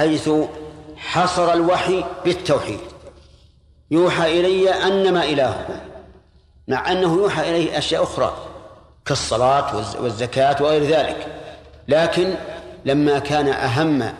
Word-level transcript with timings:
حيث 0.00 0.30
حصر 0.96 1.52
الوحي 1.52 2.04
بالتوحيد. 2.24 2.80
يوحى 3.90 4.40
إلي 4.40 4.70
أنما 4.70 5.24
إلهكم 5.24 5.74
مع 6.68 6.92
أنه 6.92 7.14
يوحى 7.14 7.50
إليه 7.50 7.78
أشياء 7.78 8.02
أخرى 8.02 8.36
كالصلاة 9.04 9.76
والزكاة 10.02 10.62
وغير 10.62 10.84
ذلك. 10.84 11.26
لكن 11.88 12.34
لما 12.84 13.18
كان 13.18 13.48
أهم 13.48 14.12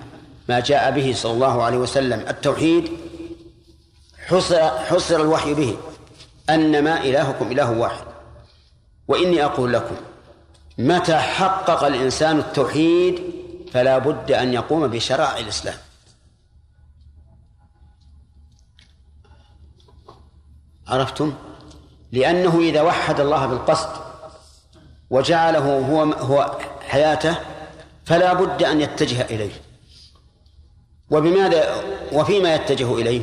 ما 0.48 0.60
جاء 0.60 0.90
به 0.90 1.12
صلى 1.16 1.32
الله 1.32 1.62
عليه 1.62 1.78
وسلم 1.78 2.24
التوحيد 2.28 2.90
حصر, 4.28 4.68
حصر 4.68 5.20
الوحي 5.20 5.54
به 5.54 5.76
أنما 6.50 7.04
إلهكم 7.04 7.52
إله 7.52 7.70
واحد. 7.70 8.04
وإني 9.08 9.44
أقول 9.44 9.72
لكم 9.72 9.96
متى 10.78 11.16
حقق 11.16 11.84
الإنسان 11.84 12.38
التوحيد 12.38 13.29
فلا 13.72 13.98
بد 13.98 14.32
أن 14.32 14.52
يقوم 14.52 14.86
بشرائع 14.86 15.38
الإسلام. 15.38 15.76
عرفتم؟ 20.88 21.34
لأنه 22.12 22.58
إذا 22.58 22.82
وحد 22.82 23.20
الله 23.20 23.46
بالقصد 23.46 23.88
وجعله 25.10 25.78
هو 25.78 26.02
هو 26.02 26.58
حياته 26.88 27.36
فلا 28.04 28.32
بد 28.32 28.62
أن 28.62 28.80
يتجه 28.80 29.22
إليه. 29.22 29.52
وبماذا 31.10 31.74
وفيما 32.12 32.54
يتجه 32.54 32.94
إليه؟ 32.94 33.22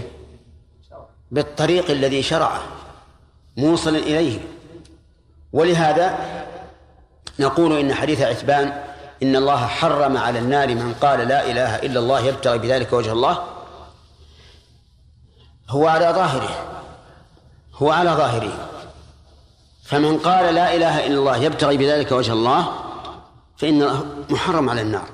بالطريق 1.32 1.92
الذي 1.92 2.24
شرعه 2.24 2.62
موصلا 3.58 3.98
إليه. 3.98 4.40
ولهذا 5.54 6.18
نقول 7.40 7.80
إن 7.80 7.94
حديث 7.94 8.22
عتبان 8.22 8.87
إن 9.24 9.36
الله 9.36 9.68
حرم 9.68 10.18
على 10.18 10.40
النار 10.40 10.76
من 10.76 10.94
قال 10.94 11.28
لا 11.28 11.52
إله 11.52 11.76
إلا 11.76 12.00
الله 12.00 12.20
يبتغي 12.20 12.58
بذلك 12.58 12.94
وجه 12.94 13.12
الله. 13.12 13.44
هو 15.70 15.88
على 15.88 16.06
ظاهره. 16.06 16.84
هو 17.76 17.92
على 17.92 18.10
ظاهره. 18.10 18.70
فمن 19.84 20.18
قال 20.18 20.56
لا 20.56 20.76
إله 20.76 21.08
إلا 21.08 21.20
الله 21.20 21.38
يبتغي 21.38 21.78
بذلك 21.78 22.12
وجه 22.12 22.34
الله 22.34 22.72
فإنه 23.58 24.06
محرم 24.30 24.70
على 24.70 24.82
النار. 24.82 25.10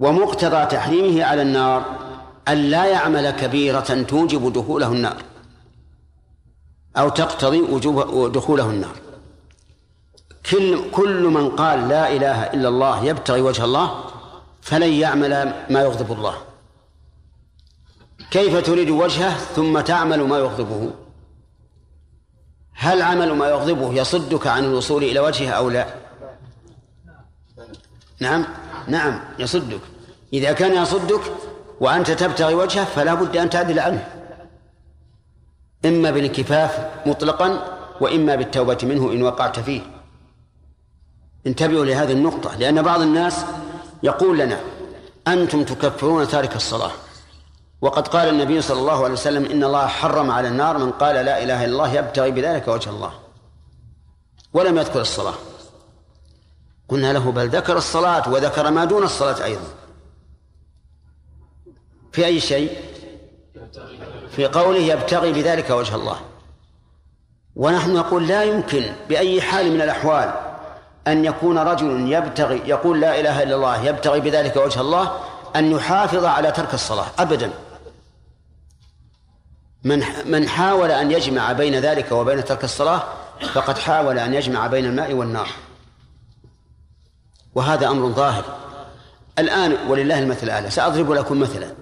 ومقتضى 0.00 0.66
تحريمه 0.66 1.24
على 1.24 1.42
النار 1.42 1.84
أن 2.48 2.56
لا 2.70 2.84
يعمل 2.84 3.30
كبيرة 3.30 4.04
توجب 4.08 4.52
دخوله 4.52 4.86
النار 4.86 5.22
أو 6.96 7.08
تقتضي 7.08 7.60
وجوب 7.60 8.32
دخوله 8.32 8.70
النار. 8.70 9.03
كل 10.50 10.90
كل 10.90 11.22
من 11.22 11.50
قال 11.50 11.88
لا 11.88 12.12
إله 12.12 12.42
إلا 12.42 12.68
الله 12.68 13.04
يبتغي 13.04 13.40
وجه 13.40 13.64
الله 13.64 14.04
فلن 14.62 14.92
يعمل 14.92 15.54
ما 15.70 15.80
يغضب 15.80 16.12
الله. 16.12 16.34
كيف 18.30 18.66
تريد 18.66 18.90
وجهه 18.90 19.36
ثم 19.36 19.80
تعمل 19.80 20.20
ما 20.20 20.38
يغضبه؟ 20.38 20.90
هل 22.72 23.02
عمل 23.02 23.32
ما 23.32 23.48
يغضبه 23.48 23.92
يصدك 23.94 24.46
عن 24.46 24.64
الوصول 24.64 25.04
إلى 25.04 25.20
وجهه 25.20 25.50
أو 25.50 25.70
لا؟ 25.70 25.86
نعم 28.20 28.44
نعم 28.88 29.20
يصدك. 29.38 29.80
إذا 30.32 30.52
كان 30.52 30.82
يصدك 30.82 31.20
وأنت 31.80 32.10
تبتغي 32.10 32.54
وجهه 32.54 32.84
فلا 32.84 33.14
بد 33.14 33.36
أن 33.36 33.50
تعدل 33.50 33.78
عنه. 33.78 34.08
إما 35.84 36.10
بالانكفاف 36.10 36.90
مطلقا 37.06 37.78
وإما 38.00 38.34
بالتوبة 38.34 38.78
منه 38.82 39.12
إن 39.12 39.22
وقعت 39.22 39.60
فيه. 39.60 39.93
انتبهوا 41.46 41.84
لهذه 41.84 42.12
النقطة 42.12 42.56
لأن 42.56 42.82
بعض 42.82 43.00
الناس 43.00 43.44
يقول 44.02 44.38
لنا 44.38 44.60
أنتم 45.28 45.64
تكفرون 45.64 46.28
تارك 46.28 46.56
الصلاة. 46.56 46.90
وقد 47.80 48.08
قال 48.08 48.28
النبي 48.28 48.60
صلى 48.60 48.80
الله 48.80 49.04
عليه 49.04 49.12
وسلم 49.12 49.44
إن 49.44 49.64
الله 49.64 49.86
حرم 49.86 50.30
على 50.30 50.48
النار 50.48 50.78
من 50.78 50.90
قال 50.90 51.14
لا 51.14 51.42
إله 51.42 51.64
إلا 51.64 51.72
الله 51.72 51.92
يبتغي 51.92 52.30
بذلك 52.30 52.68
وجه 52.68 52.90
الله. 52.90 53.12
ولم 54.52 54.78
يذكر 54.78 55.00
الصلاة. 55.00 55.34
قلنا 56.88 57.12
له 57.12 57.32
بل 57.32 57.48
ذكر 57.48 57.76
الصلاة 57.76 58.32
وذكر 58.32 58.70
ما 58.70 58.84
دون 58.84 59.02
الصلاة 59.02 59.44
أيضا. 59.44 59.68
في 62.12 62.26
أي 62.26 62.40
شيء؟ 62.40 62.78
في 64.30 64.46
قوله 64.46 64.78
يبتغي 64.78 65.32
بذلك 65.32 65.70
وجه 65.70 65.94
الله. 65.94 66.20
ونحن 67.56 67.94
نقول 67.94 68.28
لا 68.28 68.44
يمكن 68.44 68.92
بأي 69.08 69.42
حال 69.42 69.72
من 69.72 69.80
الأحوال 69.82 70.43
أن 71.08 71.24
يكون 71.24 71.58
رجل 71.58 72.12
يبتغي 72.12 72.62
يقول 72.66 73.00
لا 73.00 73.20
إله 73.20 73.42
إلا 73.42 73.54
الله 73.56 73.84
يبتغي 73.84 74.20
بذلك 74.20 74.56
وجه 74.56 74.80
الله 74.80 75.20
أن 75.56 75.72
يحافظ 75.72 76.24
على 76.24 76.50
ترك 76.50 76.74
الصلاة 76.74 77.06
أبدا. 77.18 77.50
من 79.84 80.04
من 80.26 80.48
حاول 80.48 80.90
أن 80.90 81.10
يجمع 81.10 81.52
بين 81.52 81.74
ذلك 81.74 82.12
وبين 82.12 82.44
ترك 82.44 82.64
الصلاة 82.64 83.02
فقد 83.54 83.78
حاول 83.78 84.18
أن 84.18 84.34
يجمع 84.34 84.66
بين 84.66 84.84
الماء 84.84 85.12
والنار. 85.12 85.48
وهذا 87.54 87.88
أمر 87.88 88.08
ظاهر. 88.08 88.44
الآن 89.38 89.76
ولله 89.88 90.18
المثل 90.18 90.46
الأعلى. 90.46 90.70
سأضرب 90.70 91.12
لكم 91.12 91.40
مثلا. 91.40 91.74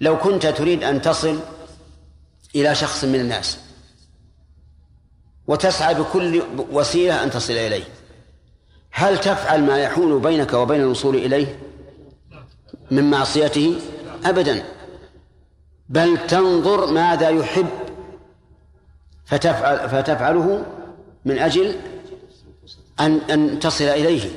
لو 0.00 0.18
كنت 0.18 0.46
تريد 0.46 0.84
أن 0.84 1.02
تصل 1.02 1.38
إلى 2.54 2.74
شخص 2.74 3.04
من 3.04 3.20
الناس 3.20 3.58
وتسعى 5.46 5.94
بكل 5.94 6.42
وسيلة 6.70 7.22
أن 7.22 7.30
تصل 7.30 7.52
إليه 7.52 7.84
هل 8.98 9.18
تفعل 9.18 9.62
ما 9.62 9.78
يحول 9.78 10.20
بينك 10.20 10.52
وبين 10.52 10.80
الوصول 10.80 11.16
إليه 11.16 11.58
من 12.90 13.10
معصيته؟ 13.10 13.80
أبدا. 14.24 14.62
بل 15.88 16.26
تنظر 16.26 16.92
ماذا 16.92 17.28
يحب 17.28 17.66
فتفعل 19.26 19.88
فتفعله 19.88 20.66
من 21.24 21.38
أجل 21.38 21.76
أن 23.00 23.20
أن 23.30 23.58
تصل 23.58 23.84
إليه 23.84 24.30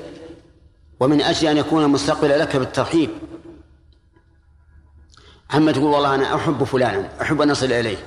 ومن 0.99 1.21
أجل 1.21 1.47
أن 1.47 1.57
يكون 1.57 1.87
مستقبلا 1.87 2.37
لك 2.37 2.55
بالترحيب. 2.55 3.09
عما 5.51 5.71
تقول 5.71 5.85
والله 5.85 6.15
أنا 6.15 6.35
أحب 6.35 6.63
فلانا 6.63 7.09
أحب 7.21 7.41
أن 7.41 7.51
أصل 7.51 7.71
إليه 7.71 7.97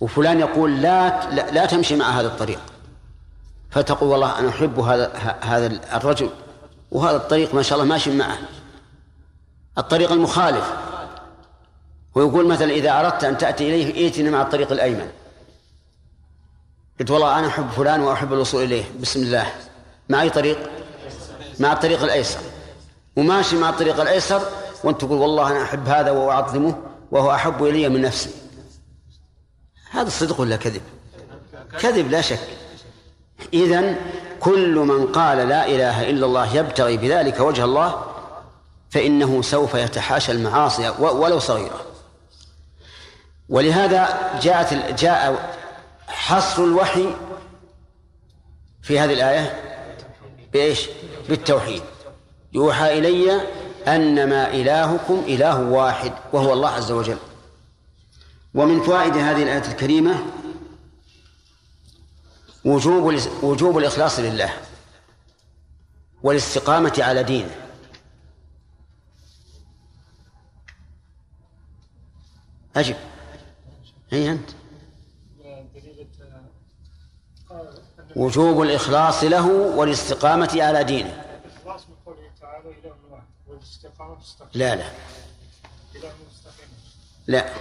وفلان 0.00 0.40
يقول 0.40 0.82
لا 0.82 1.30
لا, 1.30 1.50
لا 1.50 1.66
تمشي 1.66 1.96
مع 1.96 2.20
هذا 2.20 2.26
الطريق. 2.26 2.71
فتقول 3.72 4.08
والله 4.08 4.38
أنا 4.38 4.48
أحب 4.48 4.80
هذا 4.80 5.12
هذا 5.40 5.66
الرجل. 5.96 6.30
وهذا 6.90 7.16
الطريق 7.16 7.54
ما 7.54 7.62
شاء 7.62 7.78
الله 7.78 7.88
ماشي 7.88 8.10
معه. 8.10 8.38
الطريق 9.78 10.12
المخالف. 10.12 10.72
ويقول 12.14 12.46
مثلا 12.46 12.70
إذا 12.70 13.00
أردت 13.00 13.24
أن 13.24 13.38
تأتي 13.38 13.68
إليه 13.68 14.04
ائتني 14.04 14.30
مع 14.30 14.42
الطريق 14.42 14.72
الأيمن. 14.72 15.10
قلت 17.00 17.10
والله 17.10 17.38
أنا 17.38 17.46
أحب 17.46 17.70
فلان 17.70 18.00
وأحب 18.00 18.32
الوصول 18.32 18.62
إليه. 18.62 18.84
بسم 19.00 19.22
الله. 19.22 19.52
مع 20.08 20.22
أي 20.22 20.30
طريق؟ 20.30 20.58
مع 21.60 21.72
الطريق 21.72 22.02
الأيسر. 22.02 22.40
وماشي 23.16 23.56
مع 23.56 23.70
الطريق 23.70 24.00
الأيسر 24.00 24.42
وأنت 24.84 25.00
تقول 25.00 25.18
والله 25.18 25.50
أنا 25.50 25.62
أحب 25.62 25.88
هذا 25.88 26.10
وأعظمه 26.10 26.78
وهو 27.10 27.34
أحب 27.34 27.64
إلي 27.64 27.88
من 27.88 28.00
نفسي. 28.00 28.30
هذا 29.90 30.08
صدق 30.08 30.40
ولا 30.40 30.56
كذب؟ 30.56 30.82
كذب 31.78 32.10
لا 32.10 32.20
شك. 32.20 32.61
إذن 33.52 33.96
كل 34.40 34.74
من 34.74 35.06
قال 35.06 35.48
لا 35.48 35.66
إله 35.66 36.10
إلا 36.10 36.26
الله 36.26 36.56
يبتغي 36.56 36.96
بذلك 36.96 37.40
وجه 37.40 37.64
الله 37.64 38.04
فإنه 38.90 39.42
سوف 39.42 39.74
يتحاشى 39.74 40.32
المعاصي 40.32 40.88
ولو 40.98 41.38
صغيرة. 41.38 41.80
ولهذا 43.48 44.30
جاءت 44.42 45.00
جاء 45.00 45.54
حصر 46.08 46.64
الوحي 46.64 47.06
في 48.82 48.98
هذه 48.98 49.12
الآية 49.12 49.60
بإيش؟ 50.52 50.88
بالتوحيد. 51.28 51.82
يوحى 52.52 52.98
إلي 52.98 53.40
أنما 53.88 54.50
إلهكم 54.50 55.22
إله 55.26 55.60
واحد 55.60 56.12
وهو 56.32 56.52
الله 56.52 56.68
عز 56.68 56.92
وجل. 56.92 57.18
ومن 58.54 58.82
فوائد 58.82 59.16
هذه 59.16 59.42
الآية 59.42 59.68
الكريمة 59.68 60.14
وجوب 62.64 63.14
وجوب 63.42 63.78
الإخلاص 63.78 64.18
لله 64.18 64.52
والاستقامة 66.22 66.94
على 66.98 67.22
دينه. 67.22 67.56
أجب. 72.76 72.96
أي 74.12 74.30
أنت. 74.30 74.50
وجوب 78.16 78.62
الإخلاص 78.62 79.24
له 79.24 79.46
والاستقامة 79.76 80.50
على 80.62 80.84
دينه. 80.84 81.24
لا 84.54 84.76
لا 84.76 84.84
لا. 87.26 87.54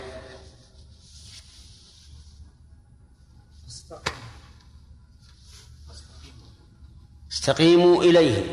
استقيموا 7.41 8.03
إليه. 8.03 8.43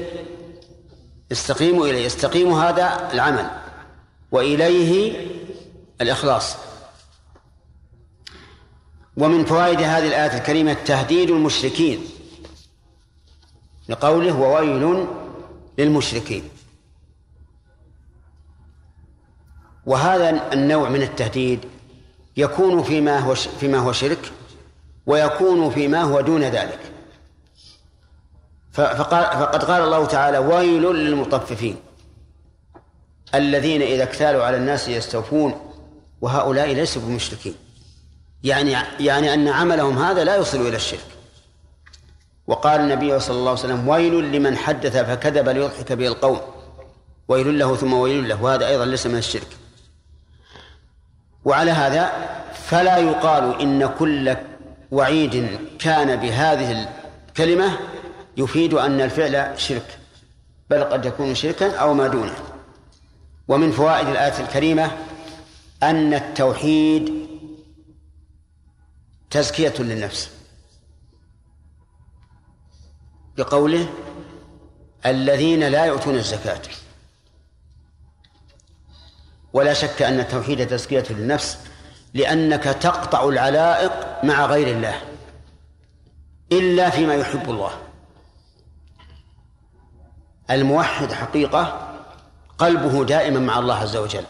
استقيموا 1.32 1.87
إليه. 1.87 2.06
استقيموا 2.06 2.61
هذا 2.61 3.12
العمل 3.12 3.50
وإليه 4.32 5.17
الإخلاص. 6.00 6.56
ومن 9.17 9.44
فوائد 9.44 9.81
هذه 9.81 10.08
الآية 10.08 10.38
الكريمة 10.38 10.73
تهديد 10.73 11.31
المشركين 11.31 12.00
لقوله 13.88 14.37
وويل 14.40 15.06
للمشركين. 15.79 16.49
وهذا 19.87 20.52
النوع 20.52 20.88
من 20.88 21.02
التهديد 21.02 21.61
يكون 22.37 22.82
فيما 22.82 23.19
هو 23.19 23.35
فيما 23.35 23.79
هو 23.79 23.93
شرك 23.93 24.32
ويكون 25.06 25.70
فيما 25.70 26.02
هو 26.02 26.20
دون 26.20 26.43
ذلك. 26.43 26.97
فقال 28.72 29.24
فقد 29.24 29.64
قال 29.64 29.82
الله 29.82 30.06
تعالى 30.06 30.38
ويل 30.38 30.82
للمطففين 30.82 31.76
الذين 33.34 33.82
إذا 33.82 34.02
اكتالوا 34.02 34.44
على 34.44 34.56
الناس 34.56 34.88
يستوفون 34.88 35.60
وهؤلاء 36.20 36.66
ليسوا 36.72 37.02
بمشركين. 37.02 37.54
يعني 38.44 38.76
يعني 39.00 39.34
أن 39.34 39.48
عملهم 39.48 39.98
هذا 39.98 40.24
لا 40.24 40.36
يوصل 40.36 40.60
إلى 40.60 40.76
الشرك. 40.76 41.06
وقال 42.46 42.80
النبي 42.80 43.20
صلى 43.20 43.36
الله 43.36 43.50
عليه 43.50 43.60
وسلم 43.60 43.88
ويل 43.88 44.32
لمن 44.32 44.56
حدث 44.56 44.96
فكذب 44.96 45.48
ليضحك 45.48 45.92
به 45.92 46.06
القوم. 46.06 46.40
ويل 47.28 47.58
له 47.58 47.76
ثم 47.76 47.92
ويل 47.92 48.28
له. 48.28 48.42
وهذا 48.42 48.68
أيضا 48.68 48.84
ليس 48.84 49.06
من 49.06 49.18
الشرك. 49.18 49.48
وعلى 51.44 51.70
هذا 51.70 52.12
فلا 52.66 52.98
يقال 52.98 53.60
إن 53.60 53.86
كل 53.98 54.36
وعيد 54.90 55.58
كان 55.78 56.16
بهذه 56.16 56.88
الكلمة 57.28 57.78
يفيد 58.38 58.75
أن 58.75 59.00
الفعل 59.00 59.61
شرك 59.61 59.99
بل 60.70 60.85
قد 60.85 61.05
يكون 61.05 61.35
شركا 61.35 61.76
أو 61.76 61.94
ما 61.94 62.06
دونه. 62.06 62.35
ومن 63.49 63.73
فوائد 63.73 64.08
الآية 64.08 64.40
الكريمة 64.40 64.90
أن 65.82 66.14
التوحيد 66.14 67.29
تزكية 69.31 69.75
للنفس. 69.79 70.31
بقوله 73.37 73.88
الذين 75.06 75.69
لا 75.69 75.85
يؤتون 75.85 76.14
الزكاة. 76.14 76.62
ولا 79.52 79.73
شك 79.75 80.02
أن 80.02 80.20
التوحيد 80.20 80.67
تزكية 80.67 81.05
للنفس 81.11 81.58
لأنك 82.14 82.64
تقطع 82.64 83.29
العلائق 83.29 84.25
مع 84.25 84.46
غير 84.46 84.76
الله 84.76 85.02
إلا 86.52 86.90
فيما 86.90 87.14
يحب 87.14 87.50
الله. 87.50 87.88
الموحد 90.50 91.12
حقيقة 91.12 91.94
قلبه 92.58 93.04
دائما 93.04 93.40
مع 93.40 93.58
الله 93.58 93.74
عز 93.74 93.96
وجل. 93.96 94.24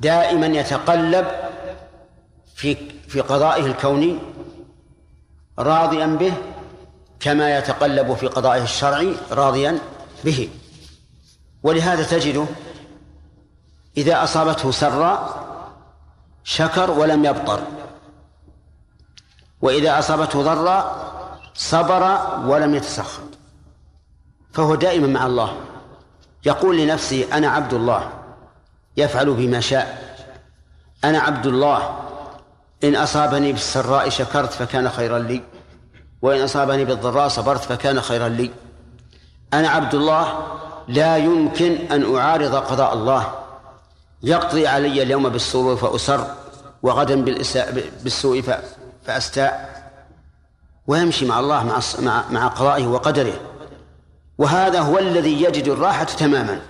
دائما 0.00 0.46
يتقلب 0.46 1.26
في 2.54 2.76
في 3.08 3.20
قضائه 3.20 3.66
الكوني 3.66 4.18
راضيا 5.58 6.06
به 6.06 6.32
كما 7.20 7.58
يتقلب 7.58 8.14
في 8.14 8.26
قضائه 8.26 8.62
الشرعي 8.62 9.14
راضيا 9.30 9.78
به. 10.24 10.48
ولهذا 11.62 12.02
تجده 12.02 12.46
إذا 13.96 14.24
أصابته 14.24 14.70
سراء 14.70 15.46
شكر 16.44 16.90
ولم 16.90 17.24
يبطر 17.24 17.62
وإذا 19.60 19.98
أصابته 19.98 20.42
ضراء 20.42 21.06
صبر 21.54 22.02
ولم 22.46 22.74
يتسخط 22.74 23.22
فهو 24.56 24.74
دائما 24.74 25.06
مع 25.06 25.26
الله. 25.26 25.56
يقول 26.46 26.76
لنفسه 26.76 27.26
أنا 27.32 27.48
عبد 27.48 27.74
الله. 27.74 28.10
يفعل 28.96 29.34
بما 29.34 29.60
شاء. 29.60 30.16
أنا 31.04 31.18
عبد 31.18 31.46
الله. 31.46 31.98
إن 32.84 32.96
أصابني 32.96 33.52
بالسراء 33.52 34.08
شكرت 34.08 34.52
فكان 34.52 34.88
خيرا 34.88 35.18
لي. 35.18 35.42
وإن 36.22 36.42
أصابني 36.42 36.84
بالضراء 36.84 37.28
صبرت 37.28 37.64
فكان 37.64 38.00
خيرا 38.00 38.28
لي. 38.28 38.50
أنا 39.52 39.68
عبد 39.68 39.94
الله. 39.94 40.46
لا 40.88 41.16
يمكن 41.16 41.76
أن 41.92 42.16
أعارض 42.16 42.54
قضاء 42.54 42.94
الله. 42.94 43.34
يقضي 44.22 44.66
علي 44.66 45.02
اليوم 45.02 45.28
بالسرور 45.28 45.76
فأسر 45.76 46.26
وغدا 46.82 47.24
بالسوء 48.02 48.44
فأستاء. 49.06 49.82
ويمشي 50.86 51.26
مع 51.26 51.40
الله 51.40 51.80
مع 52.00 52.24
مع 52.30 52.46
قضائه 52.46 52.86
وقدره. 52.86 53.34
وهذا 54.38 54.80
هو 54.80 54.98
الذي 54.98 55.42
يجد 55.42 55.68
الراحة 55.68 56.04
تماما. 56.04 56.60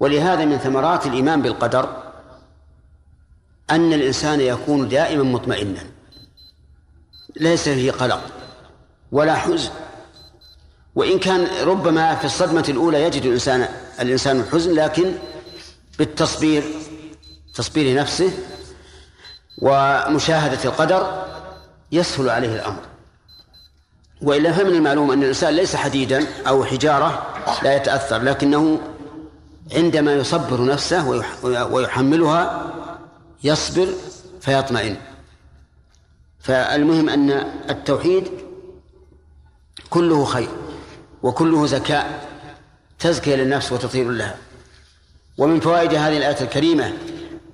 ولهذا 0.00 0.44
من 0.44 0.58
ثمرات 0.58 1.06
الإيمان 1.06 1.42
بالقدر 1.42 2.02
أن 3.70 3.92
الإنسان 3.92 4.40
يكون 4.40 4.88
دائما 4.88 5.22
مطمئنا. 5.22 5.80
ليس 7.36 7.68
فيه 7.68 7.92
قلق 7.92 8.20
ولا 9.12 9.34
حزن. 9.34 9.70
وإن 10.94 11.18
كان 11.18 11.46
ربما 11.64 12.14
في 12.14 12.24
الصدمة 12.24 12.64
الأولى 12.68 13.02
يجد 13.02 13.24
الإنسان 13.24 13.68
الإنسان 14.00 14.40
الحزن 14.40 14.74
لكن 14.74 15.14
بالتصبير 15.98 16.64
تصبير 17.54 17.96
نفسه 17.96 18.32
ومشاهدة 19.58 20.64
القدر 20.64 21.26
يسهل 21.92 22.30
عليه 22.30 22.54
الأمر. 22.54 22.80
وإلا 24.22 24.52
فمن 24.52 24.74
المعلوم 24.74 25.10
أن 25.10 25.22
الإنسان 25.22 25.54
ليس 25.54 25.76
حديدا 25.76 26.26
أو 26.48 26.64
حجارة 26.64 27.26
لا 27.62 27.76
يتأثر 27.76 28.22
لكنه 28.22 28.80
عندما 29.72 30.14
يصبر 30.14 30.64
نفسه 30.64 31.22
ويحملها 31.70 32.72
يصبر 33.44 33.88
فيطمئن. 34.40 34.96
فالمهم 36.40 37.08
أن 37.08 37.30
التوحيد 37.70 38.28
كله 39.90 40.24
خير 40.24 40.48
وكله 41.22 41.66
زكاء 41.66 42.28
تزكية 42.98 43.36
للنفس 43.36 43.72
وتطهير 43.72 44.10
لها. 44.10 44.36
ومن 45.38 45.60
فوائد 45.60 45.94
هذه 45.94 46.16
الآية 46.16 46.40
الكريمة 46.40 46.92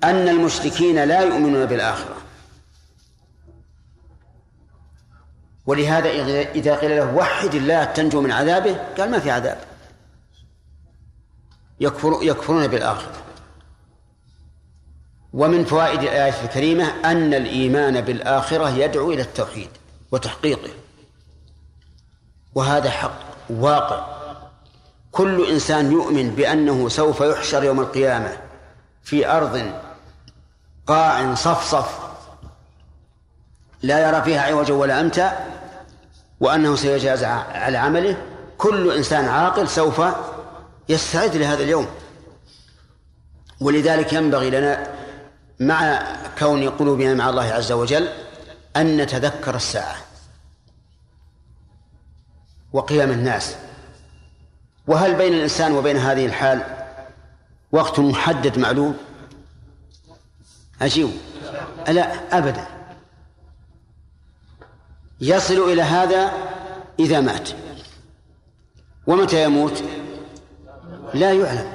أن 0.03 0.27
المشركين 0.27 1.03
لا 1.03 1.21
يؤمنون 1.21 1.65
بالآخرة. 1.65 2.15
ولهذا 5.65 6.09
إذا 6.55 6.75
قيل 6.75 6.97
له 6.97 7.15
وحد 7.15 7.55
الله 7.55 7.83
تنجو 7.83 8.21
من 8.21 8.31
عذابه 8.31 8.77
قال 8.97 9.11
ما 9.11 9.19
في 9.19 9.31
عذاب. 9.31 9.57
يكفر 11.79 12.19
يكفرون 12.21 12.67
بالآخرة. 12.67 13.23
ومن 15.33 15.65
فوائد 15.65 16.01
الآية 16.01 16.43
الكريمة 16.43 16.85
أن 17.05 17.33
الإيمان 17.33 18.01
بالآخرة 18.01 18.69
يدعو 18.69 19.11
إلى 19.11 19.21
التوحيد 19.21 19.69
وتحقيقه. 20.11 20.71
وهذا 22.55 22.89
حق 22.89 23.19
واقع. 23.49 24.13
كل 25.11 25.49
إنسان 25.49 25.91
يؤمن 25.91 26.29
بأنه 26.29 26.89
سوف 26.89 27.21
يحشر 27.21 27.63
يوم 27.63 27.79
القيامة 27.79 28.37
في 29.03 29.27
أرض 29.27 29.71
قاع 30.87 31.35
صفصف 31.35 32.02
لا 33.83 34.09
يرى 34.09 34.21
فيها 34.21 34.41
عوجا 34.41 34.73
ولا 34.73 35.01
أمتا 35.01 35.47
وأنه 36.39 36.75
سيجازى 36.75 37.25
على 37.25 37.77
عمله. 37.77 38.17
كل 38.57 38.91
إنسان 38.97 39.25
عاقل 39.25 39.69
سوف 39.69 40.01
يستعد 40.89 41.35
لهذا 41.35 41.63
اليوم. 41.63 41.87
ولذلك 43.61 44.13
ينبغي 44.13 44.49
لنا 44.49 44.87
مع 45.59 46.03
كون 46.39 46.69
قلوبنا 46.69 47.13
مع 47.13 47.29
الله 47.29 47.43
عز 47.43 47.71
وجل 47.71 48.09
أن 48.75 48.97
نتذكر 48.97 49.55
الساعة 49.55 49.95
وقيام 52.73 53.11
الناس. 53.11 53.55
وهل 54.87 55.15
بين 55.15 55.33
الإنسان 55.33 55.71
وبين 55.71 55.97
هذه 55.97 56.25
الحال 56.25 56.63
وقت 57.71 57.99
محدد 57.99 58.59
معلوم؟ 58.59 58.97
أجيب 60.81 61.11
لا 61.87 62.37
أبدا. 62.37 62.72
يصل 65.23 65.71
إلى 65.71 65.81
هذا 65.81 66.31
إذا 66.99 67.19
مات. 67.19 67.49
ومتى 69.07 69.43
يموت؟ 69.43 69.83
لا 71.13 71.31
يعلم. 71.31 71.73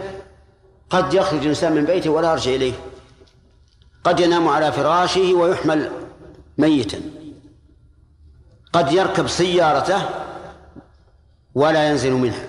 قد 0.90 1.14
يخرج 1.14 1.40
الإنسان 1.40 1.72
من 1.72 1.84
بيته 1.84 2.10
ولا 2.10 2.30
يرجع 2.30 2.50
إليه. 2.50 2.72
قد 4.04 4.20
ينام 4.20 4.48
على 4.48 4.72
فراشه 4.72 5.34
ويحمل 5.34 5.92
ميتا. 6.58 7.00
قد 8.72 8.92
يركب 8.92 9.28
سيارته 9.28 10.02
ولا 11.54 11.88
ينزل 11.88 12.12
منها. 12.12 12.46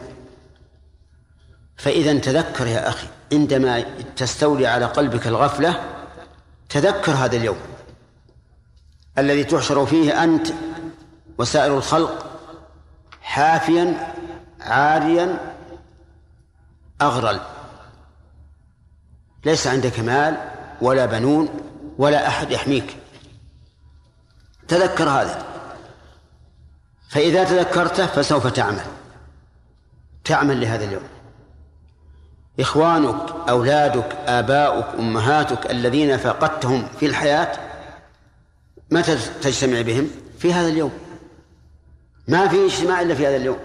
فإذا 1.77 2.19
تذكر 2.19 2.67
يا 2.67 2.89
أخي 2.89 3.07
عندما 3.33 3.85
تستولي 4.15 4.67
على 4.67 4.85
قلبك 4.85 5.27
الغفلة 5.27 5.83
تذكر 6.69 7.11
هذا 7.11 7.37
اليوم. 7.37 7.57
الذي 9.17 9.43
تحشر 9.43 9.85
فيه 9.85 10.23
أنت 10.23 10.47
وسائر 11.39 11.77
الخلق 11.77 12.25
حافيا 13.21 14.13
عاريا 14.61 15.55
أغرل. 17.01 17.39
ليس 19.45 19.67
عندك 19.67 19.99
مال 19.99 20.37
ولا 20.81 21.05
بنون 21.05 21.49
ولا 21.97 22.27
أحد 22.27 22.51
يحميك. 22.51 22.97
تذكر 24.67 25.09
هذا. 25.09 25.43
فإذا 27.09 27.43
تذكرته 27.43 28.05
فسوف 28.05 28.47
تعمل. 28.47 28.85
تعمل 30.23 30.61
لهذا 30.61 30.85
اليوم. 30.85 31.03
إخوانك 32.59 33.49
أولادك 33.49 34.15
آباؤك 34.27 34.99
أمهاتك 34.99 35.71
الذين 35.71 36.17
فقدتهم 36.17 36.87
في 36.99 37.05
الحياة 37.05 37.57
متى 38.91 39.17
تجتمع 39.41 39.81
بهم؟ 39.81 40.09
في 40.39 40.53
هذا 40.53 40.67
اليوم. 40.67 41.08
ما 42.29 42.47
في 42.47 42.65
اجتماع 42.65 43.01
إلا 43.01 43.15
في 43.15 43.27
هذا 43.27 43.35
اليوم. 43.35 43.59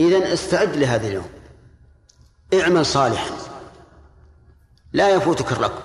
إذن 0.00 0.22
استعد 0.22 0.76
لهذا 0.76 1.06
اليوم. 1.06 1.28
اعمل 2.54 2.86
صالحا. 2.86 3.30
لا 4.92 5.08
يفوتك 5.08 5.52
الركب. 5.52 5.82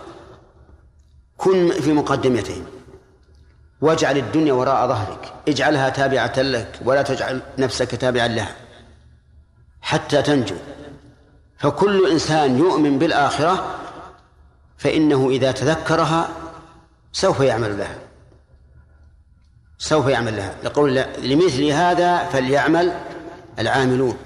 كن 1.37 1.71
في 1.71 1.93
مقدمتهم 1.93 2.65
واجعل 3.81 4.17
الدنيا 4.17 4.53
وراء 4.53 4.87
ظهرك. 4.87 5.33
اجعلها 5.47 5.89
تابعة 5.89 6.41
لك 6.41 6.79
ولا 6.85 7.01
تجعل 7.01 7.41
نفسك 7.57 7.95
تابعا 7.95 8.27
لها. 8.27 8.55
حتى 9.81 10.21
تنجو. 10.21 10.55
فكل 11.57 12.11
إنسان 12.11 12.57
يؤمن 12.57 12.99
بالآخرة 12.99 13.79
فإنه 14.77 15.29
إذا 15.29 15.51
تذكرها 15.51 16.29
سوف 17.11 17.39
يعمل 17.39 17.77
لها. 17.77 18.08
سوف 19.79 20.07
يعمل 20.07 20.37
لها. 20.37 20.55
لقول 20.63 20.95
لمثل 21.17 21.63
هذا 21.63 22.23
فليعمل 22.25 22.93
العاملون. 23.59 24.17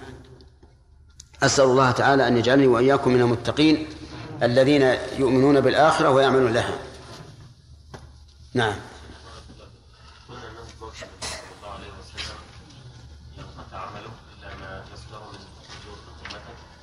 أسأل 1.43 1.65
الله 1.65 1.91
تعالى 1.91 2.27
أن 2.27 2.37
يجعلني 2.37 2.67
وإياكم 2.67 3.11
من 3.11 3.21
المتقين 3.21 3.87
الذين 4.43 4.95
يؤمنون 5.19 5.61
بالآخرة 5.61 6.09
ويعملون 6.09 6.53
لها. 6.53 6.77
نعم. 8.53 8.75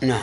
نعم. 0.03 0.23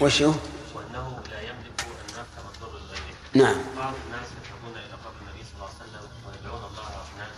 وش 0.00 0.22
هو؟ 0.22 0.32
وأنه 0.74 1.22
لا 1.30 1.40
يملك 1.40 1.80
النفع 2.08 2.40
والضر 2.46 2.78
لغيره 2.78 3.16
نعم 3.34 3.56
بعض 3.76 3.94
الناس 4.06 4.28
يذهبون 4.36 4.76
إلى 4.76 4.94
قبر 5.04 5.16
النبي 5.22 5.42
صلى 5.44 5.56
الله 5.56 5.70
عليه 5.74 5.82
وسلم 5.84 6.04
ويدعون 6.26 6.64
الله 6.70 6.86
الرحمن 6.92 7.32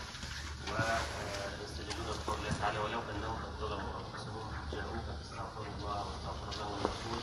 ويستجيبون 0.70 2.06
بقول 2.06 2.38
الله 2.38 2.52
تعالى 2.60 2.78
ولو 2.78 3.00
انهم 3.12 3.36
قد 3.44 3.52
ظلموا 3.60 3.94
انفسهم 4.02 4.46
جاءوك 4.72 5.04
فاستغفروا 5.08 5.74
الله 5.78 5.98
واستغفر 6.06 6.50
لهم 6.60 6.74
الرسول 6.78 7.20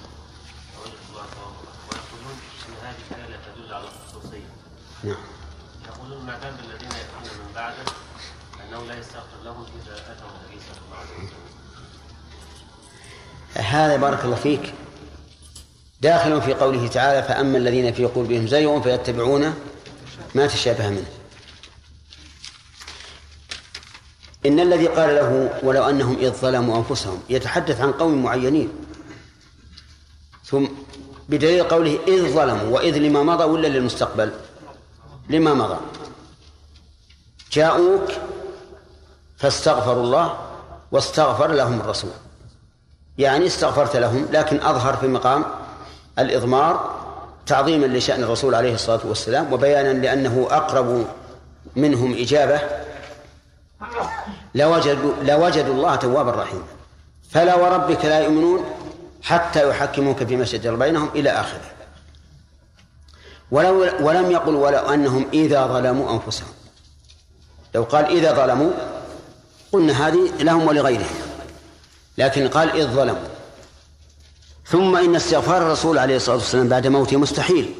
فوجدوا 0.73 1.07
الله 1.09 1.25
توابا 1.35 1.71
ويقولون 1.87 2.37
ان 2.67 2.73
هذه 2.85 3.03
الايه 3.11 3.29
لا 3.31 3.39
تدل 3.45 3.73
على 3.73 3.87
الخصوصيه 3.91 4.49
نعم. 5.03 5.15
يقولون 5.87 6.25
ما 6.25 6.37
دام 6.39 6.55
الذين 6.65 6.89
ياتون 6.91 7.23
من 7.23 7.53
بعده 7.55 7.75
أنه 8.67 8.85
لا 8.87 8.99
يستغفر 8.99 9.43
لهم 9.45 9.65
إذا 9.83 9.93
أتوا 9.93 10.27
النبي 10.29 10.59
صلى 10.67 10.79
الله 10.85 10.97
عليه 10.97 11.09
وسلم. 11.09 11.49
هذا 13.53 13.95
بارك 13.97 14.25
الله 14.25 14.35
فيك. 14.35 14.73
داخل 16.01 16.41
في 16.41 16.53
قوله 16.53 16.87
تعالى 16.87 17.23
فأما 17.23 17.57
الذين 17.57 17.93
في 17.93 18.05
قلوبهم 18.05 18.47
زيغ 18.47 18.81
فيتبعون 18.81 19.53
ما 20.35 20.47
تشابه 20.47 20.89
منه. 20.89 21.09
إن 24.45 24.59
الذي 24.59 24.87
قال 24.87 25.15
له 25.15 25.59
ولو 25.63 25.83
أنهم 25.83 26.17
إذ 26.17 26.31
ظلموا 26.31 26.77
أنفسهم 26.77 27.23
يتحدث 27.29 27.81
عن 27.81 27.91
قوم 27.91 28.23
معينين. 28.23 28.69
ثم 30.45 30.65
بدليل 31.29 31.63
قوله 31.63 31.99
إذ 32.07 32.33
ظلموا 32.33 32.69
وإذ 32.75 32.97
لما 32.97 33.23
مضى 33.23 33.43
ولا 33.43 33.67
للمستقبل. 33.67 34.31
لما 35.29 35.53
مضى. 35.53 35.77
جاءوك 37.51 38.11
فاستغفروا 39.37 40.03
الله 40.03 40.37
واستغفر 40.91 41.51
لهم 41.51 41.79
الرسول. 41.79 42.11
يعني 43.17 43.47
استغفرت 43.47 43.95
لهم 43.95 44.27
لكن 44.31 44.61
أظهر 44.61 44.95
في 44.95 45.07
مقام 45.07 45.45
الإضمار 46.19 46.99
تعظيما 47.45 47.85
لشأن 47.85 48.23
الرسول 48.23 48.55
عليه 48.55 48.73
الصلاة 48.73 48.99
والسلام 49.03 49.53
وبيانا 49.53 49.93
لأنه 49.93 50.47
أقرب 50.51 51.05
منهم 51.75 52.13
إجابة. 52.13 52.61
لوجدوا 54.55 55.13
لوجدوا 55.23 55.73
الله 55.73 55.95
توابا 55.95 56.31
رحيما. 56.31 56.63
فلا 57.29 57.55
وربك 57.55 58.05
لا 58.05 58.19
يؤمنون 58.19 58.65
حتى 59.23 59.69
يحكموك 59.69 60.23
فيما 60.23 60.45
شجر 60.45 60.75
بينهم 60.75 61.09
إلى 61.15 61.29
آخره. 61.29 61.78
ولو 63.51 63.79
ولم 63.99 64.31
يقل 64.31 64.55
ولو 64.55 64.79
أنهم 64.79 65.25
إذا 65.33 65.67
ظلموا 65.67 66.13
أنفسهم. 66.13 66.53
لو 67.75 67.83
قال 67.83 68.05
إذا 68.05 68.33
ظلموا 68.33 68.71
قلنا 69.71 70.07
هذه 70.07 70.31
لهم 70.39 70.67
ولغيرهم. 70.67 71.15
لكن 72.17 72.47
قال 72.47 72.69
إذ 72.69 72.87
ظلموا. 72.87 73.27
ثم 74.65 74.95
إن 74.95 75.15
استغفار 75.15 75.57
الرسول 75.57 75.97
عليه 75.97 76.15
الصلاة 76.15 76.35
والسلام 76.35 76.67
بعد 76.67 76.87
موته 76.87 77.17
مستحيل. 77.17 77.75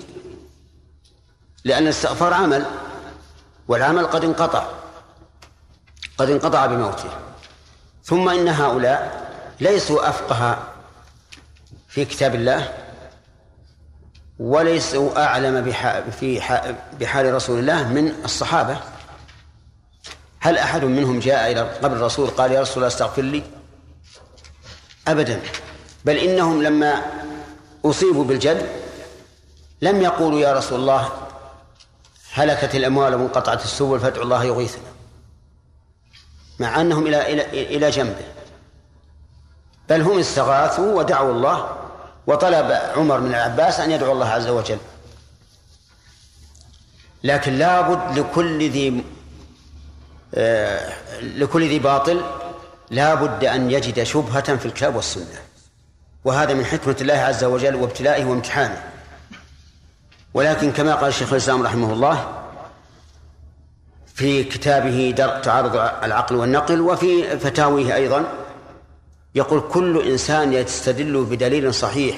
لأن 1.66 1.84
الاستغفار 1.84 2.34
عمل 2.34 2.66
والعمل 3.68 4.06
قد 4.06 4.24
انقطع. 4.24 4.68
قد 6.18 6.30
انقطع 6.30 6.66
بموته. 6.66 7.10
ثم 8.04 8.30
إن 8.30 8.48
هؤلاء 8.48 9.30
ليسوا 9.60 10.10
أفقه 10.10 10.64
في 11.88 12.06
كتاب 12.06 12.36
الله 12.36 12.74
وليسوا 14.40 15.24
أعلم 15.26 15.72
في 16.20 16.40
بحال 17.00 17.34
رسول 17.34 17.60
الله 17.60 17.88
من 17.88 18.14
الصحابة. 18.26 18.78
هل 20.40 20.58
أحد 20.58 20.84
منهم 20.84 21.20
جاء 21.20 21.52
إلى 21.52 21.62
قبر 21.62 21.96
الرسول 21.96 22.28
قال 22.28 22.52
يا 22.52 22.62
رسول 22.62 22.76
الله 22.76 22.88
استغفر 22.88 23.22
لي؟ 23.22 23.44
أبدا. 25.08 25.42
بل 26.06 26.18
إنهم 26.18 26.64
لما 26.64 27.02
أصيبوا 27.86 28.24
بالجد 28.24 28.70
لم 29.82 30.02
يقولوا 30.02 30.40
يا 30.40 30.54
رسول 30.54 30.80
الله 30.80 31.10
هلكت 32.34 32.76
الأموال 32.76 33.16
وانقطعت 33.16 33.64
السبل 33.64 34.00
فادعوا 34.00 34.24
الله 34.24 34.44
يغيثنا. 34.44 34.84
مع 36.60 36.82
أنهم 36.82 37.08
إلى 37.08 37.34
إلى 37.34 37.76
إلى 37.76 37.90
جنبه. 37.90 38.26
بل 39.90 40.02
هم 40.02 40.20
استغاثوا 40.20 40.94
ودعوا 40.94 41.32
الله 41.32 41.89
وطلب 42.30 42.72
عمر 42.96 43.20
من 43.20 43.30
العباس 43.30 43.80
أن 43.80 43.92
يدعو 43.92 44.12
الله 44.12 44.26
عز 44.26 44.48
وجل. 44.48 44.78
لكن 47.24 47.54
لابد 47.54 48.20
لكل 48.20 48.70
ذي 48.70 49.04
آه 50.36 50.94
لكل 51.22 51.68
ذي 51.68 51.80
باطل 51.80 52.22
لا 52.90 53.16
بد 53.16 53.46
أن 53.46 53.72
يجد 53.72 54.04
شبهة 54.04 54.56
في 54.56 54.66
الكتاب 54.66 54.96
والسنة. 54.96 55.40
وهذا 56.26 56.54
من 56.54 56.66
حكمة 56.66 56.96
الله 57.02 57.14
عز 57.14 57.44
وجل 57.44 57.76
وابتلائه 57.76 58.26
وامتحانه. 58.26 58.84
ولكن 60.34 60.72
كما 60.72 60.96
قال 60.96 61.08
الشيخ 61.08 61.32
الإسلام 61.32 61.64
رحمه 61.64 61.94
الله 61.94 62.44
في 64.16 64.44
كتابه 64.44 65.14
درء 65.18 65.40
تعارض 65.40 65.76
العقل 66.04 66.36
والنقل 66.36 66.82
وفي 66.82 67.40
فتاويه 67.40 67.96
أيضا 67.96 68.26
يقول 69.36 69.62
كل 69.72 70.02
إنسان 70.12 70.54
يستدل 70.54 71.26
بدليل 71.26 71.74
صحيح 71.74 72.18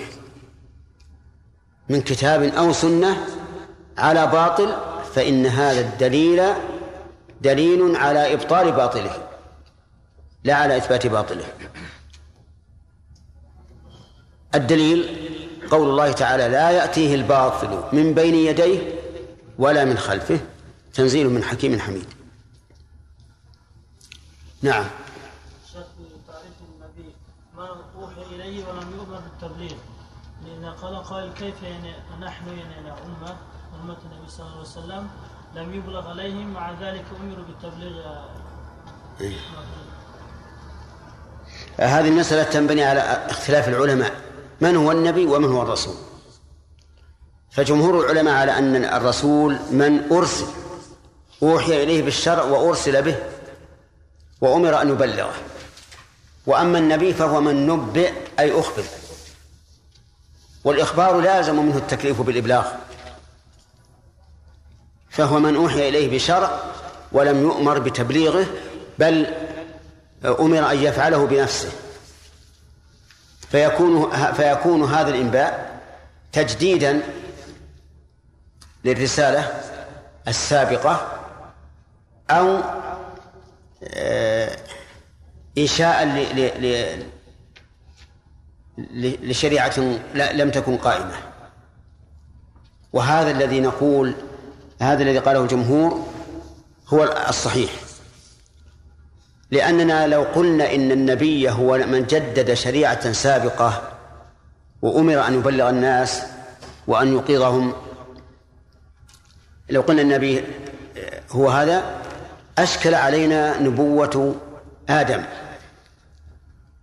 من 1.89 2.01
كتاب 2.01 2.43
أو 2.43 2.73
سنة 2.73 3.27
على 3.97 4.27
باطل 4.27 4.75
فإن 5.13 5.45
هذا 5.45 5.79
الدليل 5.79 6.53
دليل 7.41 7.95
على 7.95 8.33
إبطال 8.33 8.71
باطله 8.71 9.27
لا 10.43 10.55
على 10.55 10.77
إثبات 10.77 11.07
باطله. 11.07 11.45
الدليل 14.55 15.29
قول 15.71 15.89
الله 15.89 16.11
تعالى 16.11 16.47
لا 16.49 16.69
يأتيه 16.71 17.15
الباطل 17.15 17.83
من 17.93 18.13
بين 18.13 18.35
يديه 18.35 18.93
ولا 19.57 19.85
من 19.85 19.97
خلفه 19.97 20.39
تنزيل 20.93 21.29
من 21.29 21.43
حكيم 21.43 21.79
حميد. 21.79 22.05
نعم 24.61 24.85
تعريف 26.27 26.55
النبي 26.61 27.15
ما 27.57 27.67
أوحي 27.95 28.35
ولم 28.91 28.99
يؤمر 28.99 29.19
بالتبليغ 29.19 29.77
لأن 30.45 30.73
قال 30.73 31.03
قائل 31.03 31.33
كيف 31.33 31.63
يعني 31.63 31.93
نحن 32.21 32.47
يعني 32.47 32.91
أمة 32.91 33.35
أمة 33.83 33.97
النبي 34.05 34.29
صلى 34.29 34.45
الله 34.45 34.57
عليه 34.57 34.61
وسلم 34.61 35.07
لم 35.55 35.73
يبلغ 35.73 36.09
عليهم 36.09 36.53
مع 36.53 36.71
ذلك 36.71 37.05
أمروا 37.21 37.45
بالتبليغ. 37.45 38.03
إيه. 39.21 39.37
هذه 41.77 42.07
المسألة 42.07 42.43
تنبني 42.43 42.83
على 42.83 42.99
اختلاف 43.29 43.67
العلماء. 43.67 44.11
من 44.61 44.75
هو 44.75 44.91
النبي 44.91 45.25
ومن 45.25 45.51
هو 45.51 45.61
الرسول؟ 45.61 45.95
فجمهور 47.51 48.05
العلماء 48.05 48.33
على 48.33 48.57
أن 48.57 48.75
الرسول 48.75 49.57
من 49.71 50.11
أرسل 50.11 50.45
أوحي 51.43 51.83
إليه 51.83 52.03
بالشرع 52.03 52.43
وأرسل 52.43 53.01
به 53.01 53.15
وأمر 54.41 54.81
أن 54.81 54.89
يبلغه. 54.89 55.33
وأما 56.45 56.77
النبي 56.77 57.13
فهو 57.13 57.41
من 57.41 57.67
نبئ 57.67 58.13
أي 58.39 58.59
أخبر. 58.59 58.83
والإخبار 60.63 61.21
لا 61.21 61.37
يلزم 61.37 61.65
منه 61.65 61.77
التكليف 61.77 62.21
بالإبلاغ. 62.21 62.65
فهو 65.09 65.39
من 65.39 65.55
أوحي 65.55 65.89
إليه 65.89 66.15
بشرع 66.15 66.59
ولم 67.11 67.41
يؤمر 67.41 67.79
بتبليغه 67.79 68.45
بل 68.99 69.33
أمر 70.25 70.71
أن 70.71 70.77
يفعله 70.77 71.25
بنفسه. 71.25 71.71
فيكون 73.51 74.11
فيكون 74.33 74.83
هذا 74.83 75.09
الإنباء 75.09 75.79
تجديدا 76.31 77.01
للرسالة 78.85 79.61
السابقة 80.27 81.19
أو 82.29 82.61
آه، 83.83 84.57
إنشاء 85.57 86.05
لشريعة 89.23 89.79
لم 90.15 90.49
تكن 90.49 90.77
قائمة. 90.77 91.15
وهذا 92.93 93.31
الذي 93.31 93.59
نقول 93.59 94.13
هذا 94.81 95.03
الذي 95.03 95.19
قاله 95.19 95.41
الجمهور 95.41 96.07
هو 96.87 97.03
الصحيح. 97.29 97.71
لأننا 99.51 100.07
لو 100.07 100.23
قلنا 100.23 100.75
إن 100.75 100.91
النبي 100.91 101.49
هو 101.49 101.77
من 101.77 102.05
جدد 102.05 102.53
شريعة 102.53 103.11
سابقة 103.11 103.97
وأمر 104.81 105.27
أن 105.27 105.33
يبلغ 105.33 105.69
الناس 105.69 106.21
وأن 106.87 107.07
يوقظهم 107.07 107.73
لو 109.69 109.81
قلنا 109.81 110.01
النبي 110.01 110.43
هو 111.31 111.49
هذا 111.49 112.01
أشكل 112.57 112.95
علينا 112.95 113.59
نبوة 113.59 114.35
آدم. 114.89 115.23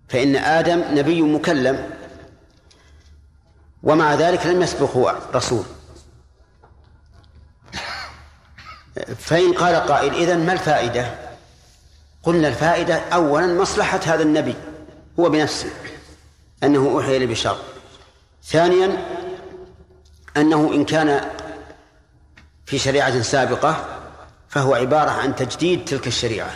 فإن 0.09 0.37
آدم 0.37 0.85
نبي 0.99 1.23
مكلم 1.23 1.91
ومع 3.83 4.15
ذلك 4.15 4.47
لم 4.47 4.63
يسبقه 4.63 5.19
رسول. 5.35 5.65
فإن 9.19 9.53
قال 9.53 9.77
قائل 9.77 10.15
إذن 10.15 10.47
ما 10.47 10.53
الفائدة؟ 10.53 11.15
قلنا 12.23 12.49
الفائدة 12.49 12.95
أولا 12.95 13.47
مصلحة 13.47 14.01
هذا 14.05 14.23
النبي 14.23 14.55
هو 15.21 15.29
بنفسه 15.29 15.71
أنه 16.63 16.79
أوحي 16.79 17.17
إليه 17.17 17.27
بشر. 17.27 17.59
ثانيا 18.45 19.07
أنه 20.37 20.75
إن 20.75 20.85
كان 20.85 21.31
في 22.67 22.79
شريعة 22.79 23.23
سابقة 23.23 23.85
فهو 24.49 24.75
عبارة 24.75 25.11
عن 25.11 25.37
تجديد 25.37 25.85
تلك 25.85 26.07
الشريعة. 26.07 26.51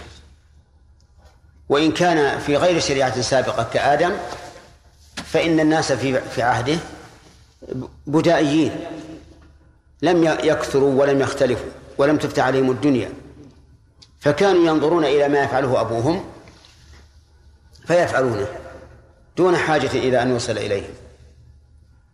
وإن 1.69 1.93
كان 1.93 2.39
في 2.39 2.57
غير 2.57 2.81
شريعة 2.81 3.21
سابقة 3.21 3.63
كآدم 3.73 4.13
فإن 5.25 5.61
الناس 5.61 5.93
في 5.93 6.21
في 6.21 6.43
عهده 6.43 6.79
بدائيين 8.07 8.73
لم 10.03 10.25
يكثروا 10.25 11.01
ولم 11.01 11.21
يختلفوا 11.21 11.71
ولم 11.99 12.17
تفتح 12.17 12.45
عليهم 12.45 12.71
الدنيا. 12.71 13.13
فكانوا 14.21 14.67
ينظرون 14.67 15.05
إلى 15.05 15.29
ما 15.29 15.43
يفعله 15.43 15.81
أبوهم 15.81 16.25
فيفعلونه 17.87 18.47
دون 19.37 19.57
حاجة 19.57 19.91
إلى 19.95 20.23
أن 20.23 20.31
يوصل 20.31 20.59
إليهم. 20.59 20.95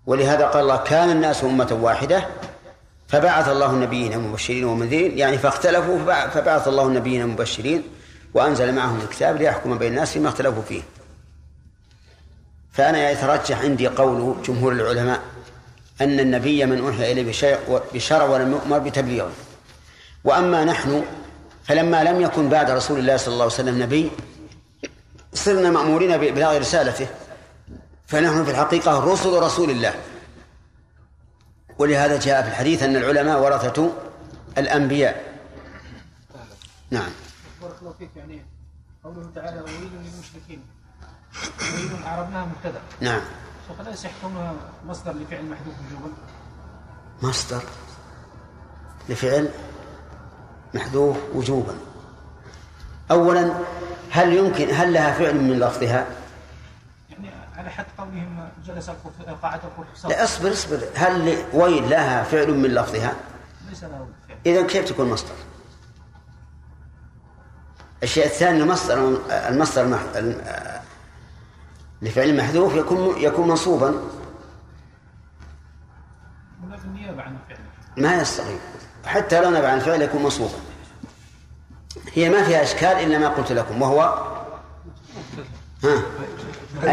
ولهذا 0.06 0.46
قال 0.46 0.62
الله 0.62 0.76
كان 0.76 1.10
الناس 1.10 1.44
أمة 1.44 1.78
واحدة 1.82 2.26
فبعث 3.08 3.48
الله 3.48 3.70
النبيين 3.70 4.18
مبشرين 4.18 4.64
ومنذرين. 4.64 5.18
يعني 5.18 5.38
فاختلفوا 5.38 5.98
فبعث 6.28 6.68
الله 6.68 6.86
النبيين 6.86 7.26
مبشرين. 7.26 7.82
وأنزل 8.34 8.74
معهم 8.74 9.00
الكتاب 9.00 9.36
ليحكم 9.36 9.78
بين 9.78 9.92
الناس 9.92 10.12
فيما 10.12 10.28
اختلفوا 10.28 10.62
فيه. 10.62 10.82
فأنا 12.72 13.10
يترجح 13.10 13.60
عندي 13.60 13.86
قول 13.86 14.42
جمهور 14.42 14.72
العلماء 14.72 15.22
أن 16.00 16.20
النبي 16.20 16.66
من 16.66 16.78
أوحي 16.78 17.12
إليه 17.12 17.32
بشرع 17.94 18.24
ولم 18.24 18.52
يؤمر 18.52 18.78
بتبليغه. 18.78 19.32
وأما 20.24 20.64
نحن 20.64 21.04
فلما 21.64 22.04
لم 22.04 22.20
يكن 22.20 22.48
بعد 22.48 22.70
رسول 22.70 22.98
الله 22.98 23.16
صلى 23.16 23.32
الله 23.32 23.44
عليه 23.44 23.54
وسلم 23.54 23.82
نبي 23.82 24.10
صرنا 25.34 25.70
مأمورين 25.70 26.16
بإبلاغ 26.16 26.58
رسالته. 26.58 27.06
فنحن 28.06 28.44
في 28.44 28.50
الحقيقة 28.50 29.12
رسل 29.12 29.32
رسول 29.42 29.70
الله. 29.70 29.94
ولهذا 31.78 32.18
جاء 32.18 32.42
في 32.42 32.48
الحديث 32.48 32.82
أن 32.82 32.96
العلماء 32.96 33.40
ورثة 33.42 33.92
الأنبياء. 34.58 35.22
نعم. 36.90 37.10
بارك 37.62 37.74
الله 37.82 37.94
فيك 37.98 38.10
يعني 38.16 38.44
قوله 39.04 39.30
تعالى 39.34 39.60
وويل 39.60 39.90
للمشركين. 39.92 40.62
وويل 41.60 42.06
عربناها 42.06 42.46
مبتدأ. 42.46 42.80
نعم. 43.00 43.20
شيخ 43.68 43.80
لا 43.80 43.90
يصح 43.90 44.10
كونها 44.22 44.54
مصدر 44.86 45.12
لفعل 45.12 45.44
محذوف 45.44 45.74
وجوبا 45.86 46.12
مصدر 47.22 47.62
لفعل 49.08 49.50
محذوف 50.74 51.16
وجوبا. 51.34 51.74
أولا 53.10 53.54
هل 54.10 54.32
يمكن 54.32 54.68
هل 54.74 54.92
لها 54.92 55.12
فعل 55.12 55.34
من 55.34 55.58
لفظها؟ 55.58 56.06
يعني 57.10 57.30
على 57.56 57.70
حد 57.70 57.86
قولهم 57.98 58.48
جلس 58.66 58.90
قاعة 59.42 59.60
لا 60.04 60.24
اصبر 60.24 60.52
اصبر. 60.52 60.80
هل 60.94 61.44
ويل 61.52 61.90
لها 61.90 62.22
فعل 62.22 62.50
من 62.50 62.74
لفظها؟ 62.74 63.16
ليس 63.68 63.84
لها 63.84 64.06
فعل. 64.28 64.38
إذا 64.46 64.66
كيف 64.66 64.88
تكون 64.88 65.10
مصدر؟ 65.10 65.34
الشيء 68.02 68.24
الثاني 68.24 68.62
المصدر 68.62 69.18
المصدر 69.30 69.98
لفعل 72.02 72.36
محذوف 72.36 72.74
يكون 72.74 73.14
يكون 73.18 73.48
منصوبا. 73.48 73.94
ما 77.96 78.20
يستطيع 78.20 78.56
حتى 79.06 79.40
لو 79.40 79.50
نبع 79.50 79.68
عن 79.68 79.76
الفعل 79.76 80.02
يكون 80.02 80.22
منصوبا. 80.22 80.58
هي 82.12 82.30
ما 82.30 82.42
فيها 82.42 82.62
إشكال 82.62 82.88
إلا 82.88 83.18
ما 83.18 83.28
قلت 83.28 83.52
لكم 83.52 83.82
وهو 83.82 84.00
ها 85.84 86.02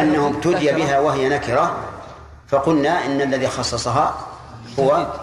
انه 0.01 0.27
ابتدي 0.27 0.71
بها 0.71 0.99
وهي 0.99 1.29
نكرة 1.29 1.79
فقلنا 2.47 3.05
إن 3.05 3.21
الذي 3.21 3.47
خصصها 3.47 4.27
هو 4.79 5.13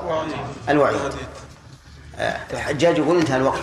الوعيد. 0.68 1.00
الحجاج 2.52 2.98
يقول 2.98 3.18
انتهى 3.18 3.36
الوقت. 3.36 3.62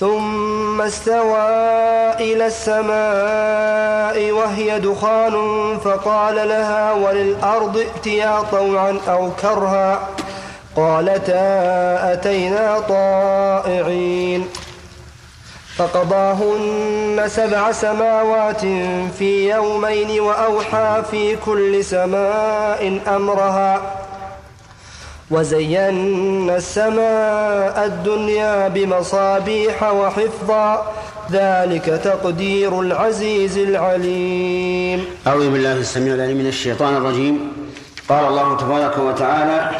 ثم 0.00 0.80
استوى 0.80 1.48
إلى 2.20 2.46
السماء 2.46 4.32
وهي 4.32 4.80
دخان 4.80 5.34
فقال 5.84 6.34
لها 6.34 6.92
وللأرض 6.92 7.76
ائتيا 7.76 8.42
طوعا 8.52 8.98
أو 9.08 9.30
كرها 9.42 10.08
قالتا 10.76 12.12
أتينا 12.12 12.78
طائعين 12.88 14.46
فقضاهن 15.76 17.24
سبع 17.26 17.72
سماوات 17.72 18.60
في 19.18 19.50
يومين 19.50 20.20
وأوحى 20.20 21.02
في 21.10 21.36
كل 21.36 21.84
سماء 21.84 23.00
أمرها 23.16 23.80
وزينا 25.30 26.56
السماء 26.56 27.86
الدنيا 27.86 28.68
بمصابيح 28.68 29.82
وحفظا 29.82 30.92
ذلك 31.30 31.84
تقدير 32.04 32.80
العزيز 32.80 33.58
العليم. 33.58 35.04
أعوذ 35.26 35.50
بالله 35.50 35.72
السميع 35.72 36.14
العليم 36.14 36.36
من 36.36 36.46
الشيطان 36.46 36.96
الرجيم. 36.96 37.52
قال 38.08 38.24
الله 38.26 38.56
تبارك 38.56 38.98
وتعالى 38.98 39.70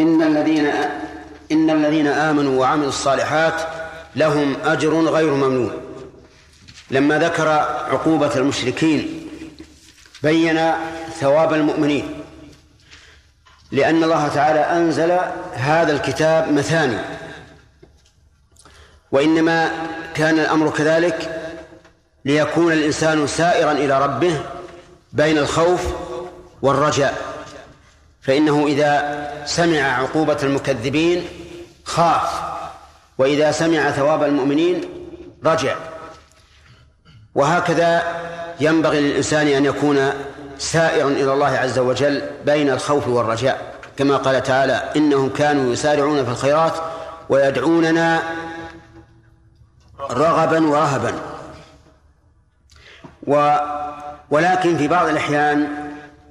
إن 0.00 0.22
الذين 0.22 0.66
إن 1.52 1.70
الذين 1.70 2.06
آمنوا 2.06 2.60
وعملوا 2.60 2.88
الصالحات 2.88 3.54
لهم 4.16 4.56
أجر 4.64 4.94
غير 5.00 5.30
ممنون 5.30 5.70
لما 6.90 7.18
ذكر 7.18 7.48
عقوبة 7.92 8.36
المشركين 8.36 9.28
بين 10.22 10.60
ثواب 11.20 11.54
المؤمنين. 11.54 12.23
لأن 13.74 14.04
الله 14.04 14.28
تعالى 14.28 14.60
أنزل 14.60 15.18
هذا 15.52 15.92
الكتاب 15.92 16.52
مثاني. 16.52 16.98
وإنما 19.12 19.70
كان 20.14 20.38
الأمر 20.38 20.70
كذلك 20.70 21.40
ليكون 22.24 22.72
الإنسان 22.72 23.26
سائرا 23.26 23.72
إلى 23.72 24.02
ربه 24.02 24.40
بين 25.12 25.38
الخوف 25.38 25.86
والرجاء. 26.62 27.14
فإنه 28.22 28.66
إذا 28.66 29.30
سمع 29.46 29.80
عقوبة 29.80 30.38
المكذبين 30.42 31.26
خاف 31.84 32.42
وإذا 33.18 33.52
سمع 33.52 33.90
ثواب 33.90 34.22
المؤمنين 34.22 34.84
رجع. 35.44 35.76
وهكذا 37.34 38.02
ينبغي 38.60 39.00
للإنسان 39.00 39.46
أن 39.46 39.64
يكون 39.64 40.12
سائرا 40.58 41.08
إلى 41.08 41.32
الله 41.32 41.46
عز 41.46 41.78
وجل 41.78 42.22
بين 42.46 42.70
الخوف 42.70 43.08
والرجاء. 43.08 43.74
كما 43.96 44.16
قال 44.16 44.42
تعالى 44.42 44.92
إنهم 44.96 45.28
كانوا 45.28 45.72
يسارعون 45.72 46.24
في 46.24 46.30
الخيرات 46.30 46.72
ويدعوننا 47.28 48.22
رغبا 50.10 50.66
ورهبا. 50.66 51.14
و 53.26 53.56
ولكن 54.30 54.76
في 54.76 54.88
بعض 54.88 55.08
الأحيان 55.08 55.68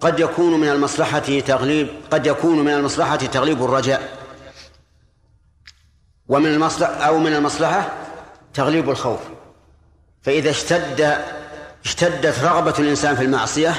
قد 0.01 0.19
يكون 0.19 0.59
من 0.59 0.69
المصلحة 0.69 1.39
تغليب 1.39 1.87
قد 2.11 2.25
يكون 2.25 2.59
من 2.59 2.73
المصلحة 2.73 3.15
تغليب 3.15 3.63
الرجاء. 3.63 4.01
ومن 6.27 6.53
المصلحة 6.53 6.93
أو 6.93 7.19
من 7.19 7.33
المصلحة 7.33 7.89
تغليب 8.53 8.89
الخوف. 8.89 9.19
فإذا 10.21 10.49
اشتد 10.49 11.17
اشتدت 11.85 12.43
رغبة 12.43 12.73
الإنسان 12.79 13.15
في 13.15 13.21
المعصية 13.21 13.73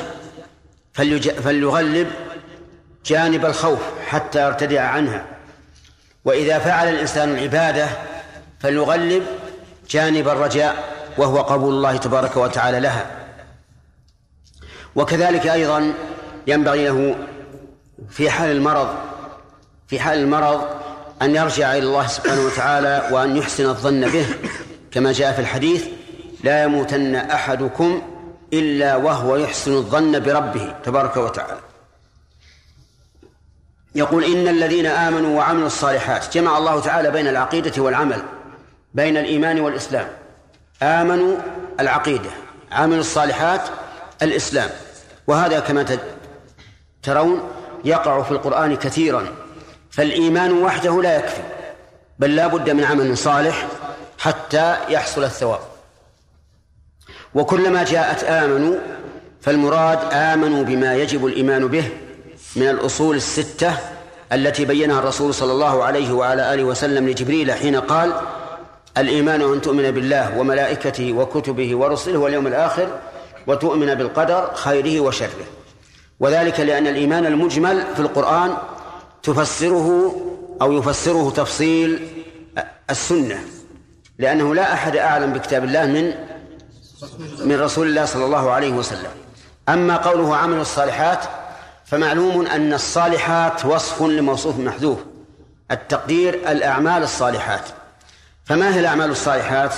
فليغلب 0.95 2.11
جانب 3.07 3.47
الخوف 3.47 3.79
حتى 4.07 4.47
يرتدع 4.47 4.81
عنها. 4.81 5.27
وإذا 6.25 6.59
فعل 6.59 6.89
الإنسان 6.89 7.35
العبادة 7.35 7.89
فليغلب 8.61 9.23
جانب 9.91 10.29
الرجاء 10.29 10.95
وهو 11.19 11.43
قبول 11.43 11.75
الله 11.75 11.97
تبارك 11.97 12.37
وتعالى 12.37 12.81
لها. 12.81 13.07
وكذلك 14.97 15.47
أيضا 15.47 15.93
ينبغي 16.47 16.85
له 16.85 17.17
في 18.11 18.31
حال 18.31 18.51
المرض 18.51 18.89
في 19.89 20.01
حال 20.01 20.19
المرض 20.19 20.65
أن 21.23 21.35
يرجع 21.35 21.73
إلى 21.73 21.87
الله 21.87 22.07
سبحانه 22.07 22.47
وتعالى 22.47 23.09
وأن 23.11 23.37
يحسن 23.37 23.65
الظن 23.65 24.09
به. 24.11 24.27
كما 24.91 25.13
جاء 25.13 25.33
في 25.33 25.39
الحديث 25.39 25.87
لا 26.45 26.63
يموتن 26.63 27.15
أحدكم 27.15 28.03
إلا 28.53 28.97
وهو 28.97 29.37
يحسن 29.37 29.73
الظن 29.73 30.21
بربه 30.21 30.75
تبارك 30.85 31.17
وتعالى. 31.17 31.61
يقول 33.95 34.25
إن 34.25 34.49
الذين 34.49 34.87
آمنوا 34.87 35.39
وعملوا 35.39 35.67
الصالحات 35.67 36.35
جمع 36.35 36.59
الله 36.59 36.81
تعالى 36.81 37.11
بين 37.11 37.29
العقيدة 37.29 37.83
والعمل 37.83 38.23
بين 38.95 39.17
الإيمان 39.17 39.61
والإسلام. 39.61 40.09
آمنوا 40.83 41.37
العقيدة 41.81 42.31
عملوا 42.73 43.01
الصالحات 43.01 43.61
الإسلام. 44.23 44.71
وهذا 45.27 45.61
كما 45.61 45.99
ترون 47.03 47.51
يقع 47.85 48.23
في 48.23 48.31
القرآن 48.31 48.77
كثيرا. 48.77 49.27
فالإيمان 49.91 50.53
وحده 50.53 51.03
لا 51.03 51.17
يكفي 51.17 51.43
بل 52.19 52.37
لا 52.37 52.47
بد 52.47 52.71
من 52.71 52.85
عمل 52.85 53.19
صالح 53.19 53.67
حتى 54.19 54.77
يحصل 54.89 55.25
الثواب. 55.25 55.61
وكلما 57.35 57.85
جاءت 57.85 58.25
آمنوا 58.25 58.75
فالمراد 59.41 59.99
آمنوا 60.13 60.63
بما 60.65 60.95
يجب 60.95 61.27
الإيمان 61.27 61.69
به 61.69 61.89
من 62.57 62.69
الأصول 62.69 63.17
الستة 63.17 63.77
التي 64.33 64.65
بينها 64.65 64.99
الرسول 64.99 65.35
صلى 65.35 65.53
الله 65.53 65.85
عليه 65.85 66.13
وعلى 66.13 66.55
آله 66.55 66.65
وسلم 66.65 67.09
لجبريل 67.09 67.53
حين 67.53 67.77
قال 67.77 68.13
الإيمان 68.99 69.43
أن 69.43 69.61
تؤمن 69.61 69.91
بالله 69.91 70.39
وملائكته 70.39 71.13
وكتبه 71.13 71.77
ورسله 71.77 72.19
واليوم 72.19 72.47
الآخر 72.47 72.89
وتؤمن 73.47 73.95
بالقدر 73.95 74.51
خيره 74.55 75.01
وشره. 75.01 75.45
وذلك 76.21 76.61
لأن 76.61 76.87
الإيمان 76.87 77.27
المجمل 77.27 77.85
في 77.95 78.01
القرآن 78.01 78.57
تفسره 79.23 80.15
أو 80.63 80.73
يفسره 80.73 81.31
تفصيل 81.31 82.09
السنة 82.91 83.39
لأنه 84.19 84.55
لا 84.55 84.73
أحد 84.73 84.97
أعلم 84.97 85.33
بكتاب 85.33 85.65
الله 85.65 85.87
من 85.87 86.13
من 87.45 87.61
رسول 87.61 87.87
الله 87.87 88.05
صلى 88.05 88.25
الله 88.25 88.51
عليه 88.51 88.73
وسلم. 88.73 89.11
أما 89.69 89.97
قوله 89.97 90.37
عمل 90.37 90.61
الصالحات 90.61 91.25
فمعلوم 91.85 92.47
أن 92.47 92.73
الصالحات 92.73 93.65
وصف 93.65 94.03
لموصوف 94.03 94.59
محذوف. 94.59 94.99
التقدير 95.71 96.35
الأعمال 96.35 97.03
الصالحات. 97.03 97.69
فما 98.45 98.75
هي 98.75 98.81
الأعمال 98.81 99.11
الصالحات؟ 99.11 99.75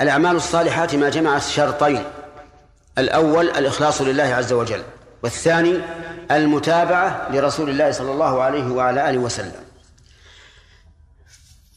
الأعمال 0.00 0.36
الصالحات 0.36 0.94
ما 0.94 1.08
جمعت 1.08 1.42
شرطين 1.42 2.04
الأول 2.98 3.50
الإخلاص 3.50 4.00
لله 4.00 4.34
عز 4.34 4.52
وجل 4.52 4.82
والثاني 5.22 5.80
المتابعة 6.30 7.28
لرسول 7.30 7.70
الله 7.70 7.90
صلى 7.90 8.12
الله 8.12 8.42
عليه 8.42 8.72
وعلى 8.72 9.10
آله 9.10 9.18
وسلم. 9.18 9.64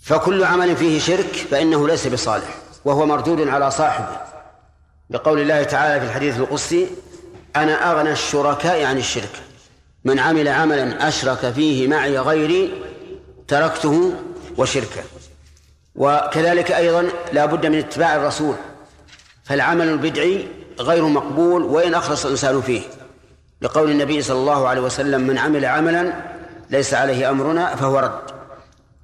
فكل 0.01 0.43
عمل 0.43 0.75
فيه 0.75 0.99
شرك 0.99 1.47
فإنه 1.51 1.87
ليس 1.87 2.07
بصالح 2.07 2.55
وهو 2.85 3.05
مردود 3.05 3.47
على 3.47 3.71
صاحبه. 3.71 4.26
بقول 5.09 5.39
الله 5.39 5.63
تعالى 5.63 5.99
في 5.99 6.05
الحديث 6.05 6.37
القدسي 6.37 6.87
أنا 7.55 7.91
أغنى 7.91 8.11
الشركاء 8.11 8.83
عن 8.83 8.97
الشرك. 8.97 9.29
من 10.05 10.19
عمل 10.19 10.47
عملا 10.47 11.07
أشرك 11.07 11.51
فيه 11.51 11.87
معي 11.87 12.19
غيري 12.19 12.73
تركته 13.47 14.13
وشركه. 14.57 15.03
وكذلك 15.95 16.71
أيضا 16.71 17.09
لا 17.33 17.45
بد 17.45 17.65
من 17.65 17.77
اتباع 17.77 18.15
الرسول. 18.15 18.55
فالعمل 19.43 19.89
البدعي 19.89 20.47
غير 20.79 21.05
مقبول 21.05 21.63
وإن 21.63 21.93
أخلص 21.93 22.25
الإنسان 22.25 22.61
فيه. 22.61 22.81
لقول 23.61 23.91
النبي 23.91 24.21
صلى 24.21 24.37
الله 24.37 24.67
عليه 24.67 24.81
وسلم 24.81 25.21
من 25.21 25.37
عمل 25.37 25.65
عملا 25.65 26.13
ليس 26.69 26.93
عليه 26.93 27.29
أمرنا 27.29 27.75
فهو 27.75 27.99
رد. 27.99 28.19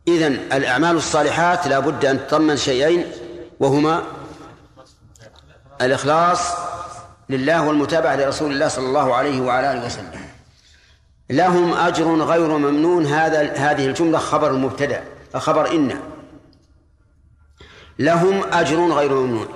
إذن 0.08 0.40
الأعمال 0.54 0.96
الصالحات 0.96 1.68
لا 1.68 1.80
بد 1.80 2.06
أن 2.06 2.28
تضمن 2.28 2.58
شيئين 2.58 3.06
وهما 3.60 4.04
الإخلاص 5.82 6.40
لله 7.30 7.68
والمتابعة 7.68 8.16
لرسول 8.16 8.52
الله 8.52 8.68
صلى 8.68 8.86
الله 8.86 9.16
عليه 9.16 9.42
وعلى 9.42 9.72
آله 9.72 9.86
وسلم. 9.86 10.12
لهم 11.30 11.74
أجر 11.74 12.16
غير 12.16 12.48
ممنون 12.48 13.06
هذا 13.06 13.54
هذه 13.54 13.86
الجملة 13.86 14.18
خبر 14.18 14.52
المبتدأ 14.52 15.04
خبر 15.36 15.72
إن. 15.72 16.00
لهم 18.00 18.44
أجر 18.54 18.92
غير 18.92 19.14
ممنون. 19.14 19.48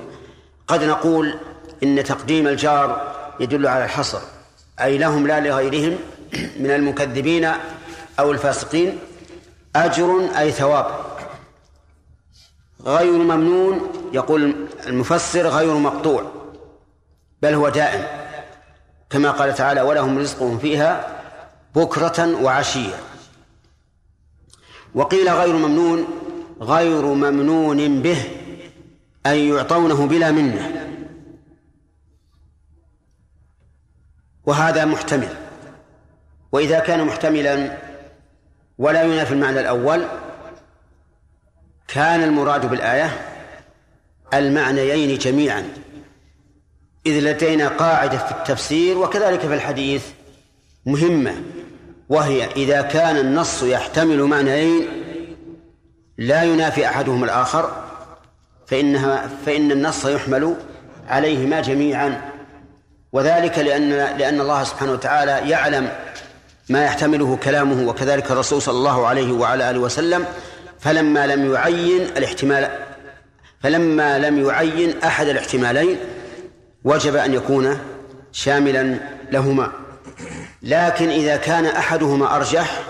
قد 0.68 0.84
نقول 0.84 1.40
إن 1.84 2.04
تقديم 2.04 2.48
الجار 2.48 3.16
يدل 3.40 3.68
على 3.68 3.86
الحصر 3.86 4.20
أي 4.82 4.98
لهم 4.98 5.28
لا 5.28 5.40
لغيرهم 5.40 5.98
من 6.60 6.72
المكذبين 6.72 7.52
أو 8.20 8.32
الفاسقين 8.32 9.00
أجر 9.76 10.30
أي 10.40 10.52
ثواب. 10.52 11.07
غير 12.88 13.12
ممنون 13.12 13.92
يقول 14.14 14.68
المفسر 14.88 15.48
غير 15.48 15.74
مقطوع 15.74 16.32
بل 17.42 17.54
هو 17.54 17.70
دائم 17.70 18.04
كما 19.10 19.32
قال 19.32 19.56
تعالى 19.56 19.82
ولهم 19.82 20.18
رزقهم 20.18 20.58
فيها 20.58 21.18
بكرة 21.76 22.44
وعشية 22.44 22.96
وقيل 24.96 25.30
غير 25.30 25.54
ممنون 25.56 26.08
غير 26.62 27.02
ممنون 27.02 28.02
به 28.02 28.18
أي 29.26 29.50
يعطونه 29.50 30.08
بلا 30.08 30.32
منة. 30.32 30.88
وهذا 34.46 34.86
محتمل 34.86 35.30
وإذا 36.52 36.80
كان 36.80 37.06
محتملا 37.06 37.78
ولا 38.78 39.04
ينافي 39.04 39.34
المعنى 39.34 39.60
الأول 39.60 40.06
كان 41.88 42.24
المراد 42.24 42.70
بالآية 42.70 43.12
المعنيين 44.34 45.18
جميعا 45.18 45.68
إذ 47.06 47.20
لدينا 47.20 47.68
قاعدة 47.68 48.18
في 48.18 48.32
التفسير 48.32 48.98
وكذلك 48.98 49.40
في 49.40 49.54
الحديث 49.54 50.04
مهمة 50.86 51.34
وهي 52.10 52.46
إذا 52.46 52.82
كان 52.82 53.18
النص 53.18 53.64
يحتمل 53.64 54.24
معنيين 54.24 54.88
لا 56.18 56.44
ينافي 56.44 56.88
أحدهما 56.88 57.26
الآخر 57.26 57.84
فإنها 58.68 59.30
فإن 59.46 59.72
النص 59.72 60.06
يحمل 60.06 60.56
عليهما 61.08 61.62
جميعا. 61.62 62.32
وذلك 63.12 63.60
لأن 63.60 63.90
لأن 63.90 64.42
الله 64.42 64.64
سبحانه 64.64 64.92
وتعالى 64.92 65.50
يعلم 65.50 65.90
ما 66.70 66.86
يحتمله 66.86 67.38
كلامه 67.44 67.90
وكذلك 67.90 68.32
الرسول 68.32 68.62
صلى 68.62 68.78
الله 68.78 69.08
عليه 69.08 69.32
وعلى 69.32 69.70
آله 69.70 69.80
وسلم 69.80 70.26
فلما 70.80 71.28
لم 71.28 71.54
يعين 71.54 72.02
الاحتمال 72.02 72.70
فلما 73.64 74.20
لم 74.20 74.46
يعين 74.46 75.04
أحد 75.04 75.28
الاحتمالين 75.28 76.00
وجب 76.84 77.16
أن 77.16 77.34
يكون 77.34 77.80
شاملا 78.32 79.00
لهما. 79.32 79.72
لكن 80.62 81.10
إذا 81.10 81.38
كان 81.38 81.66
أحدهما 81.66 82.36
أرجح 82.36 82.84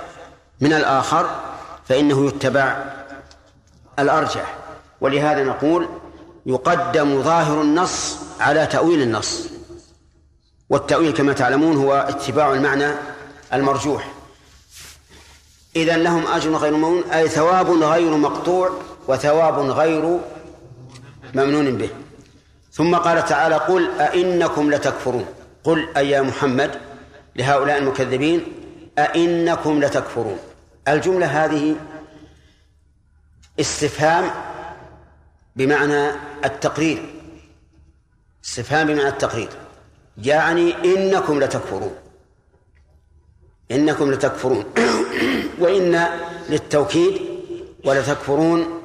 من 0.62 0.74
الآخر 0.74 1.30
فإنه 1.86 2.28
يتبع 2.28 2.84
الأرجح. 4.00 4.56
ولهذا 5.02 5.44
نقول 5.44 5.88
يقدم 6.46 7.22
ظاهر 7.22 7.62
النص 7.62 8.18
على 8.40 8.66
تأويل 8.66 9.02
النص. 9.02 9.50
والتأويل 10.70 11.14
كما 11.14 11.34
تعلمون 11.34 11.78
هو 11.78 11.94
اتباع 11.94 12.54
المعنى 12.54 12.92
المرجوح. 13.54 14.17
إذا 15.78 15.98
لهم 15.98 16.28
أجر 16.28 16.56
غير 16.56 16.74
ممنون 16.74 17.04
أي 17.04 17.30
ثواب 17.30 17.70
غير 17.72 18.18
مقطوع 18.18 18.72
وثواب 19.08 19.60
غير 19.60 20.20
ممنون 21.36 21.78
به. 21.78 21.90
ثم 22.72 22.96
قال 22.96 23.26
تعالى 23.26 23.56
قل 23.56 23.90
أئنكم 24.00 24.72
لتكفرون. 24.72 25.26
قل 25.64 25.88
أي 25.98 26.10
يا 26.10 26.22
محمد 26.22 26.72
لهؤلاء 27.36 27.78
المكذبين 27.78 28.42
أئنكم 28.98 29.84
لتكفرون. 29.84 30.40
الجملة 30.88 31.26
هذه 31.26 31.76
استفهام 33.60 34.32
بمعنى 35.56 36.12
التقرير. 36.46 37.14
استفهام 38.46 38.88
بمعنى 38.88 39.08
التقرير. 39.08 39.50
يعني 40.24 40.76
إنكم 40.86 41.40
لتكفرون. 41.40 41.96
إنكم 43.72 44.12
لتكفرون. 44.12 44.66
وإن 45.62 46.08
للتوكيد 46.50 47.22
ولتكفرون 47.86 48.82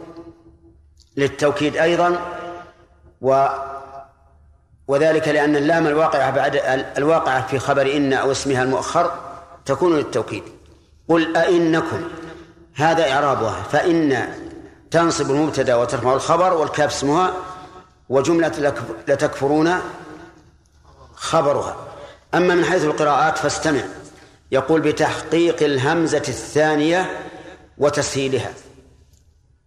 للتوكيد 1.16 1.76
أيضا 1.76 2.18
و 3.20 3.46
وذلك 4.88 5.28
لأن 5.28 5.56
اللام 5.56 5.86
الواقعة 5.86 6.30
بعد 6.30 6.60
الواقعة 6.98 7.46
في 7.46 7.58
خبر 7.58 7.96
إن 7.96 8.12
أو 8.12 8.30
اسمها 8.30 8.62
المؤخر 8.62 9.12
تكون 9.64 9.96
للتوكيد. 9.96 10.42
قل 11.08 11.36
أئنكم 11.36 12.02
هذا 12.74 13.12
إعرابها 13.12 13.62
فإن 13.62 14.28
تنصب 14.90 15.30
المبتدأ 15.30 15.74
وترفع 15.74 16.14
الخبر 16.14 16.54
والكاف 16.54 16.90
اسمها 16.90 17.32
وجملة 18.08 18.74
لتكفرون 19.08 19.74
خبرها. 21.14 21.76
أما 22.34 22.54
من 22.54 22.64
حيث 22.64 22.84
القراءات 22.84 23.38
فاستمع. 23.38 23.82
يقول 24.52 24.80
بتحقيق 24.80 25.62
الهمزة 25.62 26.22
الثانية 26.28 27.28
وتسهيلها. 27.78 28.52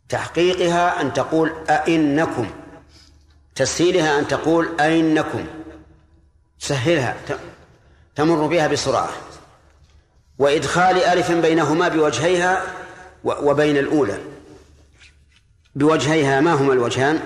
تحقيقها 0.10 1.02
أن 1.02 1.14
تقول 1.14 1.54
أئنكم. 1.70 2.50
تسهيلها 3.56 4.20
أن 4.20 4.28
تقول 4.28 4.80
أئنكم. 4.80 5.46
سهلها. 6.60 7.16
تمر 8.16 8.48
بها 8.48 8.68
بسرعة. 8.68 9.10
وإدخال 10.40 11.04
ألف 11.04 11.32
بينهما 11.32 11.88
بوجهيها 11.88 12.64
وبين 13.24 13.78
الأولى. 13.78 14.18
بوجهيها 15.76 16.42
ما 16.42 16.54
هما 16.54 16.74
الوجهان؟ 16.74 17.20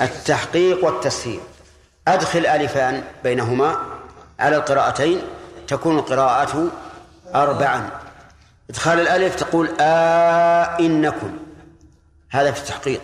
التحقيق 0.00 0.84
والتسهيل. 0.84 1.40
أدخل 2.08 2.46
ألفان 2.46 3.04
بينهما 3.24 3.76
على 4.38 4.56
القراءتين. 4.56 5.22
تكون 5.68 5.98
القراءة 5.98 6.70
أربعا. 7.34 7.90
إدخال 8.70 9.00
الألف 9.00 9.34
تقول 9.34 9.68
آئنكم 9.80 11.38
هذا 12.30 12.52
في 12.52 12.60
التحقيق. 12.60 13.00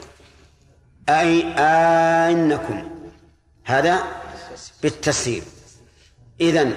أي 1.08 1.54
آئنكم 1.58 2.90
هذا 3.64 3.98
بالتسهيل. 4.82 5.42
إذن 6.40 6.76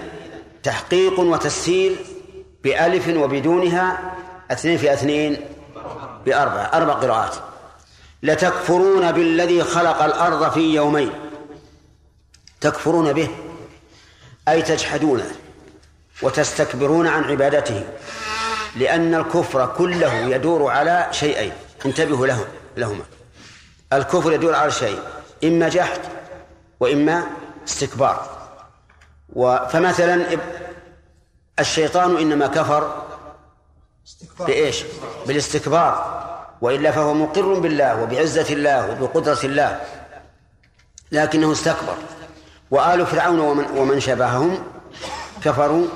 تحقيق 0.64 1.20
وتسهيل 1.20 1.96
بألف 2.64 3.08
وبدونها 3.08 4.16
اثنين 4.52 4.78
في 4.78 4.94
اثنين 4.94 5.38
بأربعة. 6.26 6.64
أربع 6.64 6.94
قراءات. 6.94 7.36
لتكفرون 8.24 9.12
بالذي 9.12 9.64
خلق 9.64 10.04
الأرض 10.04 10.52
في 10.52 10.74
يومين. 10.74 11.12
تكفرون 12.62 13.14
به. 13.14 13.30
أي 14.48 14.62
تجحدونه 14.62 15.32
وتستكبرون 16.22 17.08
عن 17.08 17.24
عبادته 17.24 17.84
لأن 18.76 19.16
الكفر 19.16 19.66
كله 19.78 20.14
يدور 20.14 20.72
على 20.72 21.08
شيئين. 21.12 21.54
انتبهوا 21.86 22.28
له 22.28 22.48
لهما. 22.78 23.04
الكفر 23.94 24.34
يدور 24.34 24.56
على 24.56 24.72
شيء 24.72 25.00
إما 25.44 25.70
جحد 25.70 26.00
وإما 26.80 27.24
استكبار. 27.68 28.30
فمثلا 29.70 30.26
الشيطان 31.60 32.18
إنما 32.18 32.48
كفر 32.48 33.04
بإيش؟ 34.40 34.84
بالاستكبار. 35.28 36.26
وإلا 36.62 36.92
فهو 36.92 37.14
مقر 37.14 37.54
بالله 37.54 38.04
وبعزة 38.04 38.54
الله 38.54 38.92
وبقدرة 38.92 39.40
الله. 39.44 39.82
لكنه 41.12 41.52
استكبر. 41.52 41.96
وآل 42.72 43.06
فرعون 43.06 43.40
ومن, 43.40 43.66
ومن 43.78 44.00
شبههم 44.00 44.64
كفروا 45.44 45.88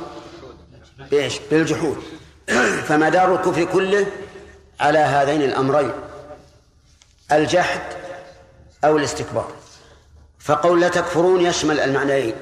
بإيش؟ 1.12 1.39
بالجحود. 1.52 1.98
فمدار 2.88 3.36
الكفر 3.36 3.63
كله 3.63 4.06
على 4.80 5.00
هذين 5.00 5.41
الأمرين 5.41 5.91
الجحد 7.32 7.82
أو 8.84 8.98
الاستكبار. 8.98 9.52
فقول 10.39 10.82
لا 10.82 10.88
تكفرون 10.88 11.41
يشمل 11.41 11.80
المعنيين 11.80 12.36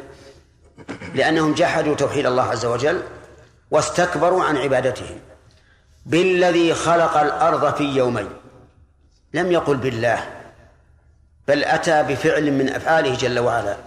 لأنهم 1.15 1.53
جحدوا 1.53 1.95
توحيد 1.95 2.25
الله 2.25 2.43
عز 2.43 2.65
وجل 2.65 3.01
واستكبروا 3.71 4.43
عن 4.43 4.57
عبادته. 4.57 5.19
بالذي 6.05 6.73
خلق 6.73 7.17
الأرض 7.17 7.75
في 7.75 7.83
يومين. 7.83 8.29
لم 9.33 9.51
يقل 9.51 9.77
بالله 9.77 10.27
بل 11.47 11.63
أتى 11.63 12.03
بفعل 12.03 12.51
من 12.51 12.69
أفعاله 12.69 13.15
جل 13.15 13.39
وعلا. 13.39 13.77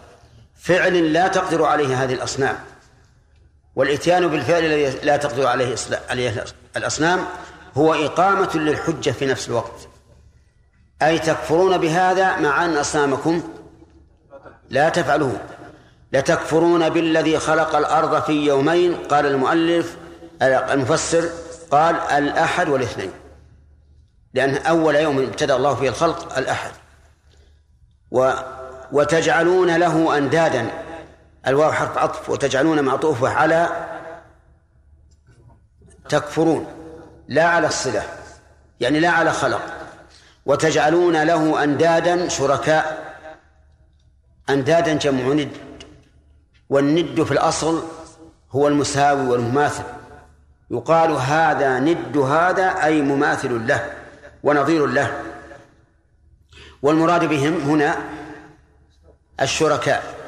فعل 0.60 1.12
لا 1.12 1.28
تقدر 1.28 1.64
عليه 1.64 2.04
هذه 2.04 2.14
الأصنام. 2.14 2.69
والإتيان 3.76 4.28
بالفعل 4.28 4.64
الذي 4.64 4.98
لا 5.06 5.16
تقدر 5.16 5.46
عليه 5.46 5.76
عليه 6.10 6.44
الأصنام 6.76 7.24
هو 7.76 7.94
إقامة 7.94 8.50
للحجة 8.54 9.10
في 9.10 9.26
نفس 9.26 9.48
الوقت. 9.48 9.88
أي 11.02 11.18
تكفرون 11.18 11.78
بهذا 11.78 12.36
مع 12.36 12.64
أن 12.64 12.76
أصنامكم 12.76 13.42
لا 14.70 14.88
تفعله 14.88 15.40
لتكفرون 16.12 16.88
بالذي 16.88 17.38
خلق 17.38 17.76
الأرض 17.76 18.22
في 18.22 18.32
يومين 18.32 18.94
قال 18.94 19.26
المؤلف 19.26 19.96
المفسر 20.42 21.28
قال 21.70 21.96
الأحد 21.96 22.68
والاثنين. 22.68 23.10
لأن 24.34 24.56
أول 24.56 24.96
يوم 24.96 25.18
ابتدأ 25.18 25.56
الله 25.56 25.74
فيه 25.74 25.88
الخلق 25.88 26.38
الأحد. 26.38 26.70
و 28.10 28.32
وتجعلون 28.92 29.76
له 29.76 30.18
أندادا. 30.18 30.70
الواو 31.46 31.72
حرف 31.72 31.98
عطف 31.98 32.30
وتجعلون 32.30 32.80
معطوفه 32.80 33.28
على 33.28 33.68
تكفرون. 36.08 36.66
لا 37.28 37.44
على 37.44 37.66
الصلة 37.66 38.02
يعني 38.80 39.00
لا 39.00 39.08
على 39.08 39.32
خلق. 39.32 39.62
وتجعلون 40.46 41.22
له 41.22 41.64
أندادا 41.64 42.28
شركاء. 42.28 43.14
أندادا 44.50 44.94
جمع 44.94 45.32
ند. 45.34 45.52
والند 46.70 47.22
في 47.22 47.32
الأصل 47.32 47.82
هو 48.50 48.68
المساوي 48.68 49.28
والمماثل. 49.28 49.84
يقال 50.70 51.10
هذا 51.10 51.78
ند 51.78 52.16
هذا 52.16 52.84
أي 52.84 53.02
مماثل 53.02 53.66
له 53.66 53.92
ونظير 54.42 54.86
له. 54.86 55.22
والمراد 56.82 57.24
بهم 57.24 57.60
هنا 57.70 57.96
الشركاء. 59.40 60.19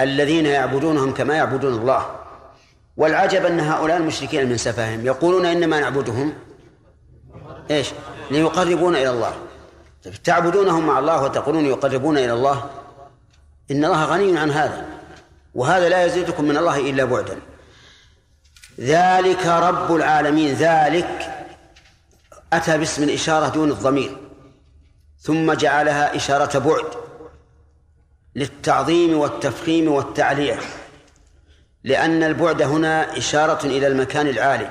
الذين 0.00 0.46
يعبدونهم 0.46 1.14
كما 1.14 1.34
يعبدون 1.34 1.74
الله. 1.74 2.06
والعجب 2.96 3.46
أن 3.46 3.60
هؤلاء 3.60 3.96
المشركين 3.96 4.48
من 4.48 4.56
سفاههم 4.56 5.06
يقولون 5.06 5.46
إنما 5.46 5.80
نعبدهم 5.80 6.32
إيش؟ 7.70 7.90
ليقربون 8.30 8.96
إلى 8.96 9.10
الله. 9.10 9.32
تعبدونهم 10.24 10.86
مع 10.86 10.98
الله 10.98 11.22
وتقولون 11.22 11.66
يقربون 11.66 12.18
إلى 12.18 12.32
الله؟ 12.32 12.70
إن 13.70 13.84
الله 13.84 14.04
غني 14.04 14.38
عن 14.38 14.50
هذا 14.50 14.86
وهذا 15.54 15.88
لا 15.88 16.04
يزيدكم 16.04 16.44
من 16.44 16.56
الله 16.56 16.90
إلا 16.90 17.04
بعدا. 17.04 17.38
ذلك 18.80 19.46
رب 19.46 19.94
العالمين 19.94 20.54
ذلك 20.54 21.44
أتى 22.52 22.78
باسم 22.78 23.02
الإشارة 23.02 23.48
دون 23.48 23.70
الضمير 23.70 24.16
ثم 25.20 25.52
جعلها 25.52 26.16
إشارة 26.16 26.58
بعد. 26.58 26.84
للتعظيم 28.36 29.18
والتفخيم 29.18 29.92
والتعلية 29.92 30.58
لأن 31.84 32.22
البعد 32.22 32.62
هنا 32.62 33.18
إشارة 33.18 33.66
إلى 33.66 33.86
المكان 33.86 34.26
العالي. 34.26 34.70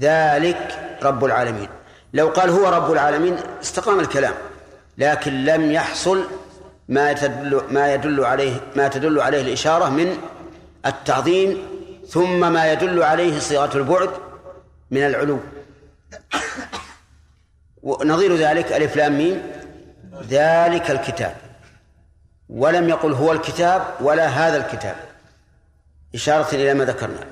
ذلك 0.00 0.96
رب 1.02 1.24
العالمين. 1.24 1.68
لو 2.12 2.28
قال 2.28 2.50
هو 2.50 2.68
رب 2.68 2.92
العالمين 2.92 3.36
استقام 3.62 4.00
الكلام 4.00 4.34
لكن 4.98 5.44
لم 5.44 5.72
يحصل 5.72 6.24
ما 6.88 7.12
تدل 7.12 7.62
ما 7.70 7.94
يدل 7.94 8.24
عليه 8.24 8.60
ما 8.76 8.88
تدل 8.88 9.20
عليه 9.20 9.40
الإشارة 9.40 9.88
من 9.88 10.16
التعظيم 10.86 11.62
ثم 12.08 12.52
ما 12.52 12.72
يدل 12.72 13.02
عليه 13.02 13.38
صيغة 13.38 13.76
البعد 13.76 14.10
من 14.90 15.06
العلو. 15.06 15.38
ونظير 17.82 18.36
ذلك 18.36 18.72
ألف 18.72 18.96
لام 18.96 19.18
ميم. 19.18 19.42
ذلك 20.28 20.90
الكتاب. 20.90 21.47
ولم 22.48 22.88
يقل 22.88 23.12
هو 23.12 23.32
الكتاب 23.32 23.94
ولا 24.00 24.26
هذا 24.26 24.56
الكتاب. 24.56 24.96
إشارة 26.14 26.54
إلى 26.54 26.74
ما 26.74 26.84
ذكرنا. 26.84 27.26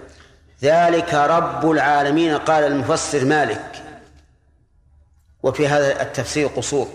ذلك 0.63 1.15
رب 1.15 1.71
العالمين 1.71 2.39
قال 2.39 2.65
المفسر 2.65 3.25
مالك. 3.25 3.83
وفي 5.43 5.69
هذا 5.69 6.03
التفسير 6.03 6.47
قصور. 6.47 6.89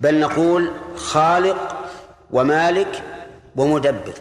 بل 0.00 0.20
نقول 0.20 0.72
خالق 0.96 1.90
ومالك 2.30 3.02
ومدبر. 3.56 4.14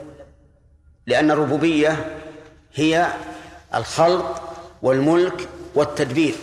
لأن 1.07 1.31
الربوبية 1.31 2.17
هي 2.73 3.07
الخلق 3.75 4.57
والملك 4.81 5.49
والتدبير. 5.75 6.35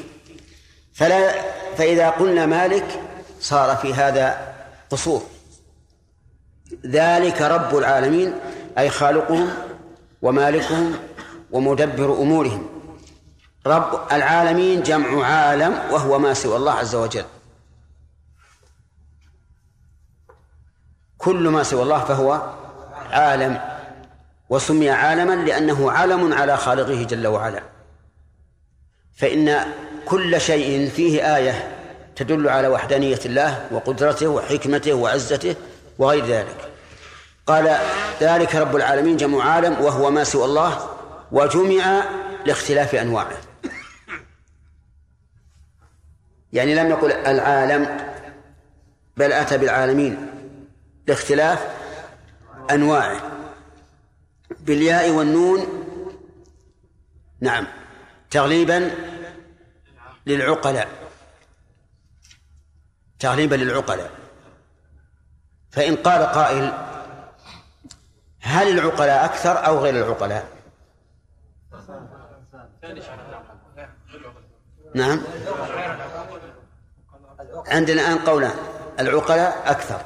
فلا 0.94 1.34
فإذا 1.76 2.10
قلنا 2.10 2.46
مالك 2.46 3.00
صار 3.40 3.76
في 3.76 3.94
هذا 3.94 4.54
قصور. 4.90 5.33
ذلك 6.86 7.42
رب 7.42 7.78
العالمين 7.78 8.32
أي 8.78 8.90
خالقهم 8.90 9.50
ومالكهم 10.22 10.94
ومدبر 11.52 12.12
أمورهم. 12.12 12.66
رب 13.66 14.12
العالمين 14.12 14.82
جمع 14.82 15.26
عالم 15.26 15.72
وهو 15.90 16.18
ما 16.18 16.34
سوى 16.34 16.56
الله 16.56 16.72
عز 16.72 16.94
وجل. 16.94 17.24
كل 21.18 21.48
ما 21.48 21.62
سوى 21.62 21.82
الله 21.82 22.04
فهو 22.04 22.42
عالم 23.10 23.60
وسمي 24.50 24.90
عالما 24.90 25.32
لأنه 25.32 25.92
علم 25.92 26.32
على 26.32 26.56
خالقه 26.56 27.02
جل 27.02 27.26
وعلا. 27.26 27.62
فإن 29.16 29.60
كل 30.06 30.40
شيء 30.40 30.90
فيه 30.90 31.36
آية 31.36 31.70
تدل 32.16 32.48
على 32.48 32.68
وحدانية 32.68 33.20
الله 33.26 33.68
وقدرته 33.72 34.28
وحكمته 34.28 34.94
وعزته 34.94 35.56
وغير 35.98 36.26
ذلك. 36.26 36.72
قال 37.46 37.78
ذلك 38.20 38.54
رب 38.54 38.76
العالمين 38.76 39.16
جمع 39.16 39.44
عالم 39.44 39.80
وهو 39.80 40.10
ما 40.10 40.24
سوى 40.24 40.44
الله 40.44 40.90
وجمع 41.32 42.04
لاختلاف 42.46 42.94
أنواعه. 42.94 43.38
يعني 46.52 46.74
لم 46.74 46.90
يقل 46.90 47.12
العالم 47.12 47.98
بل 49.16 49.32
أتى 49.32 49.58
بالعالمين 49.58 50.30
لاختلاف 51.06 51.68
أنواعه. 52.70 53.32
بالياء 54.60 55.10
والنون 55.10 55.66
نعم 57.40 57.66
تغليبا 58.30 58.90
للعقلاء. 60.26 60.88
تغليبا 63.18 63.54
للعقلاء. 63.54 64.10
فإن 65.74 65.96
قال 65.96 66.22
قائل 66.22 66.72
هل 68.40 68.78
العقلاء 68.78 69.24
أكثر 69.24 69.66
أو 69.66 69.78
غير 69.78 70.06
العقلاء؟ 70.06 70.48
نعم. 74.94 75.22
عندنا 77.66 78.02
الآن 78.02 78.18
قولان 78.18 78.54
العقلاء 79.00 79.70
أكثر 79.70 80.00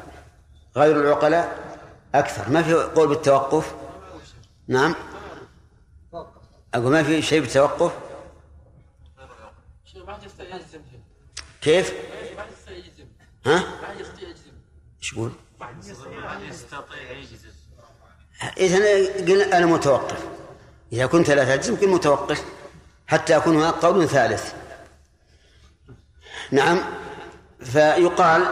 غير 0.76 1.00
العقلاء 1.00 1.58
أكثر. 2.14 2.50
ما 2.50 2.62
في 2.62 2.74
قول 2.74 3.08
بالتوقف؟ 3.08 3.74
نعم. 4.68 4.94
أقول 6.74 6.92
ما 6.92 7.02
في 7.02 7.22
شيء 7.22 7.40
بالتوقف؟ 7.40 7.92
كيف؟ 11.60 11.94
ها؟ 13.46 13.64
إيش 15.00 15.12
يقول؟ 15.12 15.32
يستطيع 16.48 17.16
إذا 18.56 18.78
قلنا 19.24 19.58
أنا 19.58 19.66
متوقف. 19.66 20.28
إذا 20.92 21.06
كنت 21.06 21.30
لا 21.30 21.56
تجزم 21.56 21.76
قل 21.76 21.88
متوقف 21.88 22.44
حتى 23.06 23.36
يكون 23.36 23.56
هناك 23.56 23.74
قول 23.74 24.08
ثالث. 24.08 24.52
نعم 26.50 26.80
فيقال 27.60 28.42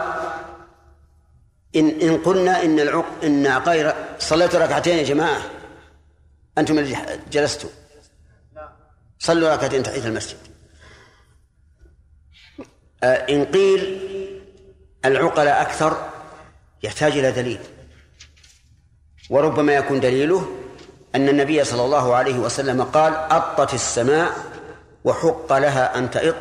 إن 1.75 1.89
إن 2.01 2.17
قلنا 2.17 2.63
إن 2.63 2.79
العق 2.79 3.23
إن 3.23 3.47
غير 3.47 3.95
صليت 4.19 4.55
ركعتين 4.55 4.97
يا 4.97 5.03
جماعة. 5.03 5.41
أنتم 6.57 6.79
اللي 6.79 7.19
جلستوا. 7.31 7.69
صلوا 9.19 9.53
ركعتين 9.53 9.83
تحية 9.83 10.05
المسجد. 10.05 10.37
آه، 13.03 13.05
إن 13.29 13.45
قيل 13.45 14.01
العقلاء 15.05 15.61
أكثر 15.61 16.16
يحتاج 16.83 17.17
إلى 17.17 17.31
دليل. 17.31 17.59
وربما 19.29 19.73
يكون 19.73 19.99
دليله 19.99 20.51
أن 21.15 21.29
النبي 21.29 21.63
صلى 21.63 21.85
الله 21.85 22.15
عليه 22.15 22.39
وسلم 22.39 22.83
قال 22.83 23.13
أطت 23.13 23.73
السماء 23.73 24.31
وحق 25.03 25.53
لها 25.53 25.97
أن 25.97 26.11
تئط. 26.11 26.35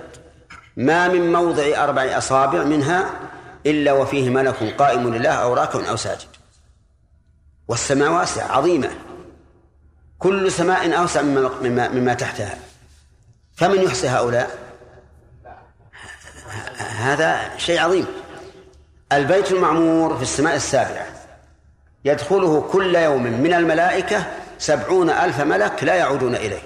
ما 0.76 1.08
من 1.08 1.32
موضع 1.32 1.84
أربع 1.84 2.18
أصابع 2.18 2.64
منها 2.64 3.10
إلا 3.66 3.92
وفيه 3.92 4.30
ملك 4.30 4.74
قائم 4.78 5.14
لله 5.14 5.30
أو 5.30 5.54
راكع 5.54 5.90
أو 5.90 5.96
ساجد. 5.96 6.28
والسماء 7.68 8.10
واسعة 8.10 8.52
عظيمة. 8.52 8.90
كل 10.18 10.52
سماء 10.52 10.98
أوسع 10.98 11.22
مما, 11.22 11.50
مما, 11.62 11.88
مما 11.88 12.14
تحتها. 12.14 12.58
فمن 13.56 13.82
يحصي 13.82 14.08
هؤلاء؟ 14.08 14.58
هذا 16.76 17.58
شيء 17.58 17.80
عظيم. 17.80 18.06
البيت 19.12 19.52
المعمور 19.52 20.16
في 20.16 20.22
السماء 20.22 20.56
السابعة. 20.56 21.06
يدخله 22.04 22.60
كل 22.72 22.94
يوم 22.96 23.22
من 23.22 23.52
الملائكة 23.52 24.26
سبعون 24.58 25.10
ألف 25.10 25.40
ملك 25.40 25.84
لا 25.84 25.94
يعودون 25.94 26.34
إليه. 26.34 26.62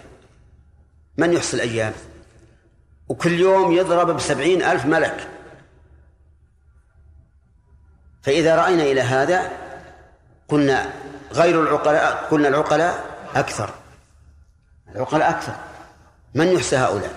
من 1.17 1.33
يحصي 1.33 1.57
الأيام؟ 1.57 1.93
وكل 3.09 3.33
يوم 3.33 3.73
يضرب 3.73 4.17
بسبعين 4.17 4.63
ألف 4.63 4.87
ملك. 4.87 5.29
فإذا 8.23 8.57
رأينا 8.57 8.83
إلى 8.83 9.01
هذا 9.01 9.51
قلنا 10.49 10.93
غير 11.33 11.63
العقلاء 11.63 12.29
قلنا 12.31 12.49
العقلاء 12.49 13.05
أكثر. 13.35 13.71
العقلاء 14.95 15.31
أكثر. 15.31 15.55
من 16.35 16.47
يحصي 16.47 16.77
هؤلاء؟ 16.77 17.15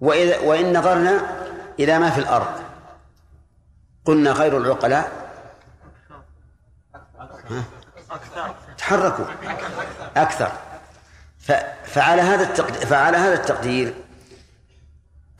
وإذا 0.00 0.38
وإن 0.38 0.78
نظرنا 0.78 1.42
إلى 1.80 1.98
ما 1.98 2.10
في 2.10 2.18
الأرض. 2.18 2.61
قلنا 4.04 4.30
غير 4.32 4.56
العقلاء. 4.56 5.12
تحركوا. 8.78 9.24
أكثر. 10.16 10.52
فعلى 11.84 12.22
هذا 12.22 12.44
التقدير 12.44 12.86
فعلى 12.86 13.16
هذا 13.16 13.34
التقدير 13.34 13.94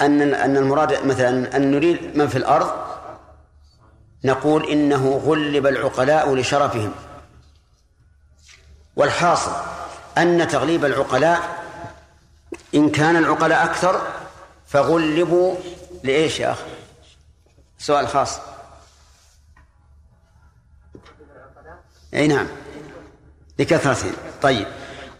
أن 0.00 0.34
أن 0.34 0.56
المراد 0.56 1.06
مثلا 1.06 1.56
أن 1.56 1.70
نريد 1.70 2.16
من 2.16 2.28
في 2.28 2.38
الأرض 2.38 2.70
نقول 4.24 4.70
إنه 4.70 5.20
غلب 5.24 5.66
العقلاء 5.66 6.34
لشرفهم. 6.34 6.92
والحاصل 8.96 9.52
أن 10.18 10.48
تغليب 10.48 10.84
العقلاء 10.84 11.62
إن 12.74 12.90
كان 12.90 13.16
العقلاء 13.16 13.64
أكثر 13.64 14.00
فغلبوا 14.66 15.56
لإيش 16.04 16.40
يا 16.40 16.52
أخ 16.52 16.58
سؤال 17.78 18.08
خاص. 18.08 18.51
أي 22.14 22.26
نعم. 22.28 22.46
لكثرتهم 23.58 24.12
طيب. 24.42 24.66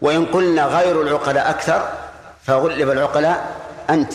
وإن 0.01 0.27
قلنا 0.27 0.67
غير 0.67 1.03
العقلاء 1.03 1.51
أكثر 1.51 1.93
فغلب 2.43 2.91
العقلاء 2.91 3.61
أنت. 3.91 4.13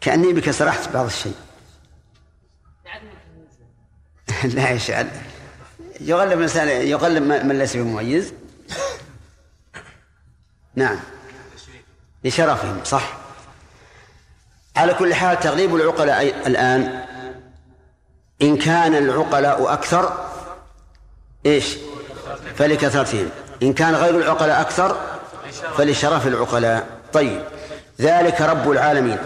كأني 0.00 0.32
بك 0.32 0.50
سرحت 0.50 0.88
بعض 0.88 1.06
الشيء. 1.06 1.34
لا 4.54 4.70
يشعل 4.70 5.08
يغلب 6.00 6.38
الإنسان 6.38 6.68
يغلب 6.68 7.22
من 7.22 7.58
ليس 7.58 7.76
بمميز. 7.76 8.32
نعم. 10.74 11.00
لشرفهم 12.24 12.84
صح. 12.84 13.18
على 14.76 14.94
كل 14.94 15.14
حال 15.14 15.40
تغليب 15.40 15.74
العقلاء 15.74 16.46
الآن 16.46 17.09
إن 18.42 18.56
كان 18.56 18.94
العقلاء 18.94 19.72
أكثر 19.72 20.12
إيش؟ 21.46 21.76
فلكثرتهم. 22.56 23.30
إن 23.62 23.72
كان 23.72 23.94
غير 23.94 24.16
العقلاء 24.16 24.60
أكثر 24.60 24.96
فلشرف 25.76 26.26
العقلاء. 26.26 26.86
طيب. 27.12 27.42
ذلك 28.00 28.40
رب 28.40 28.70
العالمين. 28.70 29.18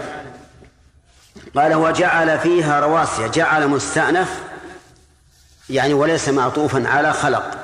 قال 1.55 1.75
وجعل 1.75 2.39
فيها 2.39 2.79
رواسي 2.79 3.29
جعل 3.29 3.67
مستأنف 3.67 4.41
يعني 5.69 5.93
وليس 5.93 6.29
معطوفا 6.29 6.87
على 6.87 7.13
خلق. 7.13 7.57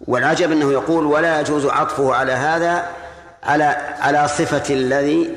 والعجب 0.00 0.52
أنه 0.52 0.72
يقول 0.72 1.06
ولا 1.06 1.40
يجوز 1.40 1.66
عطفه 1.66 2.14
على 2.14 2.32
هذا 2.32 2.86
على 3.42 3.64
على 4.00 4.28
صفة 4.28 4.74
الذي 4.74 5.36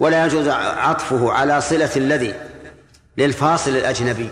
ولا 0.00 0.26
يجوز 0.26 0.48
عطفه 0.48 1.32
على 1.32 1.60
صلة 1.60 1.90
الذي. 1.96 2.49
للفاصل 3.18 3.70
الأجنبي. 3.70 4.30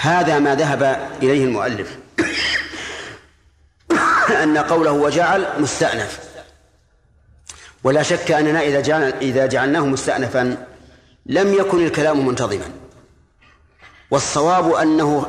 هذا 0.00 0.38
ما 0.38 0.54
ذهب 0.54 1.10
إليه 1.22 1.44
المؤلف. 1.44 1.98
أن 4.42 4.58
قوله 4.58 4.92
وجعل 4.92 5.46
مستأنف. 5.58 6.20
ولا 7.84 8.02
شك 8.02 8.30
أننا 8.30 8.60
إذا 8.60 9.08
إذا 9.08 9.46
جعلناه 9.46 9.80
مستأنفا 9.80 10.66
لم 11.26 11.54
يكن 11.54 11.86
الكلام 11.86 12.26
منتظما. 12.26 12.70
والصواب 14.10 14.72
أنه 14.72 15.26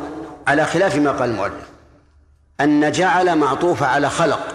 على 0.48 0.66
خلاف 0.66 0.96
ما 0.96 1.12
قال 1.12 1.30
المؤلف. 1.30 1.68
أن 2.62 2.92
جعل 2.92 3.38
معطوف 3.38 3.84
على 3.84 4.10
خلق. 4.10 4.54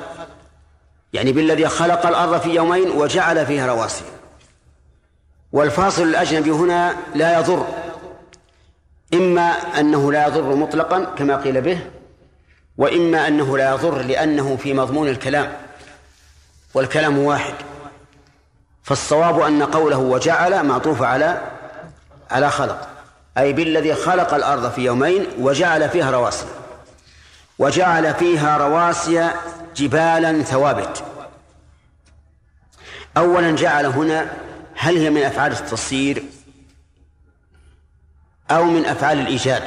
يعني 1.12 1.32
بالذي 1.32 1.68
خلق 1.68 2.06
الأرض 2.06 2.40
في 2.40 2.54
يومين 2.54 2.90
وجعل 2.90 3.46
فيها 3.46 3.66
رواسي. 3.66 4.04
والفاصل 5.52 6.02
الأجنبي 6.02 6.50
هنا 6.50 6.96
لا 7.14 7.38
يضر 7.38 7.66
إما 9.14 9.50
أنه 9.78 10.12
لا 10.12 10.26
يضر 10.26 10.54
مطلقا 10.54 11.04
كما 11.04 11.36
قيل 11.36 11.60
به 11.60 11.78
وإما 12.78 13.28
أنه 13.28 13.58
لا 13.58 13.70
يضر 13.70 14.02
لأنه 14.02 14.56
في 14.56 14.74
مضمون 14.74 15.08
الكلام 15.08 15.52
والكلام 16.74 17.18
واحد 17.18 17.54
فالصواب 18.82 19.40
أن 19.40 19.62
قوله 19.62 19.98
وجعل 19.98 20.66
معطوف 20.66 21.02
على 21.02 21.40
على 22.30 22.50
خلق 22.50 22.88
أي 23.38 23.52
بالذي 23.52 23.94
خلق 23.94 24.34
الأرض 24.34 24.70
في 24.70 24.80
يومين 24.80 25.26
وجعل 25.38 25.88
فيها 25.88 26.10
رواسي 26.10 26.46
وجعل 27.58 28.14
فيها 28.14 28.56
رواسي 28.58 29.30
جبالا 29.76 30.42
ثوابت. 30.42 31.04
أولا 33.16 33.56
جعل 33.56 33.86
هنا 33.86 34.32
هل 34.82 34.96
هي 34.96 35.10
من 35.10 35.22
أفعال 35.22 35.52
التصير 35.52 36.22
أو 38.50 38.64
من 38.64 38.84
أفعال 38.84 39.20
الإيجاد؟ 39.20 39.62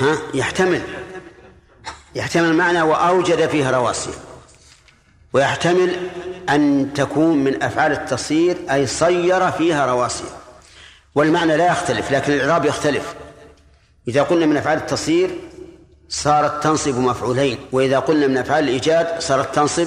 ها 0.00 0.18
يحتمل. 0.34 0.82
يحتمل 2.14 2.54
معنى 2.54 2.82
وأوجد 2.82 3.48
فيها 3.48 3.70
رواسي. 3.70 4.10
ويحتمل 5.32 6.10
أن 6.48 6.92
تكون 6.94 7.44
من 7.44 7.62
أفعال 7.62 7.92
التصير 7.92 8.56
أي 8.70 8.86
صير 8.86 9.50
فيها 9.50 9.86
رواسي. 9.86 10.24
والمعنى 11.14 11.56
لا 11.56 11.66
يختلف 11.66 12.12
لكن 12.12 12.32
الإعراب 12.32 12.64
يختلف. 12.64 13.14
إذا 14.08 14.22
قلنا 14.22 14.46
من 14.46 14.56
أفعال 14.56 14.78
التصير 14.78 15.30
صارت 16.08 16.62
تنصب 16.62 16.98
مفعولين 16.98 17.58
وإذا 17.72 17.98
قلنا 17.98 18.26
من 18.26 18.36
أفعال 18.36 18.64
الإيجاد 18.64 19.20
صارت 19.20 19.54
تنصب 19.54 19.86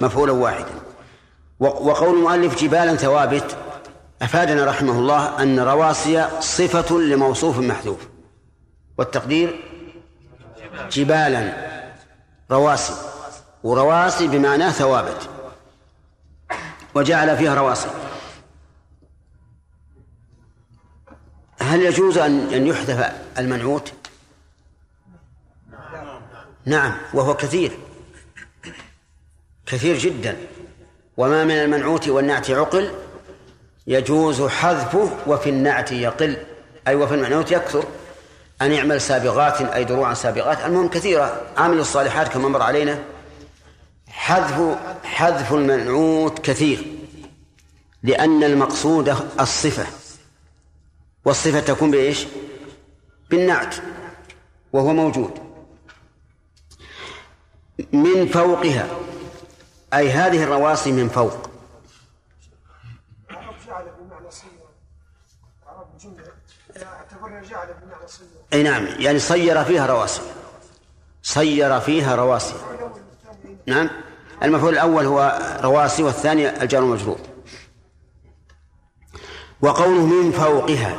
مفعولا 0.00 0.32
واحدا. 0.32 0.81
وقول 1.62 2.16
المؤلف 2.18 2.62
جبالا 2.62 2.96
ثوابت 2.96 3.56
أفادنا 4.22 4.64
رحمه 4.64 4.92
الله 4.92 5.42
أن 5.42 5.60
رواسي 5.60 6.40
صفة 6.40 6.98
لموصوف 6.98 7.58
محذوف 7.58 8.08
والتقدير 8.98 9.64
جبالا 10.90 11.52
رواسي 12.50 12.94
ورواسي 13.64 14.26
بمعنى 14.26 14.70
ثوابت 14.70 15.28
وجعل 16.94 17.36
فيها 17.36 17.54
رواسي 17.54 17.88
هل 21.60 21.82
يجوز 21.82 22.18
أن 22.18 22.54
أن 22.54 22.66
يحذف 22.66 23.12
المنعوت؟ 23.38 23.92
نعم 26.64 26.92
وهو 27.14 27.34
كثير 27.34 27.78
كثير 29.66 29.98
جدا 29.98 30.36
وما 31.16 31.44
من 31.44 31.50
المنعوت 31.50 32.08
والنعت 32.08 32.50
عقل 32.50 32.90
يجوز 33.86 34.42
حذفه 34.42 35.10
وفي 35.26 35.50
النعت 35.50 35.92
يقل. 35.92 36.36
أي 36.88 36.94
وفي 36.94 37.14
المنعوت 37.14 37.52
يكثر. 37.52 37.84
أن 38.62 38.72
يعمل 38.72 39.00
سابغات 39.00 39.60
أي 39.60 39.84
دروعا 39.84 40.14
سابغات. 40.14 40.64
المهم 40.64 40.88
كثيرة. 40.88 41.42
عامل 41.56 41.78
الصالحات 41.78 42.28
كما 42.28 42.48
مر 42.48 42.62
علينا. 42.62 42.98
حذف 44.08 44.78
حذف 45.04 45.52
المنعوت 45.52 46.38
كثير. 46.38 46.86
لأن 48.02 48.44
المقصود 48.44 49.16
الصفة. 49.40 49.86
والصفة 51.24 51.60
تكون 51.60 51.90
بإيش؟ 51.90 52.26
بالنعت. 53.30 53.74
وهو 54.72 54.92
موجود. 54.92 55.30
من 57.92 58.26
فوقها. 58.26 58.86
أي 59.94 60.10
هذه 60.10 60.42
الرواسي 60.42 60.92
من 60.92 61.08
فوق. 61.08 61.50
أي 68.52 68.62
نعم 68.62 68.86
يعني 68.86 69.18
صير 69.18 69.64
فيها 69.64 69.86
رواسي. 69.86 70.20
صير 71.22 71.80
فيها 71.80 72.14
رواسي. 72.14 72.54
نعم 73.66 73.90
المفعول 74.42 74.72
الأول 74.72 75.06
هو 75.06 75.38
رواسي 75.62 76.02
والثاني 76.02 76.62
الجار 76.62 76.82
المجرور. 76.82 77.18
وقوله 79.62 80.06
من 80.06 80.32
فوقها. 80.32 80.96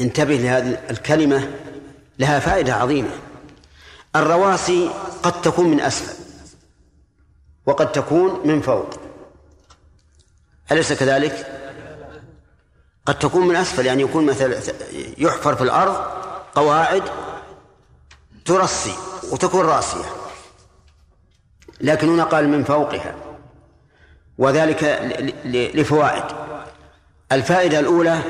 انتبه 0.00 0.34
لهذه 0.34 0.82
الكلمة 0.90 1.50
لها 2.18 2.38
فائدة 2.38 2.74
عظيمة. 2.74 3.10
الرواسي 4.16 4.90
قد 5.22 5.42
تكون 5.42 5.70
من 5.70 5.80
أسفل. 5.80 6.19
وقد 7.66 7.92
تكون 7.92 8.40
من 8.44 8.60
فوق. 8.60 8.90
أليس 10.72 10.92
كذلك؟ 10.92 11.46
قد 13.06 13.18
تكون 13.18 13.48
من 13.48 13.56
أسفل 13.56 13.86
يعني 13.86 14.02
يكون 14.02 14.26
مثلا 14.26 14.60
يحفر 15.18 15.56
في 15.56 15.62
الأرض 15.62 15.96
قواعد 16.54 17.02
ترصي 18.44 18.94
وتكون 19.32 19.66
راسية 19.66 20.04
لكن 21.80 22.08
هنا 22.08 22.24
قال 22.24 22.48
من 22.48 22.64
فوقها 22.64 23.14
وذلك 24.38 24.84
لفوائد. 25.44 26.24
الفائدة 27.32 27.80
الأولى 27.80 28.20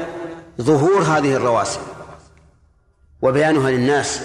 ظهور 0.61 1.03
هذه 1.03 1.37
الرواسي 1.37 1.81
وبيانها 3.23 3.71
للناس 3.71 4.21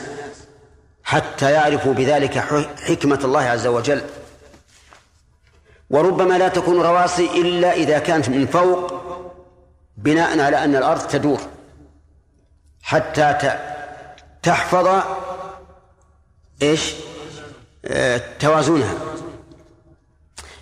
حتى 1.04 1.52
يعرفوا 1.52 1.94
بذلك 1.94 2.38
حكمة 2.80 3.20
الله 3.24 3.42
عز 3.42 3.68
وجل. 3.68 4.02
وربما 5.90 6.38
لا 6.38 6.48
تكون 6.48 6.82
رواسي 6.82 7.42
إلا 7.42 7.74
إذا 7.74 8.00
كانت 8.00 8.30
من 8.30 8.46
فوق 8.48 8.94
بناء 9.98 10.40
على 10.40 10.64
أن 10.64 10.76
الأرض 10.76 11.08
تدور. 11.08 11.40
حتى 12.82 13.58
تحفظ 14.44 15.04
إيش؟ 16.62 16.94
آه، 17.86 18.22
توازنها. 18.40 18.94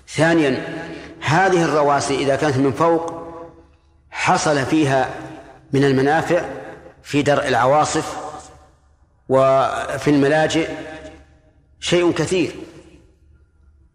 ثانيا 0.07 0.63
هذه 1.19 1.63
الرواسي 1.63 2.15
إذا 2.15 2.35
كانت 2.35 2.57
من 2.57 2.71
فوق 2.71 3.13
حصل 4.11 4.65
فيها 4.65 5.09
من 5.73 5.83
المنافع 5.83 6.45
في 7.03 7.21
درء 7.21 7.47
العواصف 7.47 8.17
وفي 9.29 10.07
الملاجئ 10.07 10.69
شيء 11.79 12.11
كثير. 12.11 12.55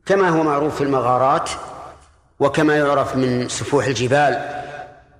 كما 0.08 0.28
هو 0.28 0.42
معروف 0.42 0.76
في 0.76 0.84
المغارات 0.84 1.50
وكما 2.40 2.76
يعرف 2.76 3.16
من 3.16 3.48
سفوح 3.48 3.86
الجبال 3.86 4.62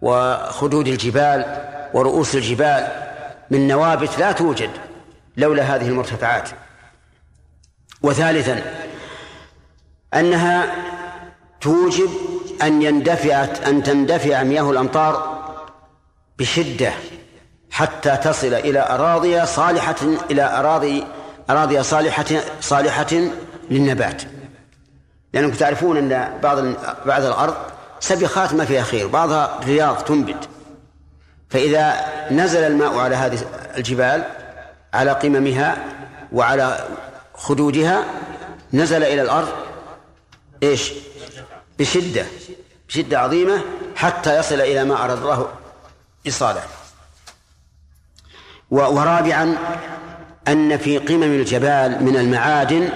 وخدود 0.03 0.89
الجبال 0.89 1.45
ورؤوس 1.95 2.35
الجبال 2.35 2.87
من 3.51 3.69
نوابت 3.69 4.19
لا 4.19 4.33
توجد 4.33 4.71
لولا 5.37 5.63
هذه 5.63 5.89
المرتفعات. 5.89 6.49
وثالثا 8.03 8.63
أنها 10.15 10.75
توجب 11.61 12.11
أن 12.63 12.83
يندفع 12.83 13.45
أن 13.67 13.83
تندفع 13.83 14.43
مياه 14.43 14.71
الأمطار 14.71 15.39
بشدة 16.39 16.93
حتى 17.71 18.17
تصل 18.17 18.55
إلى 18.55 18.81
أراضي 18.91 19.47
صالحة 19.47 19.97
إلى 20.31 20.59
أراضي 20.59 21.05
أراضي 21.51 21.83
صالحة 21.83 22.27
صالحة 22.61 23.31
للنبات. 23.71 24.38
لأنكم 25.33 25.57
تعرفون 25.57 25.97
أن 25.97 26.39
بعض 26.43 26.59
بعض 27.07 27.25
الأرض 27.25 27.55
سبخات 28.01 28.55
ما 28.55 28.65
فيها 28.65 28.83
خير 28.83 29.07
بعضها 29.09 29.61
رياض 29.65 29.97
تنبت. 29.97 30.49
فإذا 31.51 31.95
نزل 32.31 32.61
الماء 32.61 32.99
على 32.99 33.17
هذه 33.17 33.39
الجبال 33.77 34.25
على 34.95 35.11
قممها 35.11 35.85
وعلى 36.33 36.89
خدودها 37.35 38.05
نزل 38.73 39.03
إلى 39.03 39.23
الأرض 39.23 39.49
إيش؟ 40.63 40.93
بشدة 41.79 42.27
بشدة 42.89 43.19
عظيمة 43.19 43.61
حتى 43.97 44.39
يصل 44.39 44.61
إلى 44.61 44.85
ما 44.85 45.05
أراد 45.05 45.19
الله 45.19 45.49
إيصاله 46.27 46.63
ورابعا 48.71 49.57
أن 50.49 50.79
في 50.79 50.99
قمم 50.99 51.23
الجبال 51.23 52.05
من 52.05 52.17
المعادن 52.17 52.89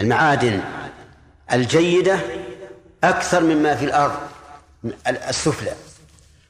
المعادن 0.00 0.60
الجيدة 1.52 2.18
أكثر 3.04 3.40
مما 3.40 3.74
في 3.74 3.84
الأرض 3.84 4.14
السفلى. 5.06 5.72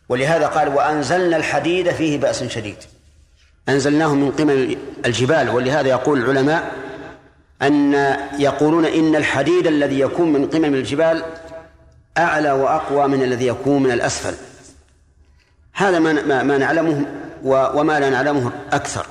ولهذا 0.09 0.47
قال 0.47 0.69
وأنزلنا 0.69 1.37
الحديد 1.37 1.91
فيه 1.91 2.19
بأس 2.19 2.45
شديد. 2.45 2.77
أنزلناه 3.69 4.15
من 4.15 4.31
قمم 4.31 4.77
الجبال. 5.07 5.51
ولهذا 5.51 5.89
يقول 5.89 6.19
العلماء 6.19 6.73
أن 7.63 7.95
يقولون 8.39 8.85
إن 8.85 9.17
الحديد 9.17 9.67
الذي 9.67 10.01
يكون 10.01 10.33
من 10.33 10.49
قمم 10.49 10.75
الجبال 10.75 11.23
أعلى 12.19 12.53
وأقوى 12.53 13.09
من 13.09 13.23
الذي 13.23 13.47
يكون 13.47 13.83
من 13.83 13.91
الأسفل. 13.91 14.35
هذا 15.73 15.99
ما 15.99 16.43
ما 16.43 16.59
نعلمه 16.59 17.07
وما 17.45 18.01
لا 18.01 18.11
نعلمه 18.11 18.53
أكثر. 18.73 19.07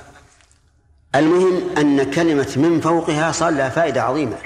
المهم 1.15 1.61
أن 1.77 2.11
كلمة 2.11 2.53
من 2.55 2.81
فوقها 2.81 3.31
صار 3.31 3.49
لها 3.49 3.69
فائدة 3.69 4.03
عظيمة. 4.03 4.37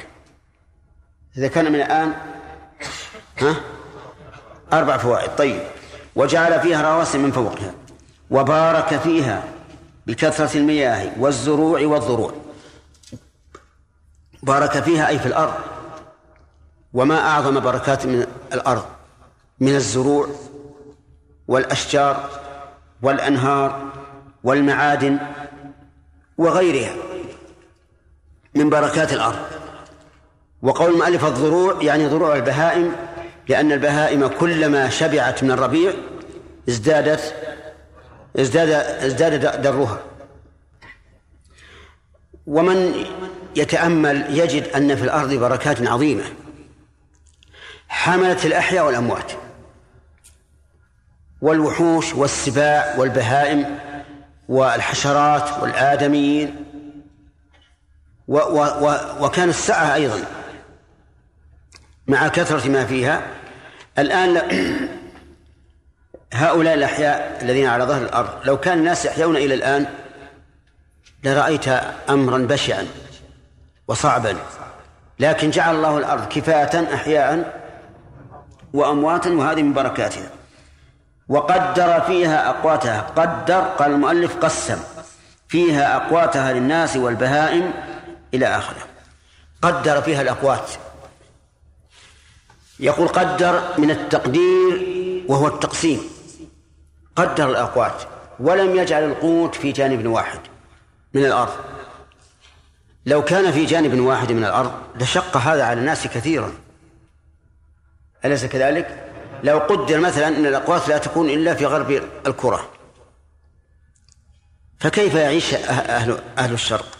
إذا 1.38 1.48
كان 1.48 1.72
من 1.72 1.76
الآن 1.76 2.14
ها؟ 3.38 3.56
أربع 4.74 4.98
فوائد. 4.98 5.36
طيب. 5.36 5.62
وجعل 6.16 6.60
فيها 6.60 6.94
رواسي 6.94 7.18
من 7.18 7.32
فوقها 7.32 7.74
وبارك 8.30 8.98
فيها 9.00 9.44
بكثرة 10.08 10.58
المياه 10.58 11.12
والزروع 11.20 11.82
والضروع. 11.82 12.34
بارك 14.44 14.84
فيها 14.84 15.08
أي 15.08 15.20
في 15.20 15.26
الأرض. 15.26 15.54
وما 16.94 17.20
أعظم 17.20 17.60
بركات 17.60 18.06
من 18.06 18.28
الأرض؟ 18.54 18.86
من 19.60 19.76
الزروع 19.76 20.28
والأشجار 21.48 22.30
والأنهار 23.02 23.92
والمعادن 24.44 25.20
وغيرها 26.38 26.94
من 28.56 28.70
بركات 28.70 29.14
الأرض. 29.14 29.61
وقول 30.62 30.93
المؤلف 30.93 31.26
الضروع 31.26 31.84
يعني 31.84 32.07
ضروع 32.07 32.36
البهائم 32.36 32.95
لأن 33.49 33.72
البهائم 33.72 34.28
كلما 34.28 34.89
شبعت 34.89 35.43
من 35.43 35.51
الربيع 35.51 35.93
ازدادت 36.70 37.36
ازداد 38.39 38.70
ازداد 39.03 39.62
درها 39.62 39.99
ومن 42.47 43.05
يتأمل 43.55 44.39
يجد 44.39 44.68
أن 44.68 44.95
في 44.95 45.03
الأرض 45.03 45.34
بركات 45.34 45.88
عظيمة. 45.88 46.24
حملت 47.88 48.45
الأحياء 48.45 48.86
والأموات. 48.86 49.32
والوحوش 51.41 52.14
والسباع 52.14 52.95
والبهائم 52.97 53.80
والحشرات 54.49 55.62
والآدميين 55.62 56.55
و 58.28 58.38
و 58.38 58.57
و 58.57 58.97
وكان 59.26 59.49
السعة 59.49 59.93
أيضا. 59.93 60.41
مع 62.12 62.28
كثرة 62.28 62.70
ما 62.70 62.86
فيها. 62.86 63.22
الآن 63.99 64.41
هؤلاء 66.34 66.74
الأحياء 66.74 67.39
الذين 67.41 67.68
على 67.68 67.84
ظهر 67.84 68.01
الأرض 68.01 68.30
لو 68.45 68.57
كان 68.57 68.78
الناس 68.78 69.05
يحيون 69.05 69.38
إلى 69.38 69.53
الآن 69.53 69.86
لرأيت 71.24 71.68
أمرا 72.09 72.38
بشعا 72.38 72.88
وصعبا 73.88 74.36
لكن 75.20 75.49
جعل 75.49 75.76
الله 75.76 75.97
الأرض 75.97 76.28
كفاة 76.28 76.93
أحياء 76.93 77.62
وأمواتا 78.74 79.30
وهذه 79.30 79.62
من 79.62 79.74
بركاتها. 79.74 80.30
وقدر 81.30 82.01
فيها 82.01 82.49
أقواتها 82.49 83.01
قدر 83.01 83.62
قال 83.62 83.91
المؤلف 83.91 84.36
قسم 84.36 84.78
فيها 85.47 85.95
أقواتها 85.95 86.53
للناس 86.53 86.97
والبهائم 86.97 87.74
إلى 88.34 88.47
آخره. 88.47 88.82
قدر 89.62 90.01
فيها 90.01 90.22
الأقوات. 90.22 90.70
يقول 92.82 93.08
قدر 93.08 93.64
من 93.78 93.92
التقدير 93.92 94.88
وهو 95.28 95.48
التقسيم 95.48 96.00
قدر 97.16 97.50
الأقوات 97.50 98.04
ولم 98.40 98.76
يجعل 98.76 99.04
القوت 99.04 99.56
في 99.56 99.72
جانب 99.72 100.06
واحد 100.06 100.40
من 101.14 101.26
الأرض 101.26 101.54
لو 103.06 103.24
كان 103.24 103.52
في 103.52 103.66
جانب 103.66 104.00
واحد 104.00 104.32
من 104.32 104.44
الأرض 104.44 104.72
لشق 104.96 105.38
هذا 105.38 105.64
على 105.64 105.80
الناس 105.80 106.08
كثيرا 106.08 106.52
أليس 108.26 108.46
كذلك؟ 108.46 109.08
لو 109.44 109.60
قدر 109.60 110.00
مثلا 110.00 110.28
أن 110.28 110.46
الأقوات 110.46 110.88
لا 110.88 110.98
تكون 110.98 111.30
إلا 111.30 111.54
في 111.54 111.66
غرب 111.66 112.02
الكرة 112.28 112.70
فكيف 114.80 115.16
يعيش 115.16 115.56
أه-، 115.56 115.70
أهل 115.70 116.20
أهل 116.38 116.54
الشرق؟ 116.54 116.98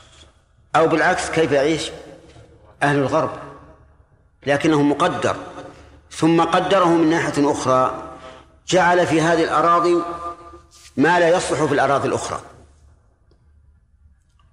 أو 0.76 0.88
بالعكس 0.88 1.30
كيف 1.30 1.52
يعيش 1.52 1.92
أهل 2.84 2.98
الغرب؟ 2.98 3.32
لكنه 4.48 4.82
مقدر 4.82 5.36
ثم 6.12 6.41
قدره 6.41 6.89
من 6.89 7.09
ناحية 7.09 7.51
أخرى 7.51 8.12
جعل 8.68 9.07
في 9.07 9.22
هذه 9.22 9.43
الأراضي 9.43 9.97
ما 10.97 11.20
لا 11.20 11.30
يصلح 11.30 11.64
في 11.64 11.74
الأراضي 11.74 12.07
الأخرى. 12.07 12.41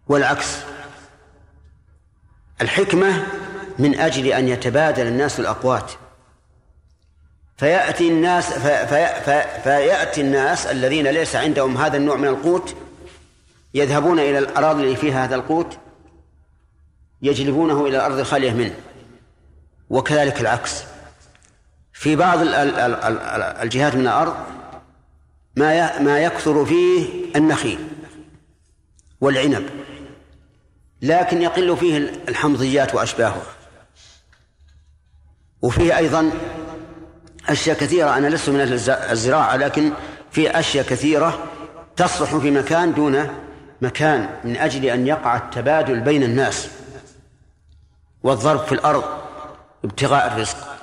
والعكس 0.06 0.56
الحكمة 2.60 3.26
من 3.78 3.98
أجل 3.98 4.26
أن 4.26 4.48
يتبادل 4.48 5.06
الناس 5.06 5.40
الأقوات. 5.40 5.92
فيأتي 7.56 8.08
الناس 8.08 8.52
في 8.52 8.86
في 8.86 9.60
فيأتي 9.62 10.20
الناس 10.20 10.66
الذين 10.66 11.06
ليس 11.06 11.36
عندهم 11.36 11.76
هذا 11.76 11.96
النوع 11.96 12.16
من 12.16 12.28
القوت 12.28 12.74
يذهبون 13.74 14.18
إلى 14.18 14.38
الأراضي 14.38 14.82
اللي 14.82 14.96
فيها 14.96 15.24
هذا 15.24 15.34
القوت 15.34 15.78
يجلبونه 17.22 17.86
إلى 17.86 17.96
الأرض 17.96 18.18
الخالية 18.18 18.52
منه. 18.52 18.74
وكذلك 19.90 20.40
العكس. 20.40 20.84
في 21.98 22.16
بعض 22.16 22.38
الجهات 23.62 23.94
من 23.94 24.00
الأرض 24.00 24.34
ما 25.56 25.98
ما 26.02 26.18
يكثر 26.18 26.64
فيه 26.64 27.08
النخيل 27.36 27.88
والعنب 29.20 29.68
لكن 31.02 31.42
يقل 31.42 31.76
فيه 31.76 31.96
الحمضيات 32.28 32.94
وأشباهها 32.94 33.42
وفيه 35.62 35.96
أيضا 35.96 36.30
أشياء 37.48 37.76
كثيرة 37.76 38.16
أنا 38.16 38.26
لست 38.26 38.48
من 38.48 38.60
الزراعة 39.10 39.56
لكن 39.56 39.92
في 40.30 40.58
أشياء 40.58 40.84
كثيرة 40.86 41.46
تصلح 41.96 42.36
في 42.36 42.50
مكان 42.50 42.94
دون 42.94 43.28
مكان 43.82 44.28
من 44.44 44.56
أجل 44.56 44.84
أن 44.84 45.06
يقع 45.06 45.36
التبادل 45.36 46.00
بين 46.00 46.22
الناس 46.22 46.68
والضرب 48.22 48.66
في 48.66 48.72
الأرض 48.72 49.04
ابتغاء 49.84 50.26
الرزق. 50.26 50.77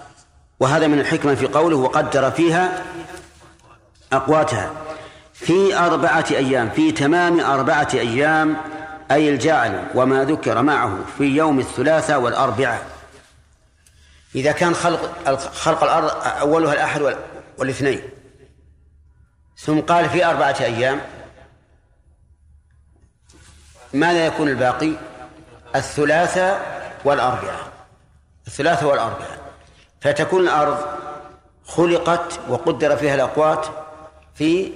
وهذا 0.60 0.88
من 0.88 0.99
الحكمة 0.99 1.36
في 1.36 1.47
قوله 1.47 1.78
وقدر 1.78 2.32
فيها 2.32 2.84
أقواتها. 4.14 4.72
في 5.34 5.78
أربعة 5.78 6.26
أيام 6.32 6.70
في 6.70 6.91
تمام 6.91 7.39
أربعة 7.39 7.88
أيام 7.93 8.58
أي 9.12 9.30
الجعل 9.30 9.88
وما 9.95 10.24
ذكر 10.24 10.62
معه 10.62 10.99
في 11.18 11.24
يوم 11.24 11.60
الثلاثاء 11.60 12.20
والأربعاء. 12.20 12.88
إذا 14.36 14.51
كان 14.51 14.76
خلق 14.76 15.30
خلق 15.53 15.84
الأرض 15.84 16.12
أولها 16.41 16.74
الأحد 16.74 17.18
والاثنين. 17.58 18.01
ثم 19.58 19.80
قال 19.80 20.10
في 20.10 20.26
أربعة 20.26 20.56
أيام 20.60 21.01
ماذا 23.93 24.26
يكون 24.26 24.47
الباقي؟ 24.47 24.91
الثلاثاء 25.76 26.76
والأربعاء. 27.06 27.72
الثلاثاء 28.47 28.89
والأربعاء. 28.89 29.45
فتكون 30.06 30.41
الأرض 30.41 30.78
خلقت 31.68 32.39
وقدر 32.49 32.97
فيها 32.97 33.16
الأقوات 33.16 33.66
في 34.36 34.72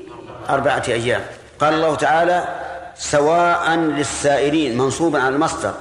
أربعة 0.49 0.83
أيام. 0.87 1.25
قال 1.59 1.73
الله 1.73 1.95
تعالى 1.95 2.47
سواء 2.95 3.75
للسائرين 3.75 4.77
منصوبا 4.77 5.21
على 5.21 5.35
المصدر 5.35 5.73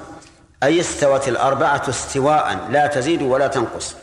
أي 0.63 0.81
استوت 0.81 1.29
الأربعة 1.29 1.83
استواء 1.89 2.69
لا 2.71 2.87
تزيد 2.87 3.23
ولا 3.23 3.47
تنقص. 3.47 3.95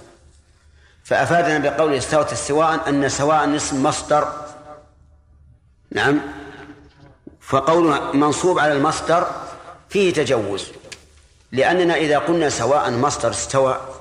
فأفادنا 1.04 1.70
بقول 1.70 1.94
استوت 1.94 2.32
استواء 2.32 2.90
أن 2.90 3.10
سواء 3.10 3.56
اسم 3.56 3.84
مصدر. 3.84 4.28
نعم. 5.92 6.20
فقول 7.42 8.00
منصوب 8.14 8.60
على 8.60 8.74
المصدر 8.74 9.28
فيه 9.90 10.14
تجوز 10.14 10.66
لأننا 11.52 11.96
إذا 11.96 12.18
قلنا 12.18 12.50
سواء 12.50 12.92
مصدر 12.92 13.30
استوى 13.30 13.95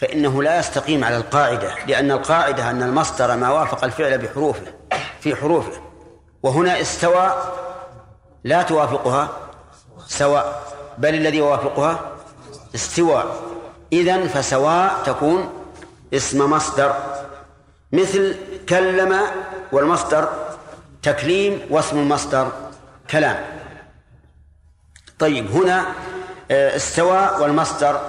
فإنه 0.00 0.42
لا 0.42 0.58
يستقيم 0.58 1.04
على 1.04 1.16
القاعدة 1.16 1.74
لأن 1.86 2.10
القاعدة 2.10 2.70
أن 2.70 2.82
المصدر 2.82 3.36
ما 3.36 3.50
وافق 3.50 3.84
الفعل 3.84 4.18
بحروفه 4.18 4.62
في 5.20 5.36
حروفه. 5.36 5.72
وهنا 6.42 6.80
استوى 6.80 7.34
لا 8.44 8.62
توافقها 8.62 9.28
سواء 10.06 10.72
بل 10.98 11.14
الذي 11.14 11.36
يوافقها 11.36 12.00
استواء 12.74 13.42
إذن 13.92 14.28
فسواء 14.28 15.02
تكون 15.06 15.48
اسم 16.14 16.50
مصدر. 16.50 16.94
مثل 17.92 18.36
كلم 18.68 19.20
والمصدر 19.72 20.28
تكليم 21.02 21.60
واسم 21.70 21.98
المصدر 21.98 22.52
كلام. 23.10 23.44
طيب 25.18 25.50
هنا 25.50 25.84
آه، 26.50 26.76
استوى 26.76 27.30
والمصدر 27.40 28.00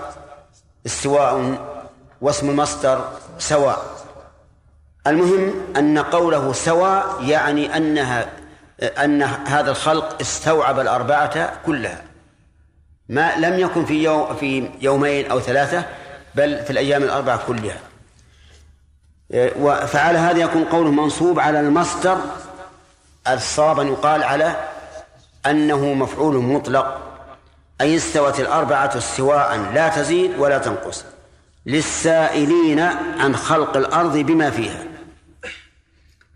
استواء 0.85 1.70
واسم 2.21 2.49
المصدر 2.49 3.11
سواء. 3.39 3.85
المهم 5.07 5.53
أن 5.77 5.97
قوله 5.97 6.53
سواء 6.53 7.23
يعني 7.23 7.77
أنها 7.77 8.29
أن 8.81 9.23
هذا 9.23 9.71
الخلق 9.71 10.21
استوعب 10.21 10.79
الأربعة 10.79 11.53
كلها. 11.65 12.01
ما 13.09 13.35
لم 13.35 13.59
يكن 13.59 13.85
في 13.85 14.03
يوم 14.03 14.35
في 14.35 14.69
يومين 14.81 15.31
أو 15.31 15.39
ثلاثة 15.39 15.85
بل 16.35 16.63
في 16.63 16.69
الأيام 16.69 17.03
الأربعة 17.03 17.39
كلها. 17.47 17.79
فعلى 19.85 20.17
هذا 20.17 20.39
يكون 20.39 20.63
قوله 20.63 20.91
منصوب 20.91 21.39
على 21.39 21.59
المصدر 21.59 22.17
الصواب 23.27 23.79
أن 23.79 23.87
يقال 23.87 24.23
على 24.23 24.55
أنه 25.45 25.93
مفعول 25.93 26.35
مطلق 26.35 27.01
أي 27.81 27.95
استوت 27.95 28.39
الأربعة 28.39 28.91
استواء 28.97 29.57
لا 29.73 29.89
تزيد 29.89 30.39
ولا 30.39 30.57
تنقص. 30.57 31.05
للسائلين 31.65 32.79
عن 33.19 33.35
خلق 33.35 33.77
الأرض 33.77 34.17
بما 34.17 34.49
فيها. 34.49 34.83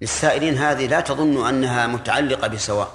للسائلين 0.01 0.57
هذه 0.57 0.87
لا 0.87 0.99
تظن 0.99 1.47
أنها 1.47 1.87
متعلقة 1.87 2.47
بسواء 2.47 2.93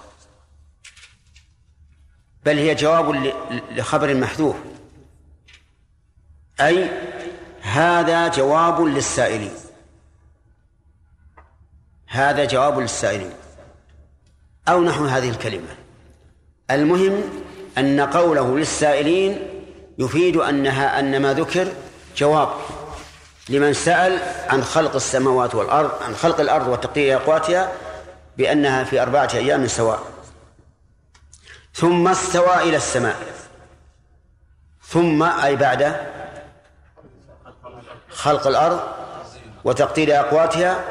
بل 2.45 2.59
هي 2.59 2.75
جواب 2.75 3.33
لخبر 3.71 4.15
محذوف. 4.15 4.57
أي 6.61 6.91
هذا 7.61 8.29
جواب 8.29 8.81
للسائلين. 8.81 9.53
هذا 12.07 12.45
جواب 12.45 12.79
للسائلين. 12.79 13.33
أو 14.69 14.85
نحو 14.85 15.05
هذه 15.05 15.31
الكلمة. 15.31 15.77
المهم 16.71 17.23
أن 17.79 18.01
قوله 18.01 18.59
للسائلين 18.59 19.39
يفيد 19.99 20.37
أنها 20.37 21.01
أن 21.01 21.23
ما 21.23 21.35
ذكر 21.35 21.73
جواب 22.17 22.49
لمن 23.49 23.73
سأل 23.73 24.19
عن 24.49 24.65
خلق 24.65 24.95
السماوات 24.95 25.55
والأرض 25.55 26.03
عن 26.03 26.15
خلق 26.15 26.41
الأرض 26.41 26.69
وتقدير 26.69 27.17
أقواتها 27.17 27.73
بأنها 28.37 28.85
في 28.85 29.03
أربعة 29.03 29.31
أيام 29.35 29.67
سواء. 29.67 30.03
ثم 31.75 32.09
استوى 32.09 32.63
إلى 32.63 32.77
السماء. 32.77 33.17
ثم 34.83 35.23
أي 35.23 35.57
بعد 35.57 35.97
خلق 38.11 38.47
الأرض 38.47 38.81
وتقدير 39.65 40.21
أقواتها 40.21 40.85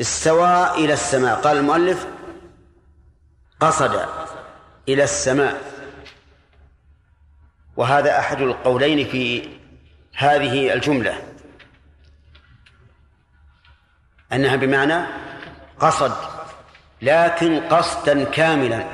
استوى 0.00 0.70
إلى 0.70 0.92
السماء. 0.92 1.40
قال 1.40 1.56
المؤلف 1.56 2.06
قصد 3.60 4.06
إلى 4.88 5.04
السماء. 5.04 5.60
وهذا 7.76 8.18
أحد 8.18 8.40
القولين 8.40 9.08
في 9.08 9.48
هذه 10.16 10.72
الجملة. 10.72 11.14
أنها 14.32 14.56
بمعنى 14.56 15.06
قصد 15.80 16.12
لكن 17.02 17.60
قصدا 17.60 18.24
كاملا. 18.24 18.84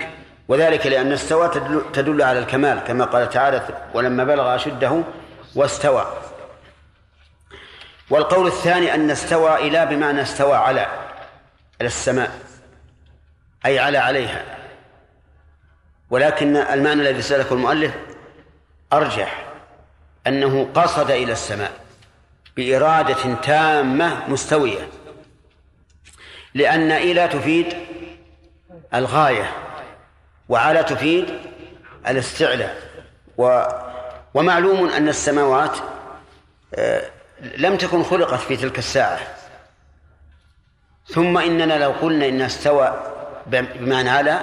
وذلك 0.49 0.87
لأن 0.87 1.13
استوى 1.13 1.49
تدل 1.93 2.23
على 2.23 2.39
الكمال 2.39 2.81
كما 2.81 3.05
قال 3.05 3.31
تعالى 3.31 3.69
ولما 3.95 4.25
بلغ 4.25 4.55
أشده 4.55 5.03
واستوى 5.55 6.19
والقول 8.11 8.47
الثاني 8.47 8.95
أن 8.95 9.11
استوى 9.11 9.55
إلى 9.55 9.87
بمعنى 9.87 10.23
استوى 10.23 10.57
على 10.57 10.81
على 11.81 11.87
السماء 11.87 12.39
أي 13.67 13.79
على 13.79 13.99
عليها. 13.99 14.45
ولكن 16.11 16.57
المعنى 16.57 17.01
الذي 17.01 17.23
سلكه 17.23 17.53
المؤلف 17.53 17.95
أرجح. 18.93 19.48
أنه 20.29 20.69
قصد 20.75 21.11
إلى 21.11 21.33
السماء 21.33 21.73
بإرادة 22.57 23.35
تامة 23.35 24.29
مستوية 24.29 24.89
لأن 26.55 26.91
إلى 26.91 27.29
تفيد 27.29 27.67
الغاية 28.95 29.53
وعلى 30.49 30.83
تفيد 30.83 31.27
الاستعلاء 32.09 32.83
و 33.39 33.63
ومعلوم 34.35 34.89
أن 34.89 35.09
السماوات 35.09 35.79
آه، 36.75 37.11
لم 37.57 37.77
تكن 37.77 38.03
خلقت 38.03 38.41
في 38.41 38.57
تلك 38.57 38.79
الساعة. 38.79 39.19
ثم 41.07 41.39
إننا 41.39 41.79
لو 41.79 41.91
قلنا 41.91 42.29
إنها 42.29 42.47
استوى 42.47 43.15
بمعنى 43.47 44.11
على 44.11 44.41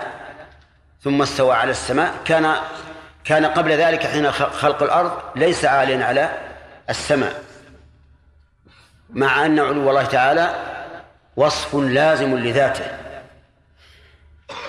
ثم 1.04 1.22
استوى 1.22 1.54
على 1.54 1.72
السماء 1.72 2.14
كان 2.26 2.56
كان 3.26 3.46
قبل 3.46 3.72
ذلك 3.72 4.06
حين 4.06 4.32
خلق 4.32 4.84
الأرض 4.84 5.12
ليس 5.36 5.66
عاليا 5.66 6.06
على 6.06 6.30
السماء 6.90 7.44
مع 9.10 9.46
أن 9.46 9.60
علو 9.60 9.90
الله 9.90 10.06
تعالى 10.06 10.56
وصف 11.36 11.76
لازم 11.76 12.38
لذاته. 12.38 12.86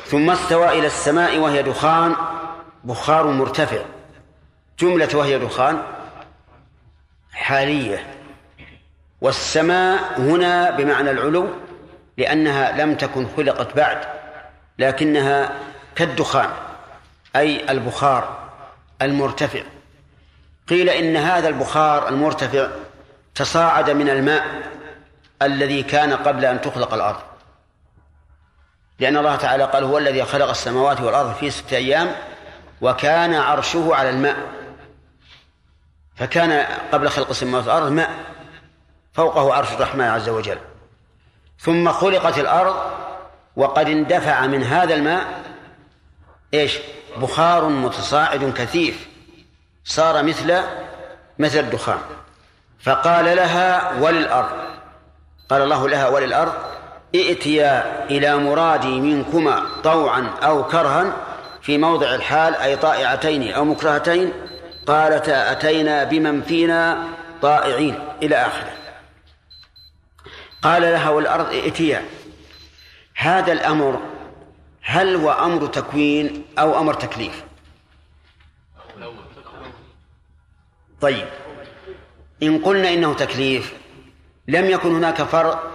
ثم 0.06 0.30
استوى 0.30 0.68
إلى 0.78 0.86
السماء 0.86 1.38
وهي 1.38 1.62
دخان 1.62 2.16
بخار 2.84 3.26
مرتفع. 3.26 3.78
جملة 4.78 5.08
وهي 5.14 5.38
دخان 5.38 5.82
حالية. 7.32 8.06
والسماء 9.20 10.20
هنا 10.20 10.70
بمعنى 10.70 11.10
العلو 11.10 11.48
لأنها 12.18 12.72
لم 12.72 12.94
تكن 12.94 13.28
خلقت 13.36 13.76
بعد 13.76 13.98
لكنها 14.78 15.52
كالدخان 15.96 16.50
أي 17.36 17.70
البخار. 17.70 18.45
المرتفع. 19.02 19.62
قيل 20.68 20.88
إن 20.88 21.16
هذا 21.16 21.48
البخار 21.48 22.08
المرتفع 22.08 22.68
تصاعد 23.34 23.90
من 23.90 24.08
الماء 24.08 24.44
الذي 25.42 25.82
كان 25.82 26.12
قبل 26.12 26.44
أن 26.44 26.60
تخلق 26.60 26.94
الأرض. 26.94 27.20
لأن 28.98 29.16
الله 29.16 29.36
تعالى 29.36 29.64
قال 29.64 29.84
هو 29.84 29.98
الذي 29.98 30.24
خلق 30.24 30.48
السماوات 30.48 31.00
والأرض 31.00 31.34
في 31.34 31.50
ستة 31.50 31.76
أيام 31.76 32.12
وكان 32.80 33.34
عرشه 33.34 33.94
على 33.94 34.10
الماء. 34.10 34.36
فكان 36.16 36.66
قبل 36.92 37.08
خلق 37.08 37.28
السماوات 37.28 37.64
والأرض 37.66 37.92
ماء. 37.92 38.10
فوقه 39.12 39.54
عرش 39.54 39.72
الرحمن 39.72 40.04
عز 40.04 40.28
وجل. 40.28 40.58
ثم 41.58 41.92
خلقت 41.92 42.38
الأرض 42.38 42.76
وقد 43.56 43.88
اندفع 43.88 44.46
من 44.46 44.62
هذا 44.62 44.94
الماء 44.94 45.42
إيش؟ 46.54 46.78
بخار 47.16 47.68
متصاعد 47.68 48.52
كثيف. 48.56 49.08
صار 49.84 50.22
مثل 50.22 50.62
مثل 51.38 51.58
الدخان. 51.58 51.98
فقال 52.80 53.24
لها 53.24 53.92
وللأرض 54.00 54.56
قال 55.48 55.62
الله 55.62 55.88
لها 55.88 56.08
وللأرض 56.08 56.52
ائتيا 57.14 58.04
إلى 58.10 58.36
مرادي 58.36 59.00
منكما 59.00 59.62
طوعا 59.84 60.30
أو 60.42 60.64
كرها 60.64 61.16
في 61.62 61.78
موضع 61.78 62.14
الحال 62.14 62.54
أي 62.54 62.76
طائعتين 62.76 63.52
أو 63.52 63.64
مكرهتين. 63.64 64.32
قالتا 64.86 65.52
أتينا 65.52 66.04
بمن 66.04 66.42
فينا 66.42 67.04
طائعين 67.42 67.98
إلى 68.22 68.36
آخره. 68.36 68.72
قال 70.62 70.82
لها 70.82 71.10
والأرض 71.10 71.46
ائتيا. 71.46 72.04
هذا 73.16 73.52
الأمر 73.52 74.00
هل 74.88 75.16
هو 75.16 75.30
أمر 75.30 75.66
تكوين 75.66 76.44
أو 76.58 76.80
أمر 76.80 76.94
تكليف؟ 76.94 77.44
طيب 81.00 81.26
إن 82.42 82.58
قلنا 82.58 82.94
إنه 82.94 83.14
تكليف 83.14 83.72
لم 84.48 84.64
يكن 84.64 84.94
هناك 84.94 85.22
فرق 85.22 85.72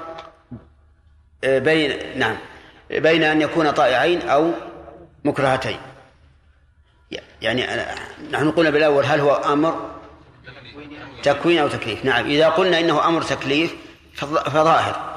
آه، 1.44 1.60
بين 1.60 2.20
نعم 2.20 2.38
بين 2.90 3.24
أن 3.24 3.42
يكون 3.42 3.72
طائعين 3.72 4.30
أو 4.30 4.52
مكرهتين. 5.24 5.78
يعني 7.42 7.68
نحن 8.32 8.52
قلنا 8.52 8.70
بالأول 8.70 9.06
هل 9.06 9.20
هو 9.20 9.34
أمر 9.34 9.92
تكوين 11.24 11.60
أو 11.60 11.68
تكليف. 11.68 12.06
نعم 12.06 12.26
إذا 12.26 12.50
قلنا 12.50 12.80
إنه 12.80 13.08
أمر 13.08 13.22
تكليف 13.22 13.76
فظاهر 14.14 15.12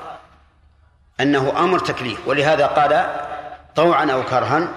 أنه 1.20 1.64
أمر 1.64 1.78
تكليف 1.78 2.28
ولهذا 2.28 2.66
قال 2.66 3.23
طوعا 3.76 4.12
أو 4.12 4.22
كرها؟ 4.22 4.68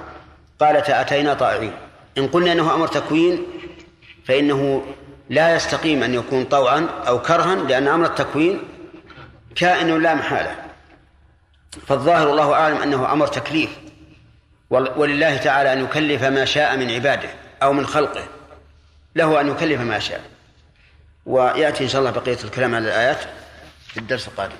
قالت 0.59 0.89
أتينا 0.89 1.33
طائعين. 1.33 1.73
إن 2.17 2.27
قلنا 2.27 2.51
أنه 2.51 2.73
أمر 2.73 2.87
تكوين 2.87 3.45
فإنه 4.25 4.85
لا 5.29 5.55
يستقيم 5.55 6.03
أن 6.03 6.13
يكون 6.13 6.43
طوعا 6.43 6.87
أو 7.07 7.21
كرها 7.21 7.55
لأن 7.55 7.87
أمر 7.87 8.05
التكوين 8.05 8.63
كائن 9.55 10.01
لا 10.01 10.15
محالة. 10.15 10.55
فالظاهر 11.87 12.31
الله 12.31 12.53
أعلم 12.53 12.77
أنه 12.77 13.13
أمر 13.13 13.27
تكليف. 13.27 13.69
ولله 14.69 15.37
تعالى 15.37 15.73
أن 15.73 15.83
يكلف 15.83 16.23
ما 16.23 16.45
شاء 16.45 16.77
من 16.77 16.91
عباده 16.91 17.29
أو 17.63 17.73
من 17.73 17.85
خلقه. 17.85 18.27
له 19.15 19.41
أن 19.41 19.47
يكلف 19.47 19.81
ما 19.81 19.99
شاء. 19.99 20.21
ويأتي 21.25 21.83
إن 21.83 21.89
شاء 21.89 22.01
الله 22.01 22.11
بقية 22.11 22.37
الكلام 22.43 22.75
على 22.75 22.85
الآيات 22.85 23.19
في 23.87 23.97
الدرس 23.97 24.27
القادم. 24.27 24.55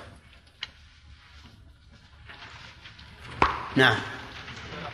نعم. 3.76 3.96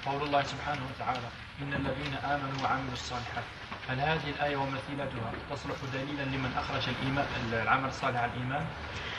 قول 0.07 0.22
الله 0.22 0.42
سبحانه 0.42 0.80
وتعالى 0.94 1.28
إن 1.62 1.72
الذين 1.72 2.14
آمنوا 2.24 2.62
وعملوا 2.62 2.92
الصالحات 2.92 3.44
هل 3.88 4.00
هذه 4.00 4.34
الآية 4.38 4.57
ومثيلتها 4.57 5.32
تصلح 5.50 5.76
دليلا 5.92 6.22
لمن 6.22 6.50
أخرج 6.57 6.82
الإيمان 6.88 7.26
العمل 7.52 7.88
الصالح 7.88 8.20
عن 8.20 8.30
الإيمان؟ 8.36 8.64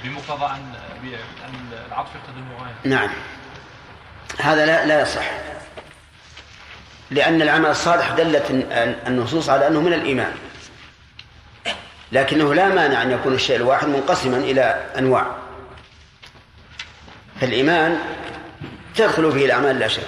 بمقتضى 0.03 0.45
أن 0.45 0.73
العطف 1.87 2.09
يقتضي 2.15 2.39
المغايرة. 2.39 2.75
نعم. 2.83 3.09
هذا 4.39 4.65
لا 4.65 4.85
لا 4.85 5.01
يصح. 5.01 5.31
لأن 7.11 7.41
العمل 7.41 7.69
الصالح 7.69 8.11
دلت 8.11 8.45
النصوص 9.07 9.49
على 9.49 9.67
أنه 9.67 9.81
من 9.81 9.93
الإيمان. 9.93 10.35
لكنه 12.11 12.53
لا 12.53 12.69
مانع 12.69 13.01
أن 13.01 13.11
يكون 13.11 13.33
الشيء 13.33 13.55
الواحد 13.55 13.87
منقسما 13.87 14.37
إلى 14.37 14.85
أنواع. 14.97 15.35
فالإيمان 17.41 17.99
تدخل 18.95 19.31
فيه 19.31 19.45
الأعمال 19.45 19.79
لا 19.79 19.87
شك 19.87 20.03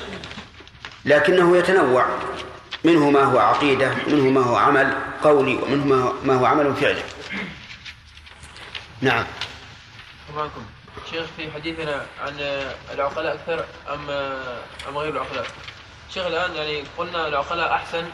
لكنه 1.07 1.57
يتنوع. 1.57 2.05
منه 2.83 3.09
ما 3.09 3.23
هو 3.23 3.39
عقيدة 3.39 3.91
ومنه 4.07 4.29
ما 4.29 4.41
هو 4.41 4.55
عمل 4.55 4.93
قولي 5.23 5.55
ومنه 5.55 6.13
ما 6.23 6.35
هو 6.35 6.45
عمل 6.45 6.75
فعلي. 6.75 7.03
نعم. 9.01 9.25
معكم 10.35 10.65
شيخ 11.11 11.25
في 11.37 11.51
حديثنا 11.51 12.05
عن 12.21 12.33
العقلاء 12.93 13.35
أكثر 13.35 13.65
أم 13.93 14.09
أم 14.89 14.97
غير 14.97 15.13
العقلاء؟ 15.13 15.45
شيخ 16.13 16.25
الآن 16.25 16.55
يعني 16.55 16.83
قلنا 16.97 17.27
العقلاء 17.27 17.73
أحسن 17.73 18.05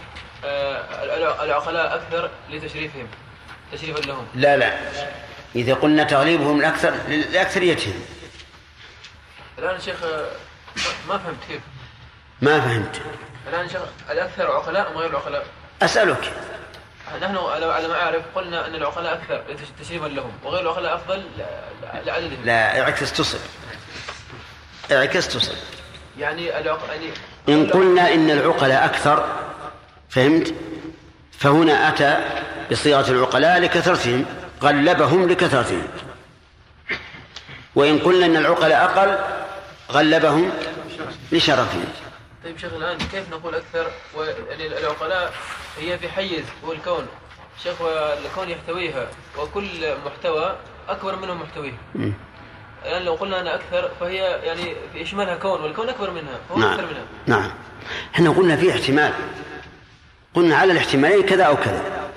آه، 0.45 1.03
العقلاء 1.43 1.95
أكثر 1.95 2.29
لتشريفهم 2.49 3.07
تشريفا 3.73 3.99
لهم. 3.99 4.27
لا 4.35 4.57
لا. 4.57 4.77
إذا 5.55 5.73
قلنا 5.73 6.03
تغليبهم 6.03 6.59
الأكثر 6.59 6.93
لأكثريتهم. 7.07 7.93
الآن 9.59 9.81
شيخ 9.81 10.03
ما 11.09 11.17
فهمت 11.17 11.37
كيف؟ 11.47 11.61
ما 12.43 12.59
فهمت. 12.61 13.01
الآن 13.49 13.67
الأكثر 14.09 14.51
عقلاء 14.51 14.91
أم 14.91 14.97
غير 14.97 15.09
العقلاء؟ 15.09 15.45
أسألك. 15.81 16.33
نحن 17.21 17.37
على 17.37 17.87
ما 17.87 18.01
أعرف 18.01 18.23
قلنا 18.35 18.67
أن 18.67 18.75
العقلاء 18.75 19.13
أكثر 19.13 19.43
تشريفا 19.81 20.07
لهم 20.07 20.31
وغير 20.43 20.61
العقلاء 20.61 20.95
أفضل 20.95 21.23
لعددهم. 22.05 22.45
لا 22.45 22.81
اعكس 22.81 23.13
تصل. 23.13 23.37
اعكس 24.91 25.27
تصل. 25.27 25.55
يعني 26.19 26.59
العق... 26.59 26.79
يعني 26.89 27.11
إن 27.49 27.69
قلنا 27.69 28.13
إن 28.13 28.31
العقلاء 28.31 28.85
أكثر 28.85 29.25
فهمت؟ 30.09 30.53
فهنا 31.39 31.89
أتى 31.89 32.17
بصيغة 32.71 33.11
العقلاء 33.11 33.59
لكثرتهم 33.59 34.25
غلبهم 34.63 35.29
لكثرتهم. 35.29 35.87
وإن 37.75 37.99
قلنا 37.99 38.25
أن 38.25 38.35
العقلاء 38.35 38.83
أقل 38.83 39.17
غلبهم 39.91 40.51
لشرفهم. 41.31 41.85
طيب 42.43 42.57
شيخ 42.57 42.73
الآن 42.73 42.97
كيف 42.97 43.29
نقول 43.29 43.55
أكثر؟ 43.55 43.91
يعني 44.49 44.67
العقلاء 44.67 45.33
هي 45.77 45.97
في 45.97 46.09
حيز 46.09 46.45
هو 46.65 46.71
الكون 46.71 47.07
شيخ 47.63 47.81
والكون 47.81 48.49
يحتويها 48.49 49.07
وكل 49.37 49.95
محتوى 50.05 50.57
أكبر 50.89 51.15
منه 51.15 51.33
محتويه. 51.33 51.77
الآن 52.85 53.01
لو 53.01 53.13
قلنا 53.13 53.41
أنا 53.41 53.55
أكثر 53.55 53.91
فهي 53.99 54.15
يعني 54.17 54.75
في 54.93 55.01
إشمالها 55.01 55.35
كون 55.35 55.61
والكون 55.61 55.89
أكبر 55.89 56.11
منها 56.11 56.39
فهو 56.49 56.57
نعم. 56.57 56.73
أكثر 56.73 56.85
منها. 56.85 57.05
نعم. 57.27 57.51
إحنا 58.15 58.29
قلنا 58.29 58.55
في 58.55 58.71
احتمال. 58.71 59.13
قلنا 60.33 60.57
على 60.57 60.71
الاحتمالين 60.71 61.23
كذا 61.25 61.43
أو 61.43 61.55
كذا. 61.55 62.09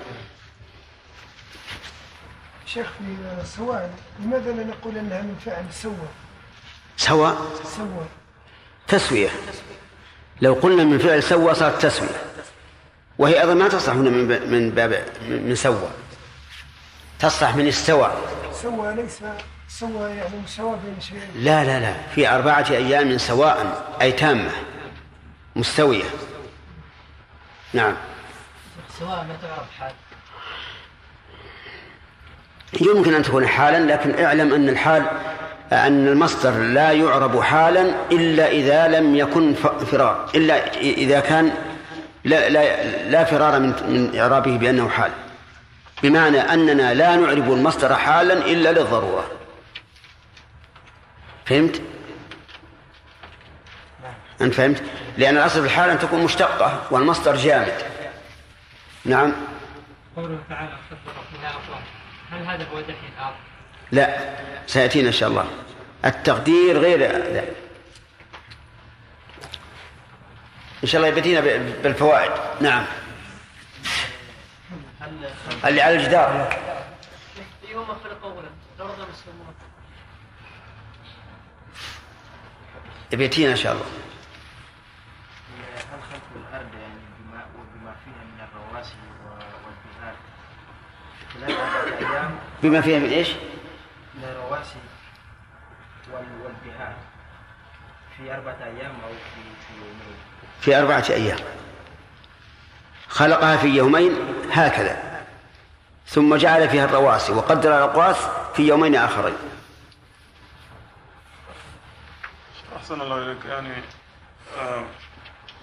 شيخ 2.65 2.87
في 2.87 3.43
سواء 3.45 3.91
لماذا 4.19 4.51
لا 4.51 4.63
نقول 4.63 4.97
أنها 4.97 5.21
من 5.21 5.35
فعل 5.45 5.65
سوى؟ 5.71 6.07
سواء 6.97 7.37
سوى. 7.63 8.05
تسوية. 8.87 9.29
لو 10.41 10.53
قلنا 10.53 10.83
من 10.83 10.97
فعل 10.97 11.23
سوى 11.23 11.55
صارت 11.55 11.81
تسوية 11.81 12.09
وهي 13.17 13.41
أيضا 13.41 13.53
ما 13.53 13.67
تصلح 13.67 13.93
هنا 13.93 14.09
من 14.09 14.51
من 14.51 14.69
باب 14.69 15.05
من 15.29 15.55
سوى. 15.55 15.89
تصلح 17.19 17.55
من 17.55 17.67
استوى. 17.67 18.11
سوى 18.53 18.95
ليس 18.95 19.19
سوى 19.69 20.09
يعني 20.09 20.37
مساواة 20.43 20.75
بين 20.85 21.01
شيئين. 21.01 21.29
لا 21.35 21.63
لا 21.63 21.79
لا. 21.79 21.93
في 22.15 22.29
أربعة 22.29 22.65
أيام 22.69 23.17
سواء 23.17 23.85
أي 24.01 24.11
تامة. 24.11 24.51
مستوية. 25.55 26.03
نعم. 27.73 27.95
سواء 28.99 29.25
ما 29.29 29.35
تعرف 29.41 29.67
حال. 29.79 29.91
يمكن 32.81 33.13
أن 33.13 33.23
تكون 33.23 33.47
حالا 33.47 33.93
لكن 33.93 34.23
اعلم 34.23 34.53
أن 34.53 34.69
الحال 34.69 35.05
أن 35.71 36.07
المصدر 36.07 36.51
لا 36.51 36.91
يعرب 36.91 37.41
حالا 37.41 37.95
إلا 38.11 38.47
إذا 38.47 38.87
لم 38.87 39.15
يكن 39.15 39.53
فرار 39.91 40.29
إلا 40.35 40.75
إذا 40.77 41.19
كان 41.19 41.53
لا, 42.23 42.49
لا, 42.49 42.83
لا 43.09 43.23
فرار 43.23 43.59
من, 43.59 43.67
من 43.67 44.19
إعرابه 44.19 44.57
بأنه 44.57 44.89
حال 44.89 45.11
بمعنى 46.03 46.39
أننا 46.39 46.93
لا 46.93 47.15
نعرب 47.15 47.51
المصدر 47.51 47.95
حالا 47.95 48.33
إلا 48.33 48.71
للضرورة 48.71 49.31
فهمت؟ 51.45 51.81
أنت 54.41 54.53
فهمت؟ 54.53 54.83
لأن 55.17 55.37
الأصل 55.37 55.59
في 55.59 55.65
الحال 55.65 55.89
أن 55.89 55.99
تكون 55.99 56.23
مشتقة 56.23 56.81
والمصدر 56.91 57.35
جامد 57.35 57.73
نعم 59.05 59.33
قوله 60.15 60.39
تعالى 60.49 60.71
هل 62.31 62.45
هذا 62.45 62.67
هو 62.73 62.81
دحي 62.81 63.07
الأرض؟ 63.17 63.46
لا 63.91 64.35
سيأتينا 64.67 65.07
إن 65.07 65.13
شاء 65.13 65.29
الله. 65.29 65.47
التقدير 66.05 66.79
غير 66.79 66.99
لا. 66.99 67.43
إن 70.83 70.87
شاء 70.87 71.01
الله 71.01 71.17
يبتينا 71.17 71.39
بالفوائد. 71.83 72.31
نعم. 72.61 72.85
اللي 75.65 75.81
على 75.81 75.95
الجدار. 75.95 76.59
يوم 77.69 77.85
خلق 77.85 78.23
أولا 78.23 78.49
الأرض 78.75 78.91
مسلمون. 78.91 79.55
يبتينا 83.11 83.51
إن 83.51 83.55
شاء 83.55 83.73
الله. 83.73 83.85
هل 85.75 85.99
خلق 86.11 86.21
الأرض 86.35 86.73
يعني 86.73 86.99
بما 87.19 87.45
وبما 87.55 87.95
فيها 88.05 88.23
من 88.23 88.39
الرواسي 88.39 88.95
والبهار 89.23 90.15
خلال 91.33 91.51
أربعة 91.51 92.11
أيام 92.11 92.39
بما 92.63 92.81
فيها 92.81 92.99
من 92.99 93.09
إيش؟ 93.09 93.27
من 94.17 94.23
الرواسي 94.23 94.79
وال- 96.11 96.41
والبهار 96.43 96.93
في 98.17 98.33
أربعة 98.35 98.57
أيام 98.63 98.91
أو 99.03 99.09
في 99.09 99.41
في 99.67 99.73
يومين. 99.79 100.17
في 100.61 100.75
أربعة 100.79 101.05
أيام. 101.09 101.37
خلقها 103.07 103.57
في 103.57 103.67
يومين 103.67 104.11
هكذا. 104.51 105.21
ثم 106.07 106.35
جعل 106.35 106.69
فيها 106.69 106.85
الرواسي 106.85 107.31
وقدر 107.31 107.77
الأقواس 107.77 108.17
في 108.55 108.67
يومين 108.67 108.95
آخرين. 108.95 109.35
أحسن 112.77 113.01
الله 113.01 113.17
إليك. 113.23 113.45
يعني 113.45 113.73
آه، 114.59 114.83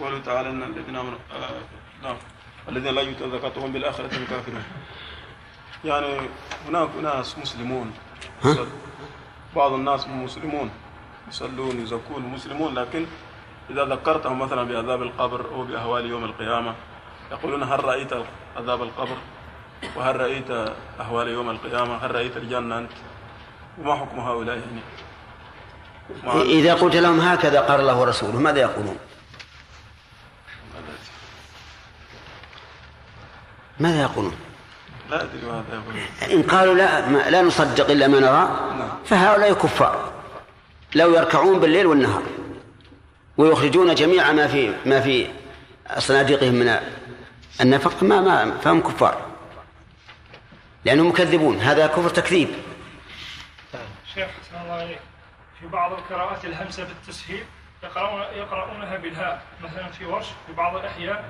قوله 0.00 0.18
تعالى 0.18 0.50
إن 0.50 0.62
الذين 0.62 0.96
آمنوا 0.96 1.18
آه، 1.32 1.50
نعم. 2.02 2.16
الذين 2.68 2.94
لا 2.94 3.02
يؤتون 3.02 3.30
زكاتهم 3.30 3.72
بالآخرة 3.72 4.06
هم 4.18 4.24
كافرون 4.30 4.64
يعني 5.84 6.20
هناك 6.68 6.88
ناس 7.02 7.38
مسلمون 7.38 7.94
ها؟ 8.44 8.56
بعض 9.56 9.72
الناس 9.72 10.08
مسلمون. 10.08 10.70
يصلون 11.28 11.80
يزكون 11.80 12.22
مسلمون 12.22 12.74
لكن 12.74 13.06
إذا 13.70 13.84
ذكرتهم 13.84 14.38
مثلا 14.38 14.62
بعذاب 14.62 15.02
القبر 15.02 15.46
أو 15.54 15.64
بأهوال 15.64 16.06
يوم 16.06 16.24
القيامة 16.24 16.74
يقولون 17.32 17.62
هل 17.62 17.84
رأيت 17.84 18.12
عذاب 18.56 18.82
القبر؟ 18.82 19.16
وهل 19.96 20.20
رأيت 20.20 20.50
أهوال 21.00 21.28
يوم 21.28 21.50
القيامة؟ 21.50 21.96
هل 21.96 22.14
رأيت 22.14 22.36
الجنة 22.36 22.78
أنت؟ 22.78 22.90
وما 23.78 23.94
حكم 23.94 24.20
هؤلاء 24.20 24.56
يعني 24.56 24.80
إذا 26.42 26.74
قلت 26.74 26.96
لهم 26.96 27.20
هكذا 27.20 27.60
قال 27.60 27.80
الله 27.80 28.00
ورسوله 28.00 28.38
ماذا 28.38 28.60
يقولون؟ 28.60 28.98
ماذا 33.80 34.02
يقولون؟ 34.02 34.36
لا 35.10 35.22
أدري 35.22 35.46
ماذا 35.46 35.64
يقولون 35.72 36.02
إن 36.32 36.42
قالوا 36.42 36.74
لا 36.74 37.08
ما 37.08 37.30
لا 37.30 37.42
نصدق 37.42 37.90
إلا 37.90 38.08
ما 38.08 38.20
نرى 38.20 38.44
فهؤلاء 39.04 39.52
كفار. 39.52 40.12
لو 40.94 41.14
يركعون 41.14 41.60
بالليل 41.60 41.86
والنهار 41.86 42.22
ويخرجون 43.36 43.94
جميع 43.94 44.32
ما 44.32 44.46
في 44.46 44.74
ما 44.86 45.00
في 45.00 45.30
صناديقهم 45.98 46.54
من 46.54 46.78
النفق 47.60 48.02
ما 48.02 48.20
ما 48.20 48.58
فهم 48.58 48.80
كفار. 48.80 49.20
لأنهم 50.84 51.08
مكذبون 51.08 51.58
هذا 51.58 51.86
كفر 51.86 52.08
تكذيب. 52.08 52.48
شيخ 54.14 54.28
حسن 54.28 54.62
الله 54.62 54.74
عليك 54.74 55.00
في 55.60 55.66
بعض 55.66 55.92
القراءات 55.92 56.44
الهمزة 56.44 56.84
بالتسهيل 56.84 57.44
يقرؤون 57.82 58.20
يقرؤونها 58.20 58.96
بالهاء. 58.96 59.42
مثلا 59.64 59.88
في 59.88 60.04
ورش 60.04 60.26
في 60.46 60.52
بعض 60.52 60.76
الأحيان 60.76 61.24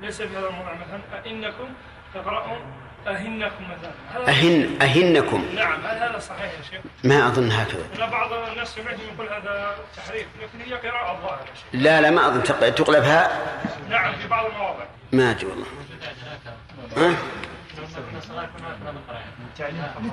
ليس 0.00 0.22
في 0.22 0.36
هذا 0.36 0.48
الموضع 0.48 0.74
مثلا 0.74 1.00
أئنكم 1.24 1.68
تقرؤون 2.14 2.60
أهنكم 3.06 3.64
مثلا 3.64 4.28
أهن 4.28 4.78
أهنكم. 4.82 5.44
نعم 5.54 5.86
هل 5.86 5.98
هذا 6.02 6.18
صحيح 6.18 6.42
يا 6.44 6.62
شيخ؟ 6.70 6.80
ما 7.04 7.26
أظن 7.26 7.50
هكذا. 7.50 7.82
أنا 7.96 8.06
بعض 8.06 8.32
الناس 8.32 8.68
سمعتهم 8.68 9.00
يقول 9.14 9.28
هذا 9.28 9.74
تحريف 9.96 10.26
لكن 10.42 10.70
هي 10.70 10.74
قراءة 10.90 11.16
الظاهر 11.16 11.40
يا 11.40 11.54
شيخ. 11.54 11.64
لا 11.82 12.00
لا 12.00 12.10
ما 12.10 12.26
أظن. 12.26 12.42
تق- 12.42 12.68
تقلب 12.68 13.04
هاء 13.04 13.60
نعم 13.90 14.12
في 14.16 14.28
بعض 14.28 14.46
المواضع. 14.46 14.84
ما 15.12 15.30
أدري 15.30 15.46
والله. 15.46 15.66
ها؟ 16.96 17.14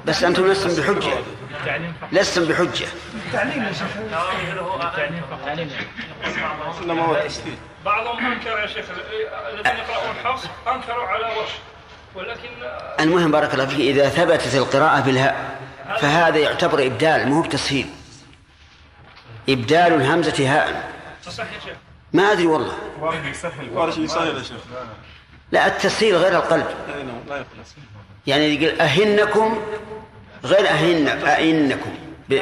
بس 0.05 0.23
أنتم 0.23 0.47
لستم 0.47 0.81
بحجة. 0.81 1.13
لستم 2.11 2.45
بحجة. 2.45 2.87
التعليم 3.25 3.63
يا 3.63 3.73
شيخ. 3.73 3.87
بعضهم 7.85 8.25
أنكر 8.25 8.59
يا 8.59 8.67
شيخ 8.67 8.85
الذين 9.49 9.75
يقرؤون 9.77 10.15
حفص 10.23 10.47
أنكروا 10.67 11.03
على 11.07 11.23
ورش 11.25 11.49
ولكن 12.15 12.49
المهم 12.99 13.31
بارك 13.31 13.53
الله 13.53 13.65
فيك 13.65 13.79
إذا 13.79 14.09
ثبتت 14.09 14.55
القراءة 14.55 14.99
بالهاء 14.99 15.59
فهذا 16.01 16.37
يعتبر 16.37 16.85
إبدال 16.85 17.27
مو 17.27 17.41
بتسهيل. 17.41 17.89
إبدال 19.49 19.93
الهمزة 19.93 20.55
هاء. 20.55 20.93
يا 21.27 21.31
شيخ 21.31 21.75
ما 22.13 22.31
أدري 22.31 22.47
والله. 22.47 22.73
يسهل 23.25 24.37
يا 24.37 24.43
شيخ 24.43 24.57
لا 25.51 25.67
التسهيل 25.67 26.15
غير 26.15 26.35
القلب. 26.35 26.65
اي 27.31 27.43
يعني 28.27 28.63
يقول 28.63 28.81
أهنكم 28.81 29.59
غير 30.43 30.67
أهن 30.69 31.07
أئنكم. 31.07 31.95
ب... 32.29 32.41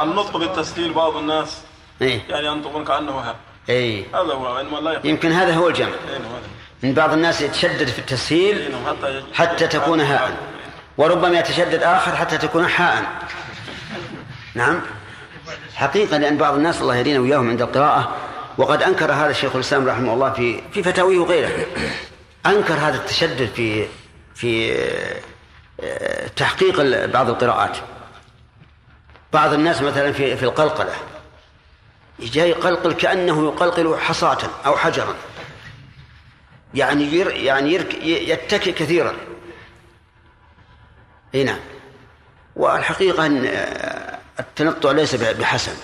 النطق 0.00 0.36
بالتسهيل 0.36 0.92
بعض 0.92 1.16
الناس 1.16 1.60
إيه. 2.02 2.20
يعني 2.28 2.46
ينطقون 2.46 2.84
كأنه 2.84 3.12
هاء. 3.12 3.36
إيه. 3.68 4.04
هذا 4.14 4.32
هو 4.32 4.60
لا 4.80 5.00
يمكن 5.04 5.32
هذا 5.32 5.54
هو 5.54 5.68
الجمع. 5.68 5.88
اي 5.88 6.16
هذا. 6.16 6.48
من 6.84 6.92
بعض 6.92 7.12
الناس 7.12 7.40
يتشدد 7.40 7.88
في 7.88 7.98
التسهيل 7.98 8.74
حتى 9.34 9.66
تكون 9.66 10.00
هاء. 10.00 10.36
وربما 10.98 11.38
يتشدد 11.38 11.82
آخر 11.82 12.16
حتى 12.16 12.38
تكون 12.38 12.68
حاء. 12.68 13.04
نعم. 14.54 14.80
حقيقة 15.74 16.16
لأن 16.16 16.36
بعض 16.36 16.54
الناس 16.54 16.80
الله 16.80 16.96
يهدينا 16.96 17.20
وإياهم 17.20 17.48
عند 17.50 17.62
القراءة 17.62 18.16
وقد 18.58 18.82
أنكر 18.82 19.12
هذا 19.12 19.30
الشيخ 19.30 19.54
الإسلام 19.54 19.88
رحمه 19.88 20.14
الله 20.14 20.30
في 20.30 20.60
في 20.72 20.82
فتاويه 20.82 21.18
وغيره. 21.18 21.66
أنكر 22.46 22.74
هذا 22.74 22.96
التشدد 22.96 23.48
في 23.56 23.86
في 24.34 24.72
آه، 25.82 26.26
تحقيق 26.36 27.06
بعض 27.06 27.30
القراءات. 27.30 27.76
بعض 29.32 29.52
الناس 29.52 29.82
مثلا 29.82 30.12
في 30.12 30.36
في 30.36 30.42
القلقلة. 30.42 30.92
جاي 32.20 32.50
يقلقل 32.50 32.92
كأنه 32.92 33.44
يقلقل 33.44 33.98
حصاة 33.98 34.38
أو 34.66 34.76
حجرا. 34.76 35.14
يعني 36.74 37.04
ير 37.04 37.30
يعني 37.30 37.72
يرك 37.72 37.94
يتكئ 38.04 38.72
كثيرا. 38.72 39.14
أي 41.34 41.44
نعم. 41.44 41.60
والحقيقة 42.56 43.26
أن 43.26 43.46
آه، 43.46 44.18
التنطع 44.40 44.90
ليس 44.90 45.14
بحسن 45.14 45.76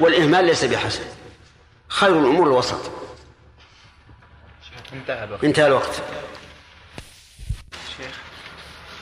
والإهمال 0.00 0.44
ليس 0.44 0.64
بحسن. 0.64 1.04
خير 1.88 2.20
الأمور 2.20 2.46
الوسط. 2.46 2.90
انتهى 4.92 5.24
الوقت. 5.24 5.44
انتهى 5.44 5.66
الوقت. 5.66 6.02
شيخ. 7.96 8.18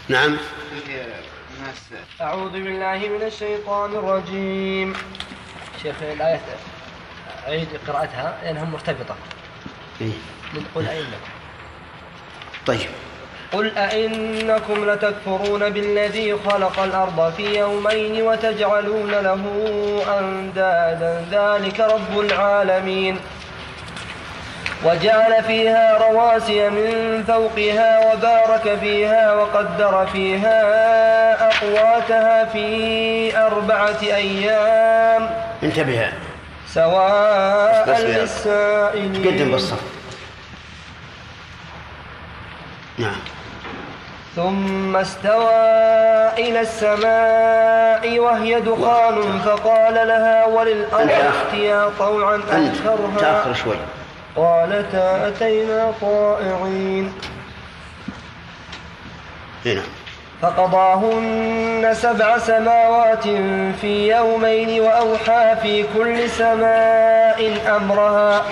نعم. 0.09 0.37
أعوذ 2.21 2.51
بالله 2.51 3.09
من 3.09 3.23
الشيطان 3.23 3.91
الرجيم. 3.91 4.93
شيخ 5.83 5.97
الآية 6.03 6.41
أعيد 7.47 7.69
قراءتها 7.89 8.41
لأنها 8.43 8.65
مرتبطة. 8.65 9.17
إيه. 10.01 10.13
قل 10.75 10.87
أئنكم 10.89 11.31
طيب. 12.67 12.91
قل 13.53 13.79
أئنكم 13.79 14.91
لتكفرون 14.91 15.71
بالذي 15.71 16.37
خلق 16.51 16.81
الأرض 16.81 17.33
في 17.37 17.59
يومين 17.59 18.23
وتجعلون 18.23 19.11
له 19.11 19.43
أندادا. 20.19 21.25
ذلك 21.31 21.81
رب 21.81 22.21
العالمين. 22.21 23.17
وجعل 24.85 25.45
فيها 25.45 25.99
رواسي 25.99 26.71
من 26.71 27.25
فوقها 27.29 28.13
وبارك 28.13 28.79
فيها 28.81 29.35
وقدر 29.35 30.07
فيها 30.13 30.61
أقواتها 31.49 32.45
في 32.45 33.39
أربعة 33.39 34.03
أيام. 34.03 35.31
انتبه. 35.63 36.09
سواء 36.69 38.01
للسائلين. 38.01 39.23
تقدم 39.23 39.51
بالصف 39.51 39.96
نعم. 42.99 43.17
ثم 44.37 44.97
استوى 44.97 45.53
إلى 46.39 46.61
السماء 46.61 48.19
وهي 48.19 48.61
دخان 48.61 49.41
فقال 49.45 49.95
لها 49.95 50.47
وللأرض 50.47 51.11
ائتيا 51.11 51.91
طوعا 51.99 52.35
أنكرها 52.35 53.17
تأخر 53.19 53.55
شوي. 53.55 53.77
قالتا 54.37 55.29
أتينا 55.29 55.93
طائعين. 56.01 57.13
هنا 59.67 59.83
فقضاهن 60.43 61.91
سبع 61.95 62.39
سماوات 62.39 63.25
في 63.81 64.09
يومين 64.17 64.81
وأوحى 64.81 65.57
في 65.63 65.85
كل 65.99 66.31
سماء 66.31 67.59
أمرها. 67.77 68.43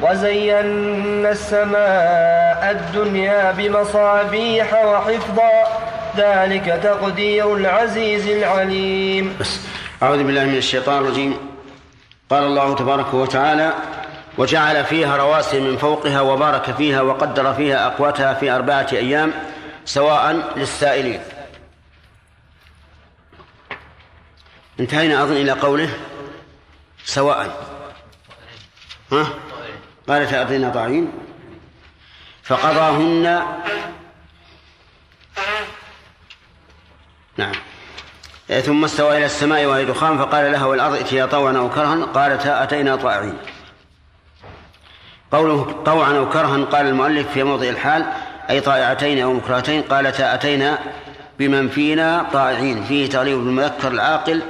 وزينا 0.00 1.30
السماء 1.30 2.70
الدنيا 2.70 3.52
بمصابيح 3.52 4.84
وحفظا 4.84 5.52
ذلك 6.16 6.80
تقدير 6.82 7.56
العزيز 7.56 8.26
العليم. 8.28 9.36
بس 9.40 9.60
أعوذ 10.02 10.24
بالله 10.24 10.44
من 10.44 10.56
الشيطان 10.56 10.98
الرجيم. 11.04 11.36
قال 12.30 12.42
الله 12.42 12.74
تبارك 12.74 13.14
وتعالى 13.14 13.72
وجعل 14.38 14.84
فيها 14.84 15.16
رواسي 15.16 15.60
من 15.60 15.76
فوقها 15.76 16.20
وبارك 16.20 16.70
فيها 16.70 17.00
وقدر 17.00 17.54
فيها 17.54 17.86
أقواتها 17.86 18.34
في 18.34 18.50
أربعة 18.50 18.86
أيام 18.92 19.32
سواء 19.84 20.52
للسائلين. 20.56 21.20
انتهينا 24.80 25.22
أظن 25.22 25.36
إلى 25.36 25.52
قوله 25.52 25.88
سواء. 27.04 27.66
ها؟ 29.12 29.26
قالت 30.08 30.34
أعطينا 30.34 30.70
طاعين. 30.70 31.12
فقضاهن 32.42 33.42
نعم. 37.36 37.52
ثم 38.62 38.84
استوى 38.84 39.16
إلى 39.16 39.26
السماء 39.26 39.66
وهي 39.66 39.84
دخان 39.84 40.18
فقال 40.18 40.52
لها 40.52 40.66
والأرض 40.66 40.94
ائتيا 40.94 41.26
طوعا 41.26 41.56
أو 41.56 41.70
كرها؟ 41.70 42.04
قالتا 42.04 42.62
أتينا 42.62 42.96
طائعين 42.96 43.34
قوله 45.32 45.82
طوعا 45.84 46.12
أو 46.12 46.28
كرها 46.28 46.64
قال 46.64 46.86
المؤلف 46.86 47.32
في 47.32 47.42
موضع 47.42 47.68
الحال 47.68 48.06
أي 48.50 48.60
طائعتين 48.60 49.22
أو 49.22 49.32
مكرهتين 49.32 49.82
قالتا 49.82 50.34
أتينا 50.34 50.78
بمن 51.38 51.68
فينا 51.68 52.26
طائعين 52.32 52.84
فيه 52.84 53.10
تغليب 53.10 53.38
المذكر 53.38 53.88
العاقل 53.88 54.42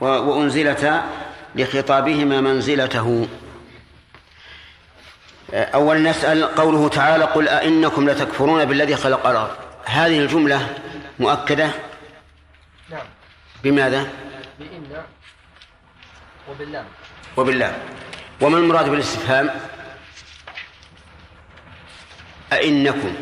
وأنزلتا 0.00 1.02
لخطابهما 1.54 2.40
منزلته. 2.40 3.28
أولا 5.52 6.10
نسأل 6.10 6.54
قوله 6.54 6.88
تعالى 6.88 7.24
قل 7.24 7.48
أئنكم 7.48 8.10
لتكفرون 8.10 8.64
بالذي 8.64 8.96
خلق 8.96 9.26
الأرض. 9.26 9.56
هذه 9.84 10.18
الجملة 10.18 10.78
مؤكدة؟ 11.18 11.70
نعم. 12.90 13.06
بماذا؟ 13.64 14.08
بإن 14.58 15.04
وباللام. 16.48 16.84
وبالله 17.36 17.82
وما 18.40 18.58
المراد 18.58 18.88
بالاستفهام؟ 18.88 19.50
أئنكم. 22.52 23.14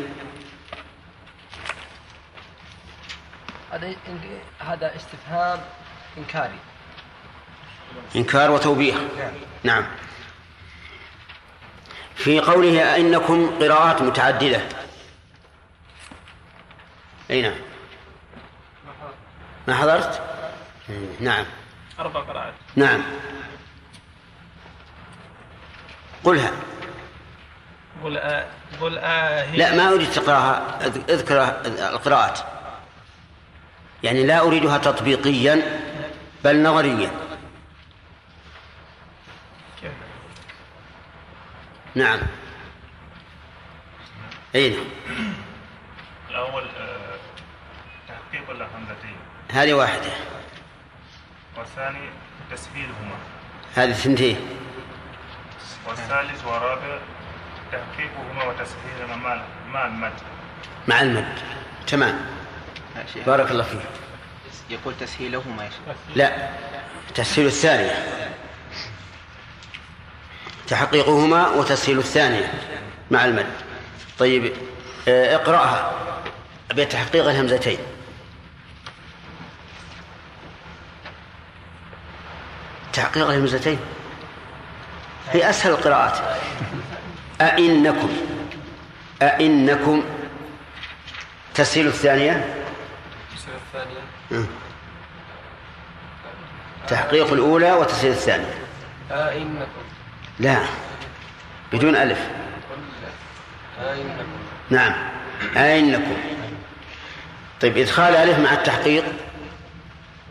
هذا 3.71 3.95
هذا 4.59 4.95
استفهام 4.95 5.59
إنكاري. 6.17 6.59
إنكار 8.15 8.51
وتوبيخ. 8.51 8.95
نعم. 9.63 9.85
في 12.15 12.39
قوله 12.39 12.93
أئنكم 12.95 13.59
قراءات 13.59 14.01
متعددة. 14.01 14.61
أي 17.31 17.41
نعم. 17.41 17.55
ما 19.67 19.75
حضرت؟ 19.75 20.21
نعم. 21.19 21.45
أربع 21.99 22.19
قراءات. 22.19 22.53
نعم. 22.75 23.03
قلها. 26.23 26.51
قل 28.03 28.17
آه 28.17 28.45
قل 28.81 28.97
آه 28.97 29.55
لا 29.55 29.75
ما 29.75 29.89
أريد 29.89 30.11
تقراها. 30.11 30.79
اذ- 30.87 31.09
أذكر 31.11 31.61
القراءات. 31.93 32.39
يعني 34.03 34.25
لا 34.25 34.39
أريدها 34.39 34.77
تطبيقيا 34.77 35.79
بل 36.43 36.63
نظريا. 36.63 37.11
نعم. 41.95 42.19
أي 44.55 44.69
نعم. 44.69 44.85
الأول 46.29 46.63
آه، 46.63 47.15
تحقيق 48.07 48.49
الهمزتين 48.49 49.15
هذه 49.51 49.73
واحدة. 49.73 50.11
والثاني 51.57 52.09
تسهيلهما. 52.51 53.15
هذه 53.75 53.91
ثنتين 53.91 54.37
والثالث 55.87 56.45
والرابع 56.45 56.99
تحقيقهما 57.71 58.43
وتسهيلهما 58.43 59.45
مع 59.67 59.85
المد. 59.85 60.13
مع 60.87 61.01
المد. 61.01 61.39
تمام. 61.87 62.25
بارك 63.25 63.51
الله 63.51 63.63
فيك. 63.63 63.81
يقول 64.69 64.93
تسهيلهما 64.99 65.63
يا 65.65 65.69
شيخ. 65.69 65.95
لا. 66.15 66.49
تسهيل 67.15 67.47
الثانية. 67.47 68.30
تحقيقهما 70.67 71.47
وتسهيل 71.49 71.97
الثانية 71.97 72.53
مع 73.11 73.25
المد 73.25 73.45
طيب 74.19 74.53
آه، 75.07 75.35
اقرأها. 75.35 75.91
بتحقيق 76.75 77.29
الهمزتين. 77.29 77.77
تحقيق 82.93 83.29
الهمزتين؟ 83.29 83.79
هي 85.31 85.49
أسهل 85.49 85.71
القراءات. 85.71 86.17
أئنكم 87.41 88.09
أئنكم. 89.21 90.03
تسهيل 91.55 91.87
الثانية؟ 91.87 92.55
الثانية. 93.33 94.45
تحقيق 96.87 97.33
الأولى 97.33 97.71
وتسهيل 97.73 98.11
الثانية. 98.11 98.53
أئنكم. 99.11 99.90
لا. 100.39 100.57
بدون 101.73 101.95
ألف. 101.95 102.19
نعم. 104.69 104.93
أئنكم 105.57 106.17
طيب 107.61 107.77
إدخال 107.77 108.15
ألف 108.15 108.39
مع 108.39 108.53
التحقيق؟ 108.53 109.05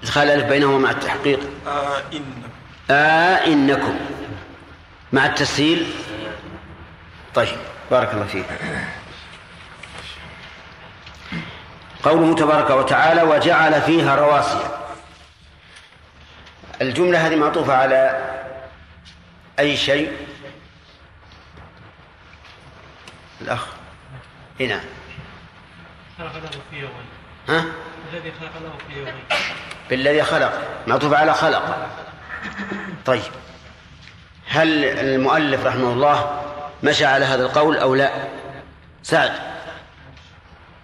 إدخال 0.02 0.30
ألف 0.30 0.44
بينهما 0.44 0.78
مع 0.78 0.90
التحقيق؟ 0.90 1.40
آه 1.66 2.02
إن 2.12 2.42
آئنكم 2.90 3.98
مع 5.12 5.26
التسهيل؟ 5.26 5.92
طيب 7.34 7.56
بارك 7.90 8.14
الله 8.14 8.26
فيك. 8.26 8.46
قوله 12.02 12.34
تبارك 12.34 12.70
وتعالى 12.70 13.22
وجعل 13.22 13.82
فيها 13.82 14.16
رواسي. 14.16 14.68
الجملة 16.82 17.26
هذه 17.26 17.36
معطوفة 17.36 17.74
على 17.74 18.29
أي 19.60 19.76
شيء؟ 19.76 20.16
الأخ. 23.40 23.66
هنا. 24.60 24.80
خلق 26.18 26.34
له 26.34 26.50
في 26.70 26.76
يومين. 26.76 27.06
ها؟ 27.48 27.64
الذي 28.12 28.32
خلق 28.40 28.62
له 28.62 28.72
في 28.88 28.98
يومين. 28.98 29.24
بالذي 29.90 30.22
خلق. 30.22 30.82
معطوف 30.86 31.14
على 31.14 31.34
خلق. 31.34 31.88
طيب. 33.06 33.22
هل 34.48 34.84
المؤلف 34.84 35.66
رحمه 35.66 35.92
الله 35.92 36.42
مشى 36.82 37.04
على 37.04 37.24
هذا 37.24 37.42
القول 37.42 37.76
أو 37.76 37.94
لا؟ 37.94 38.10
سعد. 39.02 39.32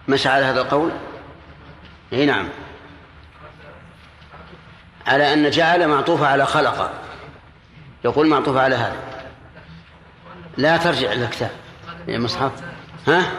مشى 0.07 0.29
على 0.29 0.45
هذا 0.45 0.61
القول؟ 0.61 0.91
إي 2.13 2.25
نعم. 2.25 2.49
على 5.07 5.33
أن 5.33 5.49
جعل 5.49 5.87
معطوفة 5.87 6.27
على 6.27 6.45
خلق. 6.45 7.06
يقول 8.07 8.27
معطوفة 8.27 8.61
على 8.61 8.75
هذا. 8.75 8.97
لا 10.57 10.77
ترجع 10.77 11.11
إلى 11.11 11.25
الكتاب. 11.25 11.51
يا 12.07 12.17
مصحف. 12.17 12.51
ها؟ 13.07 13.31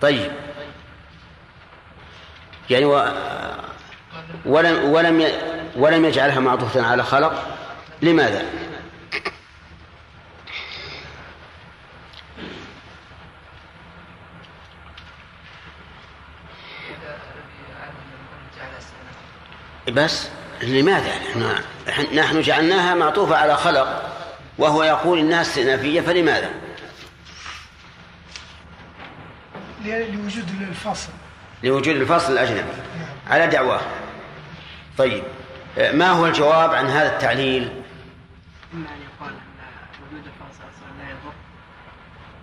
طيب. 0.00 0.32
يعني 2.70 2.84
و... 2.84 3.12
ولم 4.46 4.84
ولم 4.84 5.20
ي... 5.20 5.32
ولم 5.76 6.04
يجعلها 6.04 6.40
معطوفة 6.40 6.86
على 6.86 7.02
خلق. 7.02 7.56
لماذا؟ 8.02 8.42
بس. 19.92 20.37
لماذا 20.62 21.18
نحن 21.88 22.14
نحن 22.14 22.40
جعلناها 22.40 22.94
معطوفة 22.94 23.36
على 23.36 23.56
خلق 23.56 24.14
وهو 24.58 24.82
يقول 24.82 25.18
إنها 25.18 25.40
استئنافية 25.40 26.00
فلماذا؟ 26.00 26.50
لوجود 29.84 30.44
الفاصل 30.60 31.12
لوجود 31.62 31.96
الفصل 31.96 32.32
الأجنبي. 32.32 32.72
على 33.30 33.46
دعواه 33.46 33.80
طيب 34.98 35.22
ما 35.78 36.10
هو 36.10 36.26
الجواب 36.26 36.74
عن 36.74 36.86
هذا 36.86 37.14
التعليل؟ 37.14 37.82
إما 38.74 38.88
أن 38.88 39.00
يقال 39.02 39.32
أن 39.32 40.06
وجود 40.06 40.24
الفاصل 40.26 40.60
أصلا 40.60 40.98
لا 40.98 41.10
يضر 41.10 41.32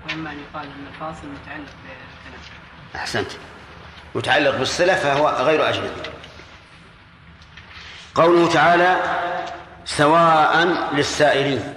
وإما 0.09 0.31
أن 0.31 0.39
يقال 0.39 0.65
أن 0.65 0.87
الفاصل 0.93 1.27
متعلق 1.27 1.73
بالكلام 1.83 2.41
أحسنت. 2.95 3.31
متعلق 4.15 4.57
بالصلة 4.57 4.95
فهو 4.95 5.29
غير 5.29 5.69
أجنبي. 5.69 5.89
قوله 8.15 8.53
تعالى 8.53 8.97
سواء 9.85 10.65
للسائلين. 10.93 11.73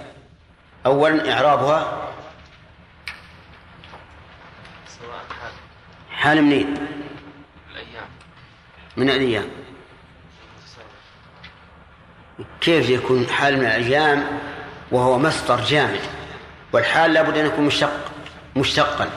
أولا 0.85 1.33
إعرابها 1.33 2.07
سواء 4.87 5.21
حال 6.11 6.41
منين 6.41 6.73
الأيام. 7.71 8.09
من 8.97 9.09
الأيام. 9.09 9.49
كيف 12.61 12.89
يكون 12.89 13.27
حال 13.27 13.57
من 13.57 13.65
الأيام 13.65 14.39
وهو 14.91 15.19
مصدر 15.19 15.61
جامد؟ 15.61 16.01
والحال 16.73 17.13
لابد 17.13 17.37
أن 17.37 17.45
يكون 17.45 17.65
مشتق 17.65 18.11
مشتقا. 18.55 19.09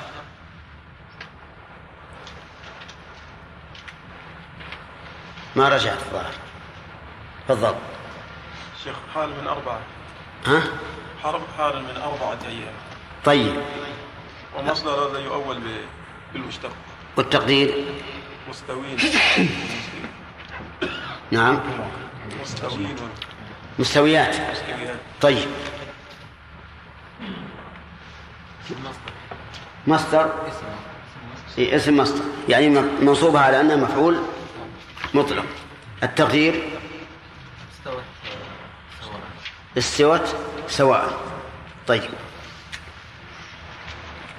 ما 5.57 5.69
رجعت 5.69 5.99
الظاهر؟ 5.99 6.42
تفضل. 7.53 7.75
شيخ 8.85 8.95
حال 9.15 9.29
من 9.29 9.47
أربعة. 9.49 9.81
ها؟ 10.47 10.63
حرب 11.23 11.41
حال 11.59 11.83
من 11.83 11.97
أربعة 11.97 12.39
أيام. 12.49 12.75
طيب. 13.25 13.57
ومصدر 14.59 14.91
هذا 14.91 15.19
يؤول 15.19 15.59
بالمشتق. 16.33 16.71
والتقدير؟ 17.17 17.85
مستوين. 18.49 18.97
نعم. 21.31 21.61
مستوين. 22.43 22.97
مستويات. 23.79 24.37
طيب. 25.21 25.49
مصدر؟ 29.87 30.33
إيه، 31.59 31.77
اسم 31.77 31.97
مصدر. 31.97 32.25
يعني 32.49 32.69
م- 32.69 33.05
منصوبة 33.05 33.41
على 33.41 33.61
أنه 33.61 33.77
مفعول 33.77 34.23
مطلق. 35.15 35.45
التقدير؟ 36.03 36.69
استوت 39.79 40.37
سواء. 40.69 41.21
طيب. 41.87 42.11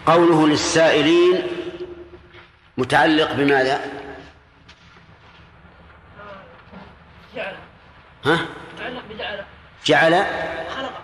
قوله 0.06 0.48
للسائلين 0.48 1.48
متعلق 2.78 3.32
بماذا؟ 3.32 3.82
جعل 7.36 7.56
ها؟ 8.26 8.40
متعلق 8.76 9.04
بجعل 9.10 9.46
جعل. 9.86 10.26
خلق 10.70 11.02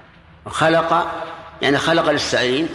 خلق. 0.47 1.23
يعني 1.61 1.77
خلق 1.77 2.09
للسائلين. 2.09 2.69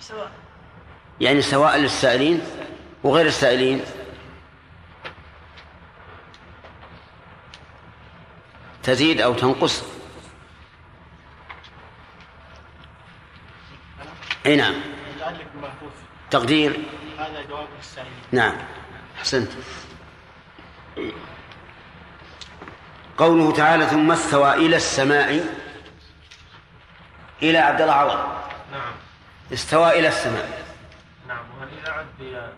سواء. 0.00 0.30
يعني 1.20 1.42
سواء 1.42 1.76
للسائلين 1.76 2.40
وغير 3.02 3.26
السائلين. 3.26 3.80
تزيد 8.88 9.20
أو 9.20 9.34
تنقص. 9.34 9.84
أي 14.46 14.56
نعم. 14.56 14.74
تقدير. 16.30 16.80
هذا 17.18 17.42
جواب 17.48 17.68
نعم. 18.32 18.56
أحسنت. 19.18 19.50
قوله 23.18 23.52
تعالى 23.52 23.86
ثم 23.86 24.12
استوى 24.12 24.54
إلى 24.54 24.76
السماء. 24.76 25.44
إلى 27.42 27.58
عبد 27.58 27.80
الله 27.80 27.94
عوض. 27.94 28.40
نعم. 28.72 28.92
استوى 29.52 29.98
إلى 29.98 30.08
السماء. 30.08 30.64
نعم. 31.28 31.44
وهل 31.58 31.68
إذا 31.82 31.92
عد 31.92 32.50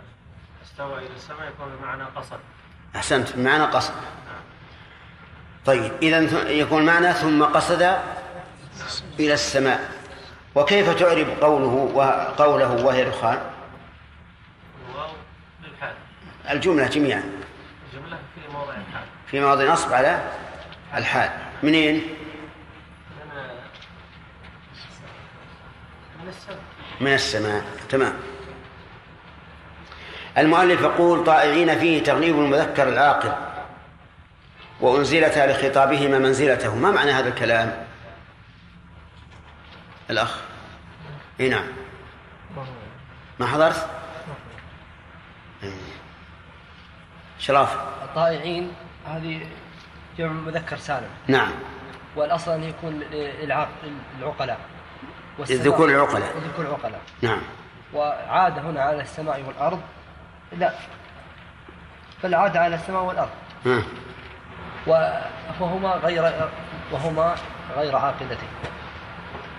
استوى 0.64 0.98
إلى 0.98 1.16
السماء 1.16 1.48
يكون 1.48 1.76
بمعنى 1.76 2.04
قصد. 2.04 2.40
أحسنت. 2.96 3.36
بمعنى 3.36 3.64
قصد. 3.64 3.94
طيب 5.66 5.92
إذا 6.02 6.48
يكون 6.50 6.86
معنى 6.86 7.12
ثم 7.12 7.44
قصد 7.44 7.82
إلى 9.20 9.34
السماء. 9.34 9.90
وكيف 10.54 10.90
تعرب 10.98 11.26
قوله 11.40 11.90
وقوله 11.94 12.84
وهي 12.84 13.04
دخان 13.04 13.38
الجملة 16.50 16.86
جميعا. 16.86 17.22
الجملة 17.92 18.18
في 18.34 18.52
موضع 18.52 18.72
الحال. 18.72 19.04
في 19.26 19.40
مواضع 19.40 19.64
نصب 19.72 19.92
على 19.92 20.22
الحال. 20.94 21.30
منين؟ 21.62 22.02
من 27.00 27.14
السماء. 27.14 27.64
تمام. 27.88 28.12
المؤلف 30.38 30.80
يقول 30.80 31.24
طائعين 31.24 31.78
فيه 31.78 32.02
تغليب 32.02 32.36
المذكر 32.36 32.88
العاقل. 32.88 33.49
وأنزلتا 34.80 35.46
لخطابهما 35.52 36.18
منزلته. 36.18 36.74
ما 36.74 36.90
معنى 36.90 37.10
هذا 37.10 37.28
الكلام؟ 37.28 37.86
الأخ. 40.10 40.40
إي 41.40 41.48
نعم. 41.48 41.66
ما 43.40 43.46
حضرت؟ 43.46 43.90
إيه. 45.62 45.72
شراف 47.38 47.74
الطائعين 48.02 48.72
هذه 49.06 49.46
جمع 50.18 50.32
مذكر 50.32 50.76
سالم. 50.76 51.08
نعم. 51.28 51.52
والأصل 52.16 52.50
أن 52.52 52.64
يكون 52.64 53.00
للعقل 53.12 53.92
العقلاء 54.18 54.58
والسماء- 55.38 55.50
الذكور 55.50 55.88
العقلاء. 55.88 56.36
الذكور 56.36 56.66
العقلاء. 56.66 57.00
نعم. 57.22 57.40
وعاد 57.94 58.58
هنا 58.58 58.82
على 58.82 59.02
السماء 59.02 59.42
والأرض. 59.42 59.80
لا. 60.52 60.72
بل 62.24 62.34
عاد 62.34 62.56
على 62.56 62.74
السماء 62.74 63.02
والأرض. 63.02 63.30
ها. 63.66 63.82
وهما 64.86 65.88
غير 65.88 66.48
وهما 66.92 67.34
غير 67.76 67.96
عاقلتين 67.96 68.48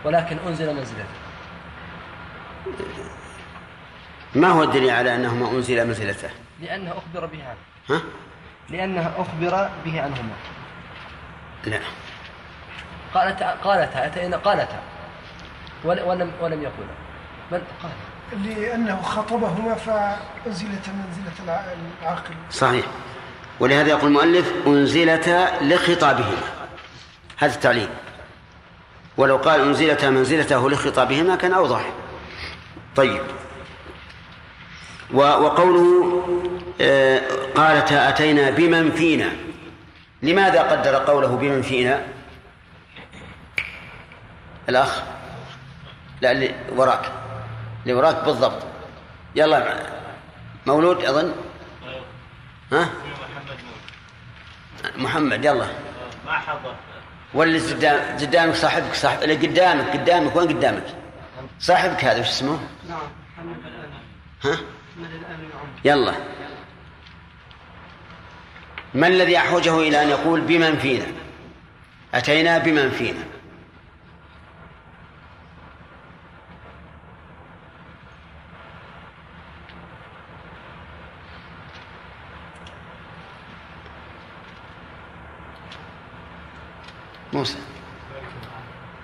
ولكن 0.06 0.38
أنزل 0.48 0.76
منزلته 0.76 1.06
ما 4.36 4.48
هو 4.48 4.64
الدليل 4.64 4.90
على 4.90 5.16
أنهما 5.16 5.52
أنزل 5.52 5.88
منزلته؟ 5.88 6.30
لأنه 6.62 6.92
أخبر 6.92 7.26
به 7.26 7.40
عنه. 7.44 7.58
ها؟ 7.90 8.02
لأنه 8.70 9.12
أخبر 9.18 9.70
به 9.86 10.02
عنهما. 10.02 10.34
لا. 11.66 11.80
قالتا 13.14 13.52
قالتا 13.64 14.06
أتينا 14.06 14.38
قالتا. 14.38 14.80
ول- 15.84 16.02
ولم 16.02 16.32
ولم 16.42 16.62
يقولا 16.64 16.94
بل 17.52 17.62
قال. 17.84 17.92
لأنه 18.44 19.02
خطبهما 19.02 19.76
فأنزلت 19.76 20.90
منزلة 20.90 21.34
الع- 21.44 21.66
العاقل. 22.02 22.34
صحيح. 22.52 22.86
ولهذا 23.62 23.90
يقول 23.90 24.08
المؤلف 24.08 24.54
أنزلتا 24.68 25.64
لخطابهما. 25.64 26.48
هذا 27.38 27.56
التعليل. 27.56 27.90
ولو 29.18 29.38
قال 29.38 29.62
أنزلتا 29.62 30.10
منزلته 30.10 30.70
لخطابهما 30.70 31.36
كان 31.36 31.54
أوضح. 31.54 31.92
طيب. 32.96 33.22
وقوله 35.14 36.24
آه، 36.82 37.22
قالتا 37.56 38.10
أتينا 38.10 38.50
بمن 38.50 38.92
فينا. 38.92 39.32
لماذا 40.22 40.62
قدر 40.62 40.96
قوله 40.96 41.28
بمن 41.28 41.62
فينا؟ 41.62 42.06
الأخ. 44.70 45.02
لا 46.22 46.32
اللي 46.32 46.56
وراك. 46.76 47.12
اللي 47.84 47.94
وراك 47.94 48.26
بالضبط. 48.26 48.64
يلا 49.36 49.76
مولود 50.68 51.06
أظن؟ 51.06 51.32
ها؟ 52.72 52.90
محمد 54.98 55.46
يلا. 55.46 55.68
ما 56.26 56.32
حضر 56.32 56.76
واللي 57.34 57.60
قدام 57.60 58.18
قدامك 58.20 58.56
صاحبك 58.56 58.94
صاحب 58.94 59.24
اللي 59.24 59.36
قدامك 59.36 59.90
قدامك 59.90 60.36
وين 60.36 60.48
قدامك؟ 60.48 60.84
صاحبك 61.60 62.06
هذا 62.06 62.20
وش 62.20 62.28
اسمه؟ 62.28 62.60
نعم 62.90 63.00
محمد 63.38 63.56
ها؟ 64.44 64.52
محمد 64.52 65.10
يلا. 65.86 66.14
ما 68.94 69.08
الذي 69.08 69.38
أحوجه 69.38 69.78
إلى 69.80 70.04
أن 70.04 70.10
يقول 70.10 70.42
بمن 70.42 70.78
فينا؟ 70.78 71.06
أتينا 72.14 72.58
بمن 72.58 72.92
فينا؟ 72.92 73.24
موسى. 87.34 87.58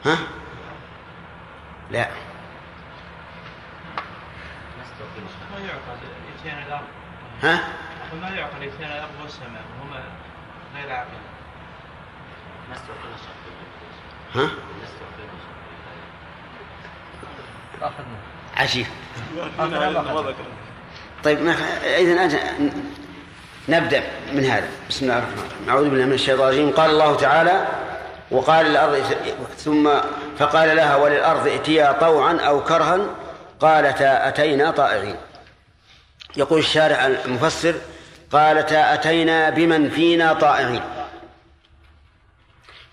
ها؟ 0.06 0.18
لا. 1.92 2.08
ها؟ 7.44 7.60
ما 8.22 8.30
يعقل 8.30 8.64
يتيان 8.64 8.92
الأرض 8.92 9.10
والسماء 9.24 9.64
غير 10.76 10.92
عاقلين 10.92 11.20
ها؟ 14.36 14.50
ذكر 20.22 20.44
طيب 21.24 21.42
ما 21.42 21.52
إذا 21.98 22.24
أنت 22.24 22.36
نبدأ 23.70 24.04
من 24.34 24.46
هذا. 24.46 24.70
بسم 24.90 25.06
الله 25.06 25.18
الرحمن 25.18 25.38
الرحيم. 25.38 25.70
أعوذ 25.70 25.90
بالله 25.90 26.06
من 26.06 26.14
الشيطان 26.14 26.48
الرجيم. 26.48 26.72
قال 26.72 26.90
الله 26.90 27.16
تعالى 27.16 27.68
وقال 28.32 28.66
للأرض 28.66 29.04
ثم 29.58 29.90
فقال 30.40 30.76
لها 30.76 30.96
وللأرض 30.96 31.48
ائتيا 31.48 31.92
طوعا 31.92 32.38
أو 32.38 32.64
كرها 32.64 33.00
قالتا 33.60 34.28
أتينا 34.28 34.72
طائعين. 34.72 35.16
يقول 36.38 36.60
الشارع 36.60 37.06
المفسر 37.06 37.76
قالتا 38.32 38.94
أتينا 38.94 39.50
بمن 39.50 39.90
فينا 39.90 40.34
طائعين. 40.34 40.82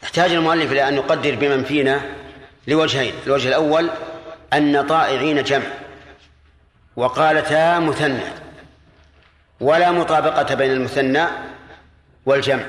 يحتاج 0.03 0.33
المؤلف 0.33 0.73
إلى 0.73 0.89
أن 0.89 0.95
يقدر 0.95 1.35
بمن 1.35 1.65
فينا 1.65 2.01
لوجهين 2.67 3.15
الوجه 3.27 3.49
الأول 3.49 3.91
أن 4.53 4.87
طائعين 4.87 5.43
جمع 5.43 5.67
وقالتا 6.97 7.79
مثنى 7.79 8.25
ولا 9.61 9.91
مطابقة 9.91 10.55
بين 10.55 10.71
المثنى 10.71 11.25
والجمع. 12.27 12.65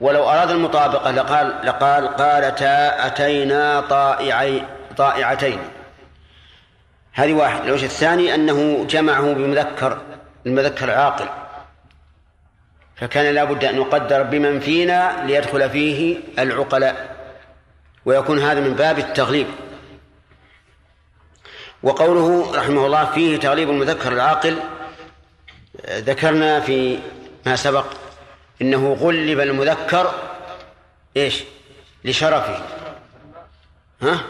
ولو 0.00 0.22
أراد 0.30 0.50
المطابقة 0.50 1.10
لقال 1.10 1.54
لقال 1.64 2.08
قالتا 2.08 3.06
أتينا 3.06 3.80
طائعي 3.80 4.62
طائعتين. 4.96 5.58
هذه 7.12 7.32
واحد. 7.32 7.64
الوجه 7.64 7.84
الثاني 7.84 8.34
أنه 8.34 8.84
جمعه 8.84 9.32
بمذكر 9.32 9.98
المذكر 10.46 10.90
عاقل 10.90 11.28
فكان 12.96 13.34
لا 13.34 13.44
بد 13.44 13.64
أن 13.64 13.76
يقدر 13.76 14.22
بمن 14.22 14.60
فينا 14.60 15.26
ليدخل 15.26 15.70
فيه 15.70 16.18
العقلاء. 16.38 17.16
ويكون 18.04 18.38
هذا 18.38 18.60
من 18.60 18.74
باب 18.74 18.98
التغليب. 18.98 19.46
وقوله 21.82 22.56
رحمه 22.56 22.86
الله 22.86 23.04
فيه 23.04 23.36
تغليب 23.36 23.70
المذكر 23.70 24.12
العاقل 24.12 24.56
ذكرنا 25.90 26.60
في 26.60 26.98
ما 27.46 27.56
سبق 27.56 27.84
إنه 28.62 28.92
غلب 28.92 29.40
المذكر 29.40 30.14
إيش؟ 31.16 31.44
لشرفه. 32.04 32.62
ها؟ 34.02 34.20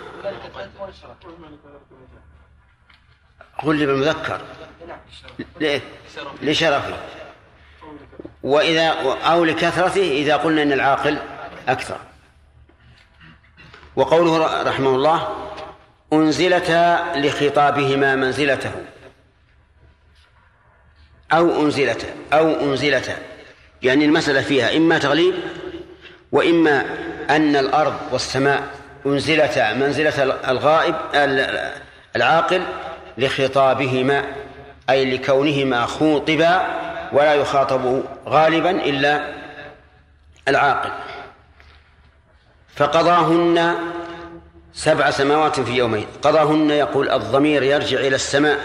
غلب 3.64 3.90
المذكر؟ 3.90 4.40
لشرفه. 6.42 6.96
وإذا 8.42 8.88
أو 9.24 9.44
لكثرته 9.44 10.12
إذا 10.12 10.36
قلنا 10.36 10.62
إن 10.62 10.72
العاقل 10.72 11.18
أكثر. 11.68 11.98
وقوله 13.96 14.62
رحمه 14.62 14.90
الله 14.90 15.48
أنزلتا 16.12 17.12
لخطابهما 17.16 18.16
منزلته. 18.16 18.72
أو 21.32 21.62
أنزلتا 21.62 22.08
أو 22.32 22.48
أنزلتا 22.48 23.29
يعني 23.82 24.04
المسألة 24.04 24.42
فيها 24.42 24.76
إما 24.76 24.98
تغليب 24.98 25.34
وإما 26.32 26.84
أن 27.30 27.56
الأرض 27.56 27.94
والسماء 28.12 28.62
أنزلتا 29.06 29.74
منزلة 29.74 30.22
الغائب 30.48 30.94
العاقل 32.16 32.62
لخطابهما 33.18 34.24
أي 34.90 35.16
لكونهما 35.16 35.86
خوطبا 35.86 36.66
ولا 37.12 37.34
يخاطب 37.34 38.02
غالبا 38.26 38.70
إلا 38.70 39.34
العاقل. 40.48 40.90
فقضاهن 42.76 43.74
سبع 44.74 45.10
سماوات 45.10 45.60
في 45.60 45.72
يومين. 45.72 46.06
قضاهن 46.22 46.70
يقول 46.70 47.10
الضمير 47.10 47.62
يرجع 47.62 47.98
إلى 47.98 48.14
السماء 48.16 48.58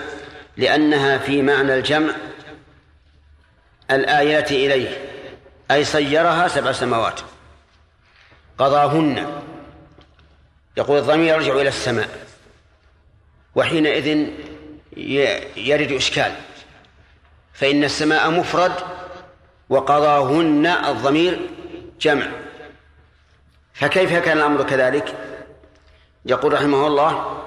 لأنها 0.57 1.17
في 1.17 1.41
معنى 1.41 1.75
الجمع 1.75 2.11
الآيات 3.91 4.51
إليه. 4.51 5.04
أي 5.71 5.83
صيرها 5.83 6.47
سبع 6.47 6.71
سماوات. 6.71 7.19
قضاهن. 8.57 9.41
يقول 10.77 10.99
الضمير 10.99 11.35
يرجع 11.35 11.53
إلى 11.53 11.69
السماء. 11.69 12.09
وحينئذ 13.55 14.27
يرد 15.57 15.91
إشكال. 15.91 16.35
فإن 17.53 17.83
السماء 17.83 18.31
مفرد 18.31 18.73
وقضاهن 19.69 20.65
الضمير 20.65 21.49
جمع. 22.01 22.27
فكيف 23.73 24.13
كان 24.13 24.37
الأمر 24.37 24.63
كذلك؟ 24.63 25.15
يقول 26.25 26.53
رحمه 26.53 26.87
الله 26.87 27.41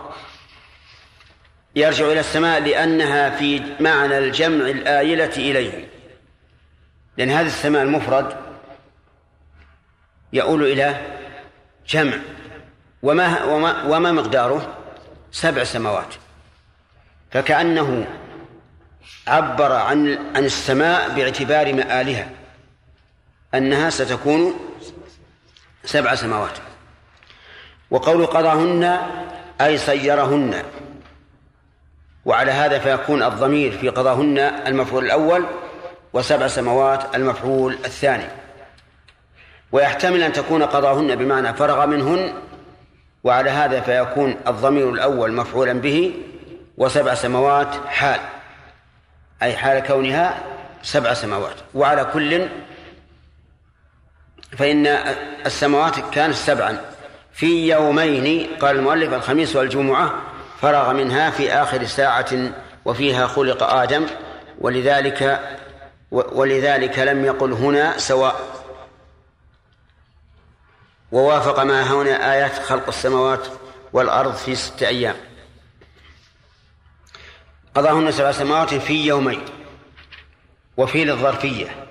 يرجع 1.76 2.06
إلى 2.06 2.20
السماء 2.20 2.60
لأنها 2.60 3.30
في 3.30 3.62
معنى 3.80 4.18
الجمع 4.18 4.66
الآيلة 4.66 5.24
إليه. 5.36 5.88
لأن 7.18 7.30
هذه 7.30 7.46
السماء 7.46 7.82
المفرد 7.82 8.36
يؤول 10.32 10.62
إلى 10.62 11.00
جمع. 11.88 12.18
وما 13.02 13.44
وما, 13.44 13.84
وما 13.84 14.12
مقداره؟ 14.12 14.74
سبع 15.32 15.64
سماوات. 15.64 16.14
فكأنه 17.30 18.06
عبر 19.26 19.72
عن 19.72 20.18
عن 20.36 20.44
السماء 20.44 21.14
باعتبار 21.14 21.72
مآلها 21.72 22.30
أنها 23.54 23.90
ستكون 23.90 24.54
سبع 25.84 26.14
سماوات. 26.14 26.58
وقول 27.90 28.26
قضاهن 28.26 28.98
أي 29.60 29.78
صيرهن 29.78 30.62
وعلى 32.24 32.52
هذا 32.52 32.78
فيكون 32.78 33.22
الضمير 33.22 33.78
في 33.78 33.88
قضاهن 33.88 34.38
المفعول 34.38 35.04
الأول 35.04 35.44
وسبع 36.12 36.46
سماوات 36.46 37.16
المفعول 37.16 37.72
الثاني. 37.72 38.28
ويحتمل 39.72 40.22
أن 40.22 40.32
تكون 40.32 40.62
قضاهن 40.62 41.16
بمعنى 41.16 41.54
فرغ 41.54 41.86
منهن 41.86 42.34
وعلى 43.24 43.50
هذا 43.50 43.80
فيكون 43.80 44.36
الضمير 44.46 44.90
الأول 44.90 45.32
مفعولا 45.32 45.72
به 45.72 46.14
وسبع 46.76 47.14
سماوات 47.14 47.68
حال. 47.86 48.20
أي 49.42 49.56
حال 49.56 49.82
كونها 49.86 50.38
سبع 50.82 51.14
سماوات. 51.14 51.56
وعلى 51.74 52.04
كل 52.04 52.48
فإن 54.58 54.86
السماوات 55.46 55.94
كانت 56.12 56.34
سبعا. 56.34 56.80
في 57.32 57.68
يومين 57.72 58.48
قال 58.60 58.76
المؤلف 58.76 59.12
الخميس 59.12 59.56
والجمعة 59.56 60.12
فرغ 60.60 60.92
منها 60.92 61.30
في 61.30 61.52
آخر 61.52 61.84
ساعة 61.84 62.50
وفيها 62.84 63.26
خلق 63.26 63.62
آدم. 63.62 64.06
ولذلك 64.60 65.40
ولذلك 66.10 66.98
لم 66.98 67.24
يقل 67.24 67.52
هنا 67.52 67.98
سواء. 67.98 68.64
ووافق 71.12 71.62
ما 71.62 71.82
هنا 71.82 72.32
آيات 72.32 72.58
خلق 72.58 72.88
السماوات 72.88 73.46
والأرض 73.92 74.34
في 74.34 74.54
ستة 74.54 74.88
أيام. 74.88 75.16
قضاهن 77.74 78.12
سبع 78.12 78.32
سماوات 78.32 78.74
في 78.74 79.06
يومين 79.06 79.40
وفي 80.76 81.04
للظرفية 81.04 81.86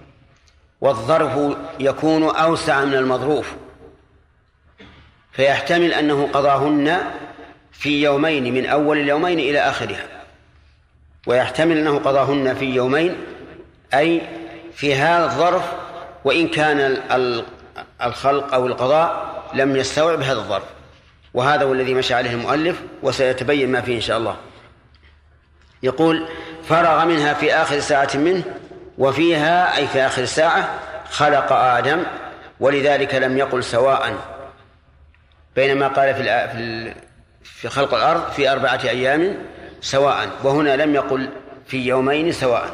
والظرف 0.82 1.58
يكون 1.80 2.24
أوسع 2.24 2.86
من 2.86 2.94
المظروف. 2.94 3.54
فيحتمل 5.32 5.94
أنه 5.94 6.30
قضاهن 6.34 7.12
في 7.72 8.04
يومين 8.04 8.54
من 8.54 8.66
أول 8.66 8.98
اليومين 8.98 9.40
إلى 9.40 9.60
آخرها. 9.60 10.08
ويحتمل 11.28 11.78
أنه 11.78 11.98
قضاهن 11.98 12.56
في 12.56 12.66
يومين 12.66 13.37
أي 13.94 14.22
في 14.74 14.96
هذا 14.96 15.26
الظرف 15.26 15.64
وإن 16.24 16.48
كان 16.48 16.98
الخلق 18.02 18.54
أو 18.54 18.68
القضاء 18.68 19.44
لم 19.54 19.76
يستوعب 19.76 20.22
هذا 20.22 20.40
الظرف. 20.40 20.64
وهذا 21.34 21.64
هو 21.64 21.74
الذي 21.74 21.94
مشى 21.94 22.14
عليه 22.14 22.32
المؤلف 22.32 22.82
وسيتبين 23.04 23.72
ما 23.72 23.82
فيه 23.82 23.96
إن 23.96 24.02
شاء 24.02 24.18
الله. 24.18 24.36
يقول 25.84 26.28
فرغ 26.70 27.06
منها 27.06 27.34
في 27.34 27.54
آخر 27.54 27.80
ساعة 27.80 28.10
منه 28.16 28.44
وفيها 28.98 29.78
أي 29.78 29.88
في 29.88 30.02
آخر 30.06 30.26
ساعة 30.26 30.80
خلق 31.10 31.54
آدم 31.54 32.04
ولذلك 32.60 33.16
لم 33.16 33.38
يقل 33.38 33.64
سواء. 33.64 34.16
بينما 35.56 35.88
قال 35.88 36.16
في 36.16 36.94
في 37.44 37.70
خلق 37.70 37.94
الأرض 37.94 38.32
في 38.32 38.52
أربعة 38.52 38.82
أيام 38.84 39.38
سواء 39.82 40.30
وهنا 40.44 40.76
لم 40.76 40.96
يقل 40.96 41.30
في 41.68 41.88
يومين 41.88 42.32
سواء. 42.32 42.70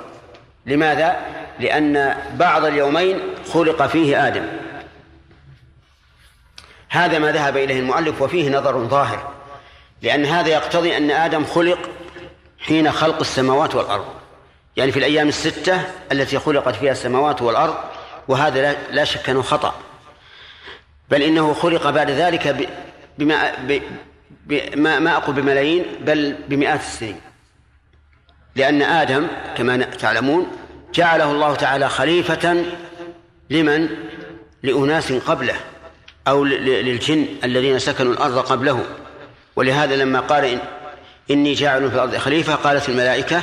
لماذا؟ 0.66 1.18
لأن 1.60 2.16
بعض 2.34 2.66
اليومين 2.66 3.20
خلق 3.54 3.88
فيه 3.88 4.28
آدم. 4.28 4.46
هذا 6.90 7.20
ما 7.20 7.32
ذهب 7.32 7.58
إليه 7.58 7.80
المؤلف 7.80 8.22
وفيه 8.22 8.50
نظر 8.50 8.84
ظاهر 8.84 9.34
لأن 10.02 10.26
هذا 10.26 10.50
يقتضي 10.50 10.98
أن 10.98 11.12
آدم 11.12 11.46
خلق 11.46 11.80
حين 12.60 12.92
خلق 12.92 13.20
السماوات 13.20 13.76
والأرض. 13.76 14.06
يعني 14.78 14.92
في 14.92 15.00
الأيام 15.00 15.28
الستة 15.28 15.82
التي 16.12 16.40
خلقت 16.40 16.76
فيها 16.76 16.92
السماوات 16.92 17.42
والأرض 17.42 17.76
وهذا 18.28 18.76
لا 18.92 19.04
شك 19.04 19.30
أنه 19.30 19.42
خطأ. 19.42 19.76
بل 21.10 21.22
إنه 21.22 21.54
خلق 21.54 21.90
بعد 21.90 22.12
ذلك 22.12 22.70
بما 23.18 23.52
بما 24.46 25.00
ما 25.00 25.18
أقول 25.18 25.36
بملايين 25.36 25.86
بل 26.02 26.36
بمئات 26.48 26.80
السنين. 26.80 27.22
لأن 28.56 28.82
آدم 28.82 29.28
كما 29.58 29.78
تعلمون 29.78 30.48
جعله 30.94 31.32
الله 31.32 31.56
تعالى 31.56 31.90
خليفة 31.90 32.66
لمن؟ 33.50 33.90
لأناس 34.64 35.12
قبله 35.12 35.56
أو 36.28 36.44
للجن 36.46 37.26
الذين 37.44 37.80
سكنوا 37.80 38.14
الأرض 38.14 38.38
قبله. 38.38 38.84
ولهذا 39.56 39.96
لما 39.96 40.20
قال 40.20 40.46
إن 40.46 40.60
إني 41.32 41.54
جاعل 41.54 41.90
في 41.90 41.96
الأرض 41.96 42.18
خليفة 42.18 42.56
قالت 42.56 42.90
الملائكة 42.90 43.42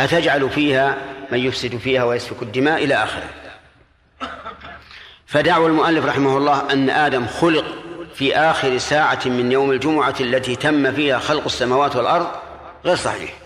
أتجعل 0.00 0.50
فيها 0.50 0.96
من 1.32 1.38
يفسد 1.38 1.76
فيها 1.76 2.04
ويسفك 2.04 2.42
الدماء 2.42 2.84
إلى 2.84 2.94
آخره. 2.94 3.28
فدعوى 5.26 5.66
المؤلف 5.66 6.04
رحمه 6.04 6.36
الله 6.36 6.72
أن 6.72 6.90
آدم 6.90 7.26
خلق 7.26 7.64
في 8.14 8.36
آخر 8.36 8.78
ساعة 8.78 9.20
من 9.26 9.52
يوم 9.52 9.70
الجمعة 9.70 10.14
التي 10.20 10.56
تم 10.56 10.92
فيها 10.92 11.18
خلق 11.18 11.44
السماوات 11.44 11.96
والأرض. 11.96 12.26
غير 12.84 12.96
صحيح. 12.96 13.45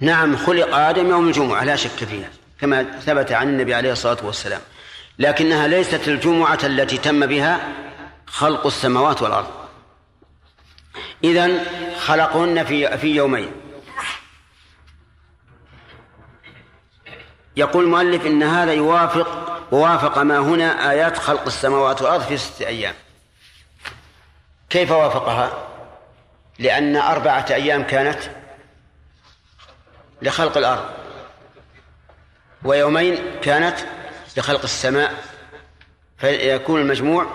نعم 0.00 0.36
خلق 0.36 0.74
آدم 0.74 1.10
يوم 1.10 1.28
الجمعة 1.28 1.64
لا 1.64 1.76
شك 1.76 2.04
فيها 2.04 2.30
كما 2.60 2.82
ثبت 2.82 3.32
عن 3.32 3.48
النبي 3.48 3.74
عليه 3.74 3.92
الصلاة 3.92 4.18
والسلام. 4.22 4.60
لكنها 5.18 5.66
ليست 5.66 6.08
الجمعة 6.08 6.58
التي 6.64 6.98
تم 6.98 7.26
بها 7.26 7.60
خلق 8.26 8.66
السماوات 8.66 9.22
والأرض. 9.22 9.50
إذن 11.24 11.60
خلقهن 12.00 12.64
في 12.64 12.98
في 12.98 13.14
يومين. 13.14 13.50
يقول 17.56 17.84
المؤلف 17.84 18.26
إن 18.26 18.42
هذا 18.42 18.72
يوافق 18.72 19.60
ووافق 19.72 20.18
ما 20.18 20.38
هنا 20.38 20.90
آيات 20.90 21.18
خلق 21.18 21.46
السماوات 21.46 22.02
والأرض 22.02 22.22
في 22.22 22.36
ستة 22.36 22.66
أيام. 22.66 22.94
كيف 24.70 24.90
وافقها؟ 24.90 25.68
لأن 26.58 26.96
أربعة 26.96 27.46
أيام 27.50 27.82
كانت 27.82 28.18
لخلق 30.22 30.56
الأرض. 30.56 30.84
ويومين 32.64 33.18
كانت 33.42 33.76
لخلق 34.36 34.62
السماء 34.62 35.24
فيكون 36.18 36.80
المجموع 36.80 37.26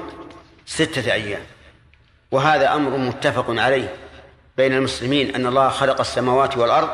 ستة 0.66 1.14
أيام. 1.14 1.42
وهذا 2.32 2.74
أمر 2.74 2.98
متفق 2.98 3.46
عليه 3.50 3.96
بين 4.58 4.74
المسلمين 4.74 5.36
أن 5.36 5.46
الله 5.46 5.70
خلق 5.70 6.00
السماوات 6.00 6.58
والأرض 6.58 6.90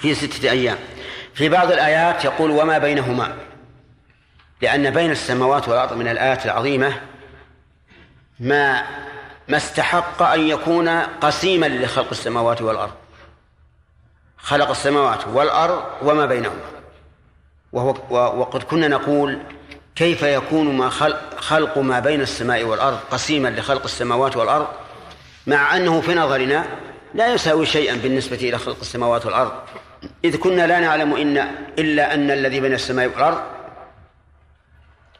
في 0.00 0.14
ستة 0.14 0.50
أيام. 0.50 0.78
في 1.34 1.48
بعض 1.48 1.72
الآيات 1.72 2.24
يقول 2.24 2.50
وما 2.50 2.78
بينهما 2.78 3.36
لأن 4.60 4.90
بين 4.90 5.10
السماوات 5.10 5.68
والأرض 5.68 5.92
من 5.92 6.08
الآيات 6.08 6.46
العظيمة 6.46 7.00
ما 8.40 8.82
ما 9.48 9.56
استحق 9.56 10.22
أن 10.22 10.48
يكون 10.48 10.88
قسيما 10.98 11.66
لخلق 11.66 12.10
السماوات 12.10 12.62
والأرض. 12.62 12.92
خلق 14.42 14.70
السماوات 14.70 15.28
والأرض 15.28 15.82
وما 16.02 16.26
بينهما. 16.26 16.60
وهو 17.72 17.94
وقد 18.40 18.62
كنا 18.62 18.88
نقول 18.88 19.38
كيف 19.96 20.22
يكون 20.22 20.76
ما 20.76 20.88
خلق, 20.88 21.40
خلق 21.40 21.78
ما 21.78 22.00
بين 22.00 22.20
السماء 22.20 22.64
والأرض 22.64 22.98
قسيما 23.10 23.48
لخلق 23.48 23.84
السماوات 23.84 24.36
والأرض 24.36 24.66
مع 25.46 25.76
أنه 25.76 26.00
في 26.00 26.14
نظرنا 26.14 26.64
لا 27.14 27.34
يساوي 27.34 27.66
شيئا 27.66 27.94
بالنسبة 27.96 28.36
إلى 28.36 28.58
خلق 28.58 28.76
السماوات 28.80 29.26
والأرض. 29.26 29.52
إذ 30.24 30.36
كنا 30.36 30.66
لا 30.66 30.80
نعلم 30.80 31.14
إن 31.14 31.38
إلا 31.78 32.14
أن 32.14 32.30
الذي 32.30 32.60
بين 32.60 32.72
السماء 32.72 33.06
والأرض 33.06 33.40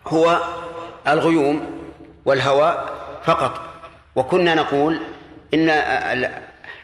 هو 0.07 0.43
الغيوم 1.09 1.81
والهواء 2.25 2.95
فقط. 3.25 3.61
وكنا 4.17 4.55
نقول 4.55 5.01
إن 5.55 5.71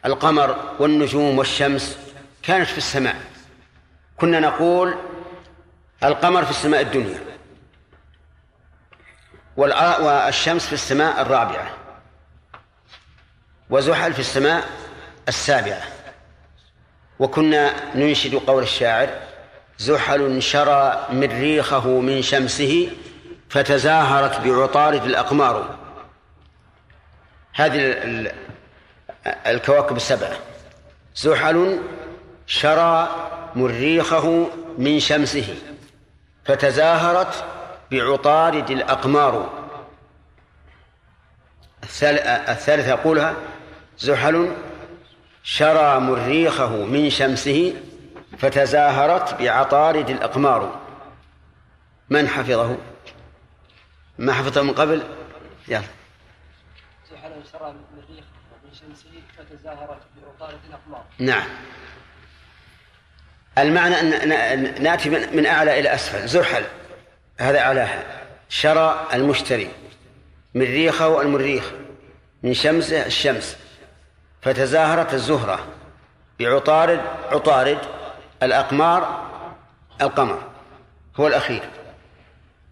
القمر 0.06 0.56
والنجوم 0.78 1.38
والشمس 1.38 1.98
كانت 2.48 2.68
في 2.68 2.78
السماء. 2.78 3.16
كنا 4.16 4.40
نقول 4.40 4.94
القمر 6.04 6.44
في 6.44 6.50
السماء 6.50 6.80
الدنيا. 6.80 7.18
والشمس 9.56 10.66
في 10.66 10.72
السماء 10.72 11.22
الرابعة. 11.22 11.70
وزحل 13.70 14.12
في 14.12 14.18
السماء 14.18 14.68
السابعة. 15.28 15.82
وكنا 17.18 17.94
ننشد 17.94 18.34
قول 18.34 18.62
الشاعر 18.62 19.08
زحل 19.78 20.42
شرى 20.42 21.06
مريخه 21.10 22.00
من 22.00 22.22
شمسه 22.22 22.90
فتزاهرت 23.50 24.40
بعطارد 24.40 25.04
الأقمار. 25.04 25.78
هذه 27.54 27.76
الكواكب 29.26 29.96
السبعة. 29.96 30.36
زحل 31.16 31.78
شرى 32.48 33.08
مريخه 33.54 34.50
من 34.78 35.00
شمسه 35.00 35.56
فتزاهرت 36.44 37.44
بعطارد 37.90 38.70
الأقمار. 38.70 39.52
الثالثة 41.84 42.88
يقولها 42.88 43.34
زحل 43.98 44.56
شرى 45.42 46.00
مريخه 46.00 46.84
من 46.84 47.10
شمسه 47.10 47.74
فتزاهرت 48.38 49.42
بعطارد 49.42 50.10
الأقمار. 50.10 50.80
من 52.10 52.28
حفظه؟ 52.28 52.76
ما 54.18 54.32
حفظه 54.32 54.62
من 54.62 54.72
قبل؟ 54.72 55.02
يلا. 55.68 55.82
زحل 57.10 57.32
شرى 57.52 57.74
مريخه 57.96 58.26
من 58.64 58.72
شمسه 58.72 59.22
فتزاهرت 59.38 60.02
بعطارد 60.16 60.58
الأقمار. 60.68 61.04
نعم. 61.18 61.48
المعنى 63.62 63.94
أن 63.94 64.82
نأتي 64.82 65.10
من 65.10 65.46
أعلى 65.46 65.80
إلى 65.80 65.94
أسفل. 65.94 66.28
زحل. 66.28 66.64
هذا 67.38 67.58
أعلاها. 67.58 68.04
شرى 68.48 69.06
المشتري. 69.14 69.70
مريخه 70.54 71.20
المريخ 71.20 71.64
من 72.42 72.54
شمسه 72.54 73.06
الشمس. 73.06 73.56
فتزاهرت 74.42 75.14
الزهرة. 75.14 75.66
بعطارد 76.40 77.00
عطارد. 77.30 77.78
الأقمار 78.42 79.28
القمر. 80.02 80.42
هو 81.16 81.26
الأخير. 81.26 81.62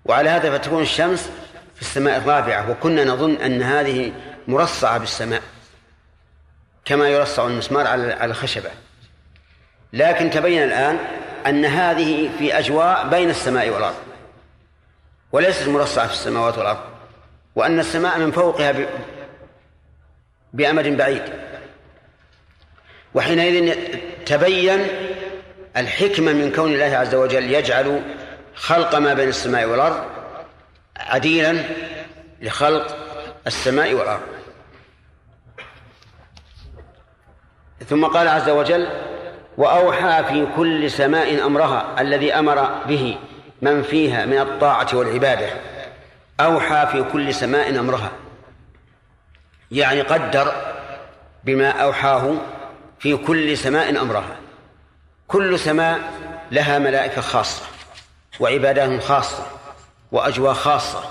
وعلى 0.05 0.31
هذا 0.31 0.59
فتكون 0.59 0.83
الشمس 0.83 1.31
في 1.75 1.83
السماء 1.83 2.19
الرابعة. 2.19 2.71
وكنا 2.71 3.05
نظن 3.05 3.37
أن 3.37 3.63
هذه 3.63 4.13
مرصعة 4.49 4.99
بالسماء. 4.99 5.43
كما 6.85 7.09
يرصع 7.09 7.47
المسمار 7.47 7.87
على 7.87 8.25
الخشبة. 8.25 8.71
لكن 9.97 10.31
تبين 10.31 10.63
الآن 10.63 10.99
أن 11.47 11.65
هذه 11.65 12.31
في 12.39 12.59
أجواء 12.59 13.09
بين 13.09 13.31
السماء 13.31 13.71
والأرض 13.71 13.95
وليست 15.33 15.69
مرصعة 15.69 16.07
في 16.07 16.13
السماوات 16.13 16.59
والأرض 16.59 16.81
وأن 17.55 17.81
السماء 17.81 18.19
من 18.19 18.31
فوقها 18.33 18.75
بأمد 20.53 20.97
بعيد. 20.97 21.23
وحينئذ 23.15 23.75
تبين 24.27 24.87
الحكمة 25.77 26.33
من 26.33 26.53
كون 26.53 26.73
الله 26.73 26.97
عز 26.97 27.15
وجل 27.15 27.51
يجعل 27.51 28.03
خلق 28.55 28.95
ما 28.95 29.15
بين 29.15 29.29
السماء 29.29 29.65
والأرض 29.65 30.05
عديلا 30.97 31.65
لخلق 32.43 32.97
السماء 33.47 33.95
والأرض. 33.95 34.23
ثم 37.89 38.05
قال 38.05 38.29
عز 38.29 38.49
وجل 38.49 38.89
وأوحى 39.57 40.25
في 40.29 40.47
كل 40.57 40.91
سماء 40.91 41.47
أمرها 41.47 42.01
الذي 42.01 42.35
أمر 42.35 42.69
به 42.89 43.19
من 43.63 43.83
فيها 43.83 44.27
من 44.27 44.39
الطاعة 44.39 44.89
والعبادة. 44.93 45.49
أوحى 46.41 46.87
في 46.93 47.03
كل 47.13 47.35
سماء 47.35 47.79
أمرها. 47.79 48.11
يعني 49.71 50.01
قدر 50.01 50.53
بما 51.45 51.71
أوحاه 51.71 52.35
في 52.99 53.17
كل 53.17 53.59
سماء 53.59 54.03
أمرها. 54.03 54.37
كل 55.29 55.59
سماء 55.59 56.01
لها 56.51 56.79
ملائكة 56.79 57.21
خاصة 57.21 57.63
وعبادات 58.41 59.03
خاصة 59.03 59.47
وأجواء 60.13 60.55
خاصة. 60.55 61.05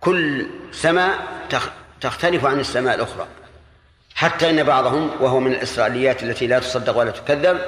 كل 0.00 0.46
سماء 0.72 1.18
تختلف 2.00 2.44
عن 2.44 2.60
السماء 2.60 2.94
الأخرى. 2.94 3.26
حتى 4.16 4.50
إن 4.50 4.62
بعضهم 4.62 5.10
وهو 5.20 5.40
من 5.40 5.52
الإسرائيليات 5.52 6.22
التي 6.22 6.46
لا 6.46 6.58
تصدق 6.58 6.98
ولا 6.98 7.10
تكذب 7.10 7.60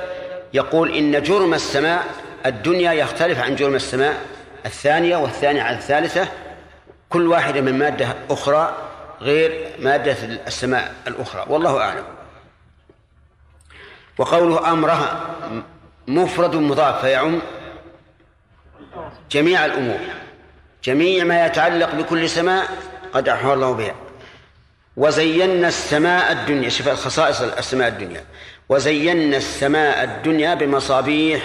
يقول 0.54 0.96
إن 0.96 1.22
جرم 1.22 1.54
السماء 1.54 2.06
الدنيا 2.46 2.92
يختلف 2.92 3.38
عن 3.38 3.56
جرم 3.56 3.74
السماء 3.74 4.26
الثانية 4.66 5.16
والثانية 5.16 5.62
عن 5.62 5.74
الثالثة 5.74 6.28
كل 7.08 7.26
واحدة 7.26 7.60
من 7.60 7.78
مادة 7.78 8.14
أخرى 8.30 8.74
غير 9.20 9.70
مادة 9.78 10.16
السماء 10.46 10.94
الأخرى 11.06 11.44
والله 11.48 11.80
أعلم 11.80 12.04
وقوله 14.18 14.72
أمرها 14.72 15.20
مفرد 16.06 16.56
مضاف 16.56 17.00
فيعم 17.00 17.40
جميع 19.30 19.64
الأمور 19.64 20.00
جميع 20.84 21.24
ما 21.24 21.46
يتعلق 21.46 21.94
بكل 21.94 22.28
سماء 22.28 22.68
قد 23.12 23.28
أحوى 23.28 23.54
الله 23.54 23.72
بها 23.72 23.94
وزينا 24.98 25.68
السماء 25.68 26.32
الدنيا. 26.32 26.68
شوف 26.68 26.88
خصائص 26.88 27.40
السماء 27.40 27.88
الدنيا. 27.88 28.24
وزينا 28.68 29.36
السماء 29.36 30.04
الدنيا 30.04 30.54
بمصابيح 30.54 31.42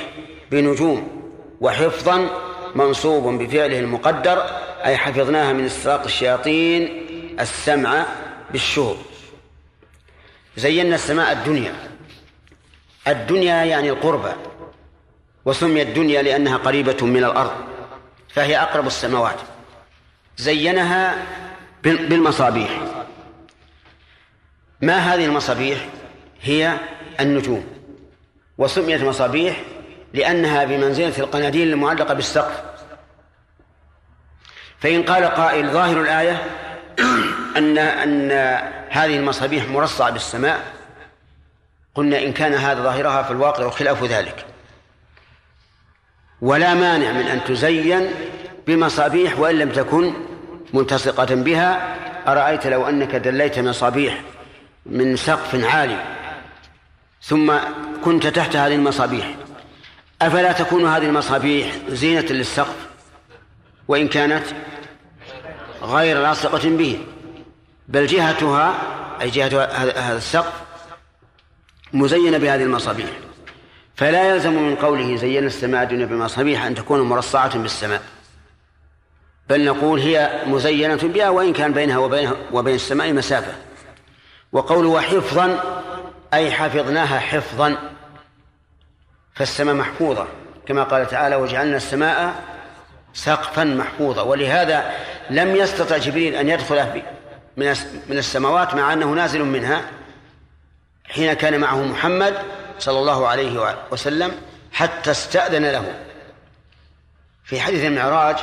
بنجوم 0.51 1.31
وحفظا 1.61 2.29
منصوب 2.75 3.43
بفعله 3.43 3.79
المقدر 3.79 4.37
أي 4.85 4.97
حفظناها 4.97 5.53
من 5.53 5.65
استراق 5.65 6.03
الشياطين 6.03 7.05
السمع 7.39 8.05
بالشهور 8.51 8.97
زينا 10.57 10.95
السماء 10.95 11.31
الدنيا. 11.31 11.73
الدنيا 13.07 13.63
يعني 13.63 13.89
القربة 13.89 14.33
وسميت 15.45 15.87
الدنيا 15.87 16.21
لأنها 16.21 16.57
قريبة 16.57 17.05
من 17.05 17.23
الأرض 17.23 17.53
فهي 18.29 18.57
أقرب 18.57 18.87
السماوات. 18.87 19.39
زينها 20.37 21.15
بالمصابيح. 21.83 23.02
ما 24.83 24.97
هذه 24.97 25.25
المصابيح 25.25 25.85
هي 26.41 26.73
النجوم 27.19 27.65
وسميت 28.57 29.01
مصابيح 29.01 29.61
لأنها 30.13 30.65
بمنزلة 30.65 31.17
القناديل 31.17 31.73
المعلقة 31.73 32.13
بالسقف. 32.13 32.63
فإن 34.79 35.03
قال 35.03 35.25
قائل 35.25 35.69
ظاهر 35.69 36.01
الآية 36.01 36.43
أن 37.57 37.77
أن 37.77 38.31
هذه 38.89 39.17
المصابيح 39.17 39.67
مرصعة 39.69 40.09
بالسماء 40.09 40.63
قلنا 41.95 42.23
إن 42.23 42.33
كان 42.33 42.53
هذا 42.53 42.83
ظاهرها 42.83 43.23
فالواقع 43.23 43.69
خلاف 43.69 44.03
ذلك. 44.03 44.45
ولا 46.41 46.73
مانع 46.73 47.11
من 47.11 47.27
أن 47.27 47.43
تزين 47.43 48.09
بمصابيح 48.67 49.39
وإن 49.39 49.55
لم 49.55 49.69
تكن 49.69 50.13
ملتصقة 50.73 51.35
بها. 51.35 51.95
أرأيت 52.27 52.67
لو 52.67 52.89
أنك 52.89 53.15
دليت 53.15 53.59
مصابيح 53.59 54.32
من 54.85 55.15
سقف 55.15 55.65
عالي. 55.65 56.03
ثم 57.21 57.53
كنت 58.03 58.27
تحت 58.27 58.55
هذه 58.55 58.75
المصابيح. 58.75 59.35
أفلا 60.21 60.51
تكون 60.51 60.87
هذه 60.87 61.05
المصابيح 61.05 61.71
زينة 61.89 62.21
للسقف؟ 62.21 62.75
وإن 63.87 64.07
كانت 64.07 64.43
غير 65.81 66.21
لاصقة 66.21 66.69
به. 66.69 66.99
بل 67.87 68.07
جهتها 68.07 68.73
أي 69.21 69.29
جهة 69.29 69.65
هذا 69.75 70.17
السقف 70.17 70.53
مزينة 71.93 72.37
بهذه 72.37 72.63
المصابيح. 72.63 73.09
فلا 73.95 74.33
يلزم 74.33 74.53
من 74.53 74.75
قوله 74.75 75.15
زينا 75.15 75.47
السماء 75.47 75.83
الدنيا 75.83 76.05
بمصابيح 76.05 76.63
أن 76.65 76.75
تكون 76.75 77.01
مرصعة 77.01 77.57
بالسماء. 77.57 78.01
بل 79.49 79.65
نقول 79.65 79.99
هي 79.99 80.43
مزينة 80.47 80.95
بها 80.95 81.29
وإن 81.29 81.53
كان 81.53 81.73
بينها 81.73 81.97
وبينها 81.97 82.35
وبين 82.51 82.75
السماء 82.75 83.13
مسافة. 83.13 83.53
وقوله 84.53 85.01
حفظا 85.01 85.59
أي 86.33 86.51
حفظناها 86.51 87.19
حفظا 87.19 87.77
فالسماء 89.35 89.75
محفوظة. 89.75 90.27
كما 90.65 90.83
قال 90.83 91.07
تعالى 91.07 91.35
وجعلنا 91.35 91.77
السماء 91.77 92.43
سقفا 93.13 93.63
محفوظا 93.63 94.21
ولهذا 94.21 94.93
لم 95.29 95.55
يستطع 95.55 95.97
جبريل 95.97 96.35
أن 96.35 96.49
يدخل 96.49 97.03
من 98.07 98.17
السماوات 98.17 98.75
مع 98.75 98.93
أنه 98.93 99.05
نازل 99.05 99.43
منها 99.43 99.81
حين 101.05 101.33
كان 101.33 101.59
معه 101.59 101.83
محمد 101.83 102.33
صلى 102.79 102.99
الله 102.99 103.27
عليه 103.27 103.75
وسلم 103.91 104.31
حتى 104.71 105.11
استأذن 105.11 105.65
له. 105.65 105.93
في 107.43 107.61
حديث 107.61 107.85
المعراج 107.85 108.35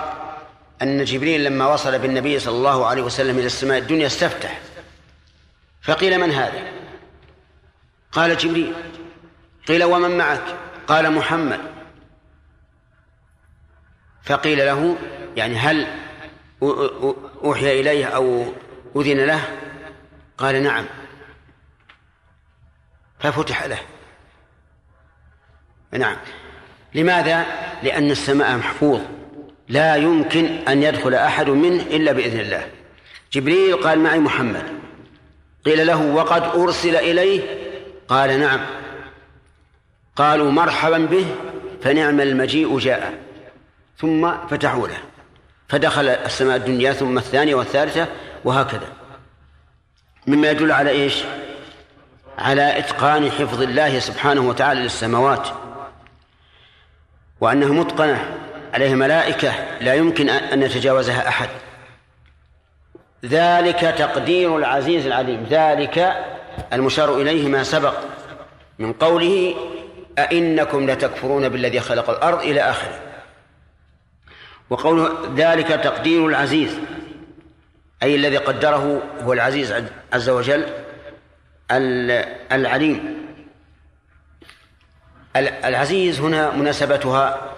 أن 0.83 1.05
جبريل 1.05 1.45
لما 1.45 1.67
وصل 1.67 1.99
بالنبي 1.99 2.39
صلى 2.39 2.55
الله 2.55 2.87
عليه 2.87 3.03
وسلم 3.03 3.39
إلى 3.39 3.47
السماء 3.47 3.79
الدنيا 3.79 4.07
استفتح. 4.07 4.61
فقيل 5.83 6.21
من 6.21 6.31
هذا؟ 6.31 6.73
قال 8.13 8.37
جبريل. 8.37 8.75
قيل 9.69 9.85
ومن 9.85 10.19
معك؟ 10.19 10.43
قال 10.87 11.13
محمد. 11.13 11.61
فقيل 14.23 14.59
له 14.59 14.99
يعني 15.37 15.57
هل 15.57 15.87
أوحي 17.45 17.81
إليه 17.81 18.07
أو 18.07 18.53
أذن 18.97 19.27
له؟ 19.27 19.59
قال 20.39 20.63
نعم. 20.63 20.87
ففتح 23.19 23.65
له. 23.65 23.79
نعم. 25.93 26.17
لماذا؟ 26.95 27.47
لأن 27.83 28.11
السماء 28.11 28.57
محفوظ. 28.57 29.01
لا 29.69 29.97
يمكن 29.97 30.45
أن 30.69 30.83
يدخل 30.83 31.15
أحد 31.15 31.49
منه 31.49 31.83
إلا 31.83 32.13
بإذن 32.13 32.41
الله. 32.41 32.71
جبريل 33.33 33.77
قال 33.77 33.99
معي 33.99 34.19
محمد. 34.19 34.80
قيل 35.67 35.87
له 35.87 36.03
وقد 36.03 36.43
أرسل 36.43 36.97
إليه؟ 36.97 37.43
قال 38.09 38.41
نعم. 38.41 38.61
قالوا 40.17 40.51
مرحبا 40.51 40.99
به 40.99 41.27
فنعم 41.83 42.21
المجيء 42.21 42.79
جاء. 42.79 43.15
ثم 43.99 44.33
فتحوا 44.51 44.89
له. 44.89 44.99
فدخل 45.69 46.09
السماء 46.09 46.57
الدنيا 46.57 46.93
ثم 46.93 47.19
الثانية 47.19 47.55
والثالثة 47.55 48.07
وهكذا. 48.45 48.89
مما 50.27 50.51
يدل 50.51 50.73
على 50.73 50.91
إيش؟ 50.91 51.15
على 52.39 52.79
إتقان 52.79 53.31
حفظ 53.31 53.63
الله 53.63 53.99
سبحانه 53.99 54.41
وتعالى 54.41 54.81
للسماوات. 54.81 55.49
وانها 57.41 57.69
متقنه 57.69 58.39
عليه 58.75 58.95
ملائكة 58.95 59.53
لا 59.81 59.95
يمكن 59.95 60.29
أن 60.29 60.63
يتجاوزها 60.63 61.29
أحد. 61.29 61.49
ذلك 63.25 63.81
تقدير 63.81 64.57
العزيز 64.57 65.07
العليم. 65.07 65.47
ذلك 65.51 66.25
المشار 66.73 67.21
إليه 67.21 67.49
ما 67.49 67.63
سبق 67.63 67.95
من 68.79 68.93
قوله 68.93 69.55
أئنكم 70.19 70.91
لتكفرون 70.91 71.49
بالذي 71.49 71.81
خلق 71.81 72.11
الأرض 72.11 72.39
إلى 72.39 72.61
آخره. 72.61 73.01
وقوله 74.71 75.35
ذلك 75.37 75.67
تقدير 75.67 76.27
العزيز 76.27 76.79
أي 78.03 78.15
الذي 78.15 78.37
قدره 78.37 79.03
هو 79.23 79.33
العزيز 79.33 79.75
عز 80.13 80.29
وجل 80.29 80.67
العليم. 82.53 83.21
العزيز 85.37 86.21
هنا 86.21 86.51
مناسبتها 86.51 87.53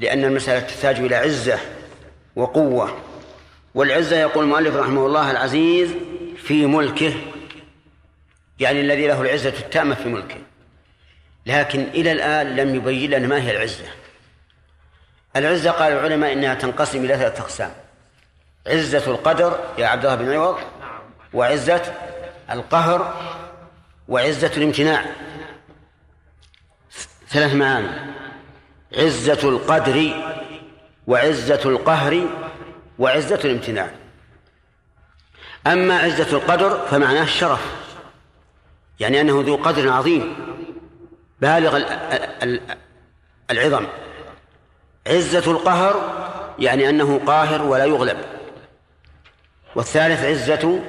لأن 0.00 0.24
المسألة 0.24 0.60
تحتاج 0.60 0.98
إلى 0.98 1.16
عزة 1.16 1.58
وقوة. 2.36 2.96
والعزة 3.74 4.16
يقول 4.16 4.44
المؤلف 4.44 4.76
رحمه 4.76 5.06
الله 5.06 5.30
العزيز 5.30 5.90
في 6.36 6.66
ملكه 6.66 7.14
يعني 8.60 8.80
الذي 8.80 9.06
له 9.06 9.22
العزة 9.22 9.48
التامة 9.48 9.94
في 9.94 10.08
ملكه. 10.08 10.36
لكن 11.46 11.80
إلى 11.80 12.12
الآن 12.12 12.56
لم 12.56 12.74
يبين 12.74 13.10
لنا 13.10 13.26
ما 13.26 13.42
هي 13.42 13.56
العزة. 13.56 13.84
العزة 15.36 15.70
قال 15.70 15.92
العلماء 15.92 16.32
إنها 16.32 16.54
تنقسم 16.54 17.04
إلى 17.04 17.16
ثلاثة 17.16 17.42
أقسام. 17.42 17.72
عزة 18.66 19.06
القدر 19.06 19.58
يا 19.78 19.86
عبد 19.86 20.06
الله 20.06 20.16
بن 20.16 20.32
عوض 20.32 20.58
وعزة 21.34 21.94
القهر 22.50 23.14
وعزة 24.08 24.50
الامتناع. 24.56 25.04
ثلاث 27.28 27.54
معاني. 27.54 27.88
عزة 28.96 29.48
القدر 29.48 30.12
وعزة 31.06 31.60
القهر 31.64 32.26
وعزة 33.02 33.40
الامتناع. 33.44 33.90
أما 35.66 35.98
عزة 35.98 36.36
القدر 36.36 36.86
فمعناه 36.90 37.22
الشرف 37.22 37.60
يعني 39.00 39.20
أنه 39.20 39.42
ذو 39.46 39.56
قدر 39.56 39.92
عظيم 39.92 40.36
بالغ 41.40 41.82
العظم. 43.50 43.86
عزة 45.06 45.50
القهر 45.50 45.94
يعني 46.58 46.88
أنه 46.88 47.20
قاهر 47.26 47.62
ولا 47.62 47.84
يغلب. 47.84 48.16
والثالث 49.74 50.24
عزة 50.24 50.80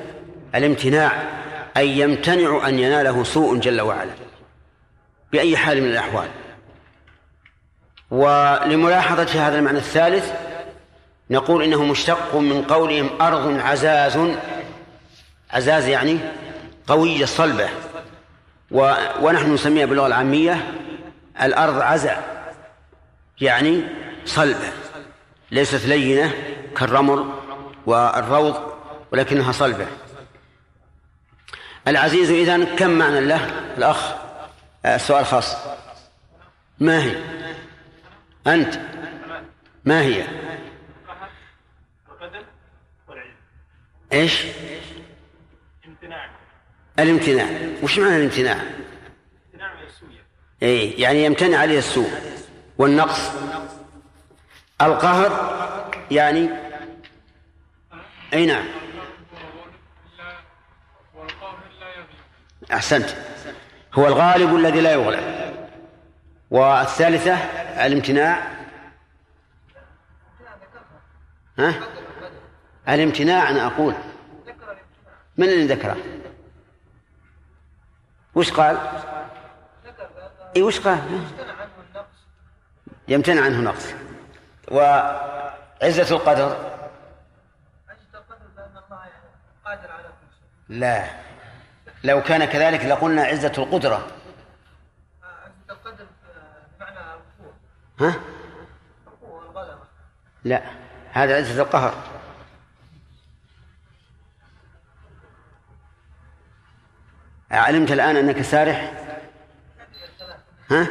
الامتناع 0.55 1.23
أي 1.77 1.99
يمتنع 1.99 2.67
أن 2.67 2.79
يناله 2.79 3.23
سوء 3.23 3.57
جل 3.57 3.81
وعلا 3.81 4.11
بأي 5.31 5.57
حال 5.57 5.81
من 5.81 5.89
الأحوال. 5.89 6.29
ولملاحظة 8.11 9.47
هذا 9.47 9.59
المعنى 9.59 9.77
الثالث 9.77 10.52
نقول 11.29 11.63
إنه 11.63 11.83
مشتق 11.83 12.35
من 12.35 12.63
قولهم 12.63 13.21
أرض 13.21 13.59
عزاز 13.59 14.19
عزاز 15.51 15.87
يعني 15.87 16.19
قوية 16.87 17.25
صلبة. 17.25 17.69
ونحن 19.21 19.53
نسميها 19.53 19.85
باللغة 19.85 20.07
العامية 20.07 20.73
الأرض 21.41 21.81
عزع 21.81 22.17
يعني 23.41 23.83
صلبة 24.25 24.71
ليست 25.51 25.85
لينة 25.85 26.33
كالرمل 26.77 27.29
والروض 27.85 28.55
ولكنها 29.11 29.51
صلبة. 29.51 29.87
العزيز 31.87 32.31
إذن 32.31 32.65
كم 32.65 32.89
معنى 32.89 33.19
له؟ 33.19 33.49
الأخ 33.77 34.13
السؤال 34.85 35.25
خاص. 35.25 35.55
ما 36.79 37.03
هي؟ 37.03 37.15
أنت. 38.47 38.79
ما 39.85 40.01
هي؟ 40.01 40.23
إيش؟ 44.13 44.45
الامتناع. 46.99 47.47
وش 47.83 47.99
معنى 47.99 48.15
الامتناع؟ 48.15 48.57
اي 50.63 50.91
يعني 50.91 51.23
يمتنع 51.25 51.57
عليه 51.57 51.77
السوء. 51.77 52.11
والنقص؟ 52.77 53.31
القهر 54.81 55.31
يعني؟ 56.11 56.49
أي 58.33 58.45
نعم. 58.45 58.65
أحسنت. 62.73 63.09
هو 63.93 64.07
الغالب 64.07 64.55
الذي 64.55 64.81
لا 64.81 64.91
يغلب 64.91 65.53
والثالثة 66.51 67.35
الامتناع. 67.85 68.53
ها؟ 71.59 71.92
الامتناع 72.89 73.49
أنا 73.49 73.67
أقول؟ 73.67 73.93
من 75.37 75.49
اللي 75.49 75.75
ذكره؟ 75.75 75.97
وش 78.35 78.51
قال؟ 78.51 78.77
إي 80.55 80.61
وش 80.61 80.79
قال؟ 80.79 80.99
يمتنع 83.07 83.41
عنه 83.41 83.61
نقص. 83.61 83.93
وعزة 84.71 86.15
القدر؟ 86.15 86.73
لا. 90.69 91.05
لو 92.03 92.21
كان 92.21 92.45
كذلك 92.45 92.85
لقلنا 92.85 93.23
عزة 93.23 93.53
القدرة. 93.57 94.07
ها؟ 97.99 98.15
لا. 100.43 100.61
هذا 101.11 101.37
عزة 101.37 101.61
القهر. 101.61 102.12
علمت 107.53 107.91
الآن 107.91 108.15
أنك 108.15 108.41
سارح؟ 108.41 108.91
ها؟ 110.71 110.87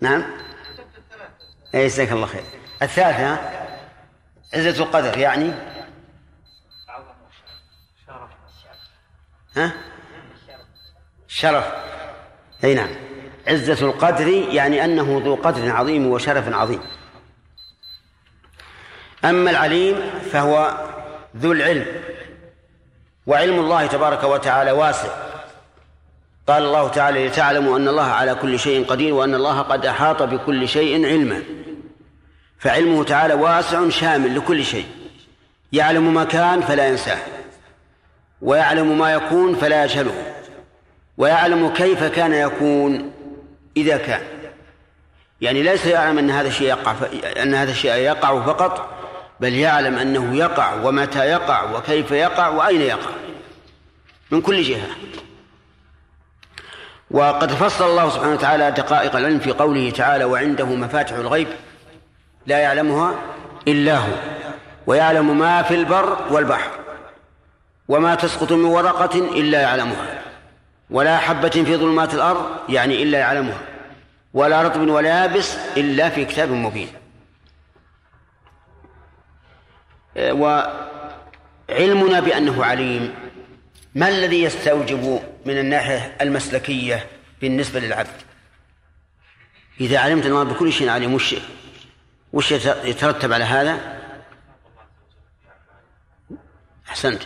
نعم. 0.00 0.24
اي 1.74 1.86
جزاك 1.86 2.12
الله 2.12 2.26
خير. 2.26 2.42
الثالثة 2.82 3.38
عزة 4.54 4.84
القدر 4.84 5.18
يعني؟ 5.18 5.52
ها؟ 9.56 9.72
شرف. 11.28 11.64
إي 12.64 12.74
نعم. 12.74 12.90
عزة 13.48 13.86
القدر 13.86 14.28
يعني 14.28 14.84
أنه 14.84 15.22
ذو 15.24 15.34
قدر 15.34 15.70
عظيم 15.70 16.06
وشرف 16.06 16.54
عظيم. 16.54 16.80
أما 19.24 19.50
العليم 19.50 20.10
فهو 20.32 20.86
ذو 21.36 21.52
العلم 21.52 21.86
وعلم 23.26 23.58
الله 23.58 23.86
تبارك 23.86 24.24
وتعالى 24.24 24.72
واسع. 24.72 25.25
قال 26.46 26.62
الله 26.62 26.88
تعالى 26.88 27.26
لتعلموا 27.26 27.78
أن 27.78 27.88
الله 27.88 28.02
على 28.02 28.34
كل 28.34 28.58
شيء 28.58 28.84
قدير 28.84 29.14
وأن 29.14 29.34
الله 29.34 29.60
قد 29.60 29.86
أحاط 29.86 30.22
بكل 30.22 30.68
شيء 30.68 31.06
علما. 31.06 31.42
فعلمه 32.58 33.04
تعالى 33.04 33.34
واسع 33.34 33.88
شامل 33.88 34.36
لكل 34.36 34.64
شيء. 34.64 34.86
يعلم 35.72 36.14
ما 36.14 36.24
كان 36.24 36.60
فلا 36.60 36.88
ينساه 36.88 37.18
ويعلم 38.42 38.98
ما 38.98 39.12
يكون 39.12 39.54
فلا 39.54 39.84
يجهله 39.84 40.34
ويعلم 41.18 41.68
كيف 41.68 42.04
كان 42.04 42.32
يكون 42.32 43.12
إذا 43.76 43.96
كان. 43.96 44.20
يعني 45.40 45.62
ليس 45.62 45.86
يعلم 45.86 46.18
أن 46.18 46.30
هذا 46.30 46.48
الشيء 46.48 46.68
يقع 46.68 46.94
أن 47.42 47.54
هذا 47.54 47.70
الشيء 47.70 47.94
يقع 47.94 48.44
فقط 48.46 48.90
بل 49.40 49.54
يعلم 49.54 49.98
أنه 49.98 50.36
يقع 50.36 50.74
ومتى 50.84 51.18
يقع 51.18 51.76
وكيف 51.76 52.10
يقع 52.10 52.48
وأين 52.48 52.80
يقع. 52.80 53.10
من 54.30 54.40
كل 54.40 54.62
جهة. 54.62 54.88
وقد 57.10 57.50
فصل 57.50 57.90
الله 57.90 58.10
سبحانه 58.10 58.32
وتعالى 58.32 58.70
دقائق 58.70 59.16
العلم 59.16 59.38
في 59.38 59.52
قوله 59.52 59.90
تعالى 59.90 60.24
وعنده 60.24 60.64
مفاتح 60.64 61.12
الغيب 61.12 61.48
لا 62.46 62.58
يعلمها 62.58 63.14
إلا 63.68 63.98
هو 63.98 64.12
ويعلم 64.86 65.38
ما 65.38 65.62
في 65.62 65.74
البر 65.74 66.18
والبحر 66.30 66.70
وما 67.88 68.14
تسقط 68.14 68.52
من 68.52 68.64
ورقة 68.64 69.18
إلا 69.18 69.60
يعلمها 69.60 70.22
ولا 70.90 71.18
حبة 71.18 71.48
في 71.48 71.76
ظلمات 71.76 72.14
الأرض 72.14 72.46
يعني 72.68 73.02
إلا 73.02 73.18
يعلمها 73.18 73.58
ولا 74.34 74.62
رطب 74.62 74.88
ولا 74.88 75.08
يابس 75.08 75.56
إلا 75.76 76.08
في 76.08 76.24
كتاب 76.24 76.50
مبين. 76.50 76.88
وعلمنا 80.16 82.20
بأنه 82.20 82.64
عليم. 82.64 83.14
ما 83.96 84.08
الذي 84.08 84.42
يستوجب 84.42 85.20
من 85.46 85.58
الناحية 85.58 86.16
المسلكية 86.20 87.06
بالنسبة 87.40 87.80
للعبد؟ 87.80 88.22
إذا 89.80 89.98
علمت 89.98 90.26
أن 90.26 90.32
الله 90.32 90.42
بكل 90.42 90.72
شيء 90.72 90.88
عليم 90.88 91.14
وش 91.14 91.34
وش 92.32 92.52
يترتب 92.84 93.32
على 93.32 93.44
هذا؟ 93.44 93.98
أحسنت. 96.88 97.22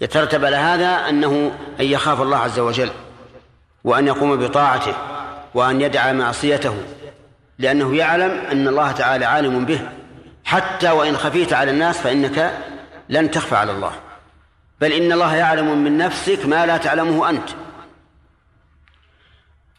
يترتب 0.00 0.44
على 0.44 0.56
هذا 0.56 1.08
أنه 1.08 1.58
أن 1.80 1.84
يخاف 1.84 2.20
الله 2.20 2.36
عز 2.36 2.58
وجل 2.58 2.90
وأن 3.84 4.06
يقوم 4.06 4.36
بطاعته 4.36 4.94
وأن 5.54 5.80
يدع 5.80 6.12
معصيته 6.12 6.82
لأنه 7.58 7.96
يعلم 7.96 8.30
أن 8.30 8.68
الله 8.68 8.92
تعالى 8.92 9.24
عالم 9.24 9.64
به. 9.64 9.88
حتى 10.44 10.90
وإن 10.90 11.16
خفيت 11.16 11.52
على 11.52 11.70
الناس 11.70 11.98
فإنك 11.98 12.52
لن 13.08 13.30
تخفى 13.30 13.56
على 13.56 13.72
الله. 13.72 14.07
بل 14.80 14.92
إن 14.92 15.12
الله 15.12 15.34
يعلم 15.34 15.84
من 15.84 15.98
نفسك 15.98 16.46
ما 16.46 16.66
لا 16.66 16.76
تعلمه 16.76 17.30
أنت. 17.30 17.48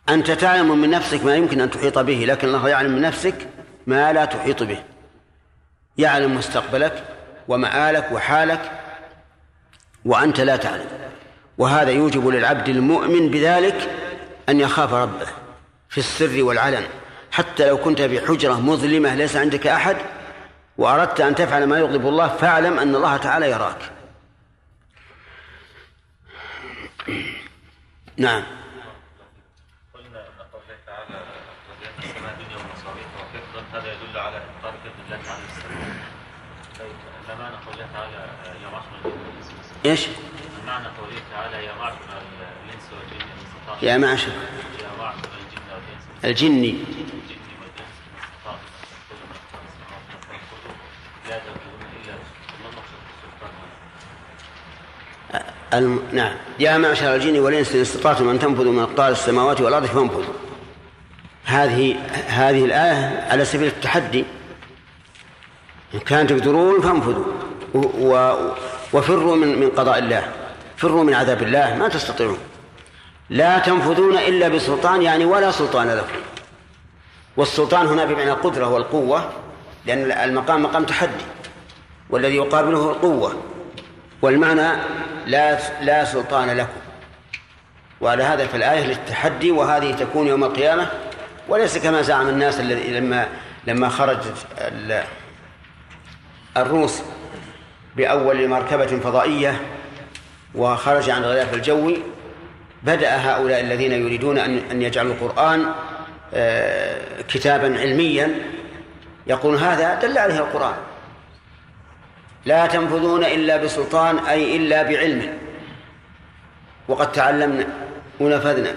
أنت 0.09 0.31
تعلم 0.31 0.81
من 0.81 0.89
نفسك 0.89 1.25
ما 1.25 1.35
يمكن 1.35 1.61
أن 1.61 1.71
تحيط 1.71 1.99
به 1.99 2.25
لكن 2.27 2.47
الله 2.47 2.69
يعلم 2.69 2.91
من 2.91 3.01
نفسك 3.01 3.47
ما 3.87 4.13
لا 4.13 4.25
تحيط 4.25 4.63
به. 4.63 4.83
يعلم 5.97 6.35
مستقبلك 6.35 7.03
ومآلك 7.47 8.11
وحالك 8.11 8.71
وأنت 10.05 10.39
لا 10.39 10.55
تعلم. 10.55 10.87
وهذا 11.57 11.91
يوجب 11.91 12.27
للعبد 12.27 12.69
المؤمن 12.69 13.29
بذلك 13.29 13.89
أن 14.49 14.59
يخاف 14.59 14.93
ربه 14.93 15.27
في 15.89 15.97
السر 15.97 16.43
والعلن. 16.43 16.83
حتى 17.31 17.67
لو 17.67 17.77
كنت 17.77 18.01
بحجرة 18.01 18.59
مظلمة 18.59 19.15
ليس 19.15 19.35
عندك 19.35 19.67
أحد 19.67 19.97
وأردت 20.77 21.21
أن 21.21 21.35
تفعل 21.35 21.67
ما 21.67 21.79
يغضب 21.79 22.07
الله 22.07 22.27
فاعلم 22.27 22.79
أن 22.79 22.95
الله 22.95 23.17
تعالى 23.17 23.49
يراك. 23.49 23.91
نعم. 28.25 28.43
قلنا 29.93 30.19
أن 30.27 30.45
قوله 30.53 30.77
تعالى 30.85 31.23
وزينت 31.69 31.99
السماء 32.03 32.33
الدنيا 32.33 32.57
ومصابيح 32.57 33.05
وحفظا 33.15 33.79
هذا 33.79 33.93
يدل 33.93 34.17
على 34.17 34.37
ابطال 34.37 34.73
حفظ 34.79 34.99
الله 35.05 35.23
تعالى 35.25 35.43
السماء 35.49 35.95
طيب 36.79 36.95
ما 37.27 37.35
معنى 37.35 37.55
قوله 37.65 37.87
تعالى 37.93 38.13
يا 38.63 38.69
معشر 38.69 38.95
الجن 39.05 39.19
والانس 39.19 39.47
إيش؟ 39.85 40.07
معنى 40.67 40.87
قوله 40.87 41.19
تعالى 41.31 41.65
يا 41.65 41.73
معشر 41.73 41.97
الانس 42.65 42.89
والجن 42.93 43.27
يا 43.83 43.97
معشر. 43.97 44.31
الجن 44.31 44.89
والإنس. 45.71 46.03
الجني 46.25 46.69
الجن 46.69 47.49
والانس 47.59 47.95
ان 48.09 48.21
استطعتم 48.21 48.55
ان 48.55 48.89
تنفذوا 49.09 49.27
من 49.27 49.35
اقطار 49.35 49.61
السماوات 49.67 50.07
والارض 50.53 50.77
لا 51.29 51.37
تنفذون 51.39 51.81
الا 52.03 52.13
ما 52.63 52.69
مقصود 52.69 53.01
السلطان 53.13 53.53
الم... 55.73 55.99
نعم. 56.13 56.31
يا 56.59 56.77
معشر 56.77 57.15
الجن 57.15 57.39
والإنس 57.39 57.75
إن 57.75 57.81
استطعتم 57.81 58.29
أن 58.29 58.39
تنفذوا 58.39 58.73
من 58.73 58.79
أقطار 58.79 59.11
السماوات 59.11 59.61
والأرض 59.61 59.85
فانفذوا. 59.85 60.33
هذه 61.45 61.95
هذه 62.27 62.65
الآية 62.65 63.27
على 63.31 63.45
سبيل 63.45 63.67
التحدي. 63.67 64.25
إن 65.93 65.99
كان 65.99 66.27
تقدرون 66.27 66.81
فانفذوا. 66.81 67.25
و... 67.73 67.79
و... 67.79 68.35
وفروا 68.93 69.35
من 69.35 69.59
من 69.59 69.69
قضاء 69.69 69.99
الله. 69.99 70.23
فروا 70.77 71.03
من 71.03 71.13
عذاب 71.13 71.43
الله. 71.43 71.75
ما 71.75 71.87
تستطيعون. 71.87 72.37
لا 73.29 73.59
تنفذون 73.59 74.17
إلا 74.17 74.47
بسلطان 74.47 75.01
يعني 75.01 75.25
ولا 75.25 75.51
سلطان 75.51 75.87
لكم. 75.87 76.19
والسلطان 77.37 77.87
هنا 77.87 78.05
بمعنى 78.05 78.31
القدرة 78.31 78.67
والقوة 78.67 79.29
لأن 79.85 80.11
المقام 80.11 80.63
مقام 80.63 80.83
تحدي. 80.83 81.25
والذي 82.09 82.35
يقابله 82.35 82.89
القوة. 82.91 83.33
والمعنى 84.21 84.79
لا 85.25 85.57
لا 85.81 86.05
سلطان 86.05 86.57
لكم. 86.57 86.79
وعلى 88.01 88.23
هذا 88.23 88.47
في 88.47 88.57
الآية 88.57 88.85
للتحدي 88.85 89.51
وهذه 89.51 89.91
تكون 89.91 90.27
يوم 90.27 90.43
القيامة 90.43 90.87
وليس 91.47 91.77
كما 91.77 92.01
زعم 92.01 92.29
الناس 92.29 92.59
الذي 92.59 92.99
لما 92.99 93.27
لما 93.67 93.89
خرجت 93.89 94.33
الروس 96.57 97.01
بأول 97.95 98.47
مركبة 98.47 98.85
فضائية 98.85 99.61
وخرج 100.55 101.09
عن 101.09 101.23
الغلاف 101.23 101.53
الجوي 101.53 101.97
بدأ 102.83 103.15
هؤلاء 103.15 103.59
الذين 103.59 103.91
يريدون 103.91 104.37
أن 104.37 104.57
أن 104.71 104.81
يجعلوا 104.81 105.13
القرآن 105.13 105.65
آه، 106.33 107.01
كتابا 107.27 107.79
علميا 107.79 108.35
يقول 109.27 109.55
هذا 109.55 109.95
دل 109.95 110.17
عليه 110.17 110.39
القرآن. 110.39 110.75
لا 112.49 112.67
تنفذون 112.67 113.23
إلا 113.25 113.57
بسلطان 113.57 114.17
أي 114.17 114.55
إلا 114.55 114.83
بعلم 114.83 115.37
وقد 116.87 117.11
تعلمنا 117.11 117.67
ونفذنا. 118.19 118.75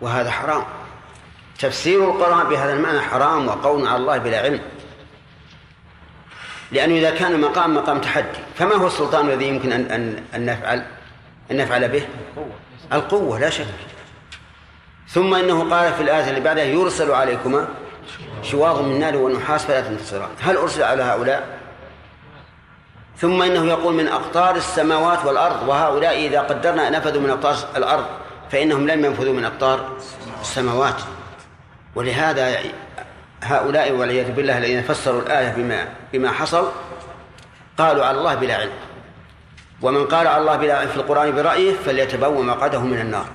وهذا 0.00 0.30
حرام. 0.30 0.64
تفسير 1.58 2.04
القرآن 2.04 2.48
بهذا 2.48 2.72
المعنى 2.72 3.00
حرام 3.00 3.48
وقول 3.48 3.86
على 3.86 3.96
الله 3.96 4.18
بلا 4.18 4.40
علم. 4.40 4.60
لأنه 6.72 6.94
إذا 6.94 7.10
كان 7.10 7.40
مقام 7.40 7.74
مقام 7.74 8.00
تحدي 8.00 8.38
فما 8.54 8.74
هو 8.74 8.86
السلطان 8.86 9.28
الذي 9.28 9.48
يمكن 9.48 9.72
أن 9.72 9.90
أن 9.90 10.22
أن 10.34 10.46
نفعل؟ 10.46 10.86
أن 11.50 11.56
نفعل 11.56 11.88
به؟ 11.88 12.06
القوة 12.92 13.38
لا 13.38 13.50
شك. 13.50 13.66
ثم 15.08 15.34
إنه 15.34 15.70
قال 15.70 15.92
في 15.92 16.02
الآية 16.02 16.28
اللي 16.30 16.40
بعدها 16.40 16.64
يرسل 16.64 17.10
عليكما 17.10 17.68
شواظ 18.42 18.80
من 18.80 19.00
نار 19.00 19.16
ونحاس 19.16 19.64
فلا 19.64 19.80
تنتصران. 19.80 20.30
هل 20.40 20.56
أرسل 20.56 20.82
على 20.82 21.02
هؤلاء؟ 21.02 21.57
ثم 23.20 23.42
إنه 23.42 23.66
يقول 23.66 23.94
من 23.94 24.08
أقطار 24.08 24.56
السماوات 24.56 25.24
والأرض 25.24 25.68
وهؤلاء 25.68 26.26
إذا 26.26 26.40
قدرنا 26.40 26.90
نفذوا 26.90 27.22
من 27.22 27.30
أقطار 27.30 27.56
الأرض 27.76 28.04
فإنهم 28.50 28.86
لم 28.86 29.04
ينفذوا 29.04 29.32
من 29.32 29.44
أقطار 29.44 29.88
السماوات. 30.40 30.94
ولهذا 31.94 32.56
هؤلاء 33.42 33.92
والعياذ 33.92 34.32
بالله 34.32 34.58
الذين 34.58 34.82
فسروا 34.82 35.22
الآية 35.22 35.48
بما 35.48 35.88
بما 36.12 36.32
حصل 36.32 36.68
قالوا 37.78 38.04
على 38.04 38.18
الله 38.18 38.34
بلا 38.34 38.54
علم. 38.56 38.72
ومن 39.82 40.06
قال 40.06 40.26
على 40.26 40.40
الله 40.40 40.56
بلا 40.56 40.78
علم 40.78 40.88
في 40.88 40.96
القرآن 40.96 41.34
برأيه 41.34 41.74
فليتبوأ 41.74 42.42
مقعده 42.42 42.80
من 42.80 43.00
النار. 43.00 43.26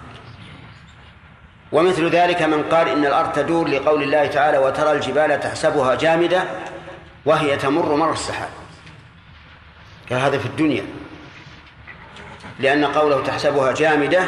ومثل 1.71 2.09
ذلك 2.09 2.41
من 2.41 2.63
قال 2.63 2.87
إن 2.89 3.05
الأرض 3.05 3.31
تدور 3.31 3.67
لقول 3.67 4.03
الله 4.03 4.27
تعالى 4.27 4.57
وترى 4.57 4.91
الجبال 4.91 5.39
تحسبها 5.39 5.95
جامدة 5.95 6.43
وهي 7.25 7.57
تمر 7.57 7.95
مر 7.95 8.11
السحاب. 8.11 8.49
كهذا 10.09 10.37
في 10.37 10.45
الدنيا. 10.45 10.85
لأن 12.59 12.85
قوله 12.85 13.23
تحسبها 13.23 13.71
جامدة 13.71 14.23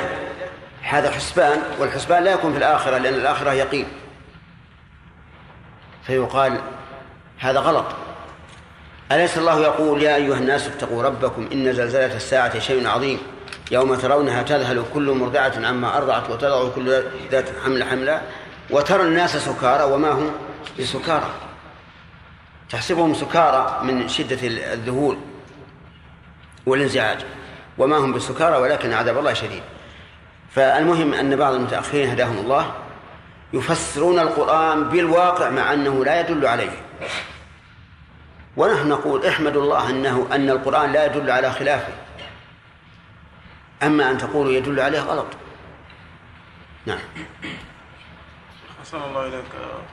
هذا 0.82 1.12
حسبان 1.12 1.60
والحسبان 1.80 2.24
لا 2.24 2.34
يكون 2.34 2.52
في 2.52 2.58
الآخرة 2.58 2.98
لأن 2.98 3.14
الآخرة 3.14 3.54
يقين. 3.54 3.86
فيقال 6.08 6.62
هذا 7.40 7.60
غلط. 7.60 7.86
أليس 9.12 9.38
الله 9.38 9.60
يقول 9.60 10.04
يا 10.04 10.16
أيها 10.16 10.38
الناس 10.38 10.68
اتقوا 10.68 11.04
ربكم 11.04 11.50
إن 11.54 11.74
زلزلة 11.74 12.16
الساعة 12.16 12.60
شيء 12.60 12.88
عظيم 12.88 13.20
يوم 13.72 13.96
ترونها 13.96 14.44
تذهل 14.44 14.84
كل 14.94 15.12
مرضعة 15.12 15.54
عما 15.64 15.98
أرضعت 15.98 16.30
وتضع 16.30 16.70
كل 16.70 17.04
ذات 17.32 17.50
حمل 17.64 17.84
حملا 17.84 18.22
وترى 18.70 19.04
الناس 19.04 19.38
سكارى 19.38 19.84
وما 19.84 20.12
هم 20.12 20.32
بسكارى. 20.80 21.30
تحسبهم 22.70 23.14
سكارى 23.14 23.80
من 23.84 24.08
شدة 24.08 24.38
الذهول. 24.74 25.18
والانزعاج 26.66 27.26
وما 27.78 27.98
هم 27.98 28.14
بالسكارى 28.14 28.58
ولكن 28.58 28.94
عذاب 28.94 29.18
الله 29.18 29.34
شديد. 29.34 29.64
فالمهم 30.52 31.14
أن 31.14 31.36
بعض 31.36 31.54
المتأخرين 31.54 32.10
هداهم 32.10 32.38
الله 32.38 32.74
يفسرون 33.54 34.20
القرآن 34.20 34.84
بالواقع 34.84 35.50
مع 35.50 35.74
أنه 35.74 36.06
لا 36.06 36.20
يدل 36.20 36.48
عليه. 36.48 36.82
ونحن 38.58 38.90
نقول 38.90 39.26
احمدوا 39.26 39.62
الله 39.62 39.90
أنه 39.90 40.28
أن 40.32 40.50
القرآن 40.50 40.92
لا 40.92 41.06
يدل 41.06 41.32
على 41.32 41.52
خلافه. 41.52 41.94
أما 43.84 44.12
أن 44.12 44.18
تقولوا 44.18 44.52
يدل 44.52 44.80
عليه 44.80 45.00
غلط. 45.00 45.28
نعم. 46.86 47.00
أحسن 48.80 48.98
الله 48.98 49.28
إليك. 49.28 49.46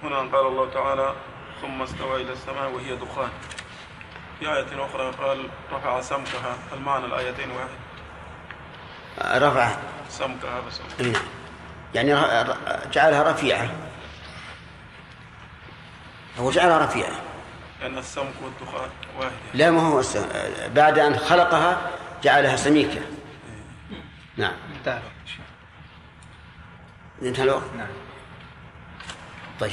هنا 0.03 0.19
قال 0.19 0.47
الله 0.47 0.71
تعالى 0.71 1.15
ثم 1.63 1.83
استوى 1.83 2.23
إلى 2.23 2.33
السماء 2.33 2.71
وهي 2.71 2.97
دخان. 2.97 3.31
في 4.43 4.49
آية 4.53 4.85
أخرى 4.87 5.11
قال 5.11 5.49
رفع 5.73 6.01
سمكها 6.01 6.57
المعنى 6.73 7.05
الآيتين 7.07 7.51
واحد. 7.51 7.69
رفع. 9.43 9.77
سمكها 10.09 10.61
بس. 10.61 10.81
نعم 11.01 11.23
يعني 11.95 12.15
جعلها 12.93 13.31
رفيعة. 13.33 13.71
هو 16.39 16.51
جعلها 16.51 16.85
رفيعة. 16.85 17.13
لأن 17.81 17.99
السمك 17.99 18.35
والدخان 18.43 18.89
واحد. 19.19 19.33
لا 19.55 19.71
ما 19.71 19.81
هو 19.81 20.01
الس- 20.01 20.27
بعد 20.75 20.99
أن 20.99 21.17
خلقها 21.19 21.91
جعلها 22.23 22.57
سميكة. 22.57 23.01
نعم. 24.37 24.53
انتهى 24.79 25.01
انتهى 27.23 27.45
الوقت؟ 27.45 27.63
نعم. 27.79 27.87
طيب. 29.61 29.73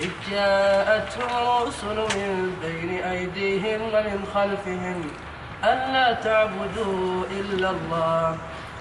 إذ 0.00 0.10
جاءتهم 0.30 1.66
رسل 1.66 1.96
من 1.96 2.56
بين 2.62 2.90
أيديهم 3.04 3.80
ومن 3.82 4.18
خلفهم 4.34 5.10
ألا 5.64 6.12
تعبدوا 6.12 7.24
إلا 7.30 7.70
الله. 7.70 8.36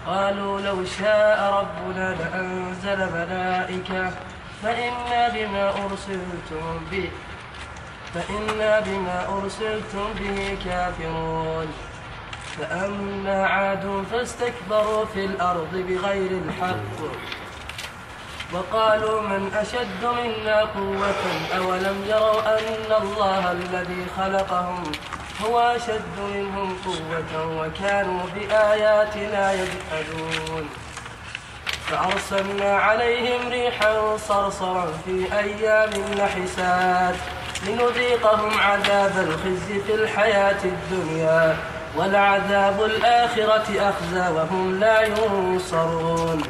قالوا 0.07 0.61
لو 0.61 0.85
شاء 0.85 1.39
ربنا 1.59 2.15
لأنزل 2.19 2.99
ملائكة. 3.13 4.11
فإنا 4.63 5.29
بما 5.29 5.69
أرسلتم 5.69 6.79
به 6.91 7.09
فإنا 8.13 8.79
بما 8.79 9.27
أرسلتم 9.37 10.07
به 10.19 10.57
كافرون. 10.65 11.67
فأما 12.59 13.47
عاد 13.47 14.03
فاستكبروا 14.11 15.05
في 15.05 15.25
الأرض 15.25 15.73
بغير 15.73 16.31
الحق. 16.31 16.97
وقالوا 18.53 19.21
من 19.21 19.53
أشد 19.53 20.05
منا 20.05 20.59
قوة 20.59 21.23
أولم 21.57 22.05
يروا 22.07 22.57
أن 22.59 23.01
الله 23.01 23.51
الذي 23.51 24.05
خلقهم 24.17 24.83
هو 25.45 25.59
أشد 25.59 26.19
منهم 26.33 26.77
قوة 26.85 27.57
وكانوا 27.57 28.21
بآياتنا 28.35 29.53
يجحدون. 29.53 30.69
فأرسلنا 31.85 32.77
عليهم 32.77 33.49
ريحا 33.49 34.17
صرصرا 34.17 34.87
في 35.05 35.27
أيام 35.39 35.89
نحسات 36.17 37.15
لنذيقهم 37.67 38.59
عذاب 38.59 39.11
الخزي 39.17 39.79
في 39.87 39.95
الحياة 39.95 40.63
الدنيا 40.63 41.57
ولعذاب 41.97 42.83
الآخرة 42.83 43.89
أخزى 43.89 44.29
وهم 44.29 44.79
لا 44.79 45.01
ينصرون. 45.01 46.43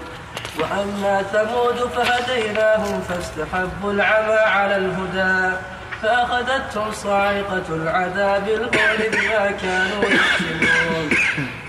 وأما 0.59 1.23
ثمود 1.23 1.89
فهديناهم 1.95 3.01
فاستحبوا 3.01 3.91
العمى 3.91 4.39
على 4.39 4.75
الهدى 4.75 5.57
فأخذتهم 6.01 6.91
صاعقة 6.91 7.63
العذاب 7.69 8.47
الهون 8.47 8.99
بما 9.11 9.51
كانوا 9.51 10.03
يكسبون. 10.03 11.09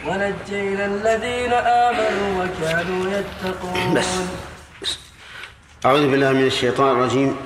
ونجينا 0.06 0.84
الذين 0.86 1.52
آمنوا 1.52 2.44
وكانوا 2.44 3.02
يتقون. 3.10 3.94
بس. 3.94 4.98
أعوذ 5.86 6.10
بالله 6.10 6.32
من 6.32 6.46
الشيطان 6.46 6.96
الرجيم. 6.96 7.36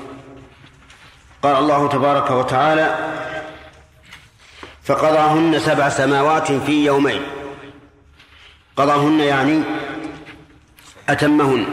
قال 1.43 1.57
الله 1.57 1.89
تبارك 1.89 2.31
وتعالى 2.31 2.95
فقضاهن 4.85 5.59
سبع 5.59 5.89
سماوات 5.89 6.53
في 6.53 6.85
يومين. 6.85 7.23
قضاهن 8.77 9.21
يعني 9.21 9.63
أتمهن. 11.13 11.65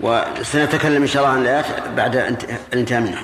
وسنتكلم 0.00 1.02
إن 1.02 1.08
شاء 1.08 1.22
الله 1.22 1.34
عن 1.34 1.42
الآيات 1.42 1.66
بعد 1.96 2.16
الانتهاء 2.72 3.00
منها. 3.00 3.22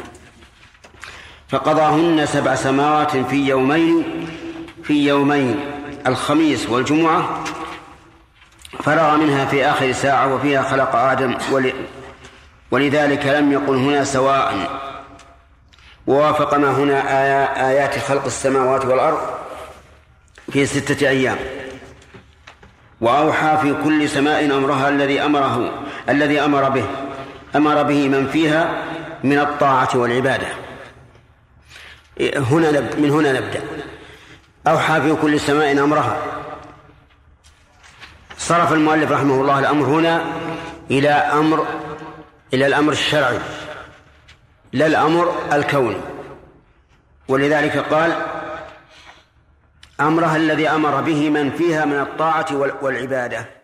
فقضاهن 1.48 2.26
سبع 2.26 2.54
سماوات 2.54 3.16
في 3.16 3.36
يومين 3.36 4.26
في 4.84 5.08
يومين 5.08 5.60
الخميس 6.06 6.68
والجمعة 6.68 7.44
فرغ 8.82 9.16
منها 9.16 9.44
في 9.44 9.66
آخر 9.66 9.92
ساعة 9.92 10.34
وفيها 10.34 10.62
خلق 10.62 10.96
آدم 10.96 11.36
ولذلك 12.70 13.26
لم 13.26 13.52
يقل 13.52 13.76
هنا 13.76 14.04
سواء. 14.04 14.80
ووافق 16.06 16.54
ما 16.54 16.70
هنا 16.70 16.98
آيات 17.70 17.98
خلق 17.98 18.24
السماوات 18.24 18.84
والأرض 18.84 19.20
في 20.52 20.66
ستة 20.66 21.08
أيام. 21.08 21.36
وأوحى 23.02 23.58
في 23.62 23.74
كل 23.84 24.08
سماء 24.08 24.44
أمرها 24.44 24.88
الذي 24.88 25.20
أمره 25.20 25.82
الذي 26.08 26.40
أمر 26.40 26.68
به. 26.68 26.84
أمر 27.56 27.82
به 27.82 28.08
من 28.08 28.26
فيها 28.26 28.84
من 29.24 29.38
الطاعة 29.38 29.88
والعبادة. 29.94 30.46
هنا. 32.20 32.80
من 32.98 33.10
هنا 33.10 33.32
نبدأ. 33.32 33.62
أوحى 34.66 35.00
في 35.00 35.14
كل 35.22 35.40
سماء 35.40 35.72
أمرها. 35.72 36.16
صرف 38.38 38.72
المؤلف 38.72 39.12
رحمه 39.12 39.34
الله 39.34 39.58
الأمر 39.58 39.84
هنا 39.84 40.24
إلى 40.90 41.10
أمر 41.10 41.66
إلى 42.54 42.66
الأمر 42.66 42.92
الشرعي 42.92 43.38
لا 44.72 44.86
الأمر 44.86 45.34
الكوني. 45.52 46.00
ولذلك 47.28 47.78
قال 47.78 48.12
أمرها 50.06 50.36
الذي 50.36 50.68
أمر 50.68 51.00
به 51.00 51.30
من 51.30 51.50
فيها 51.50 51.84
من 51.84 52.00
الطاعة 52.00 52.46
والعبادة. 52.82 53.61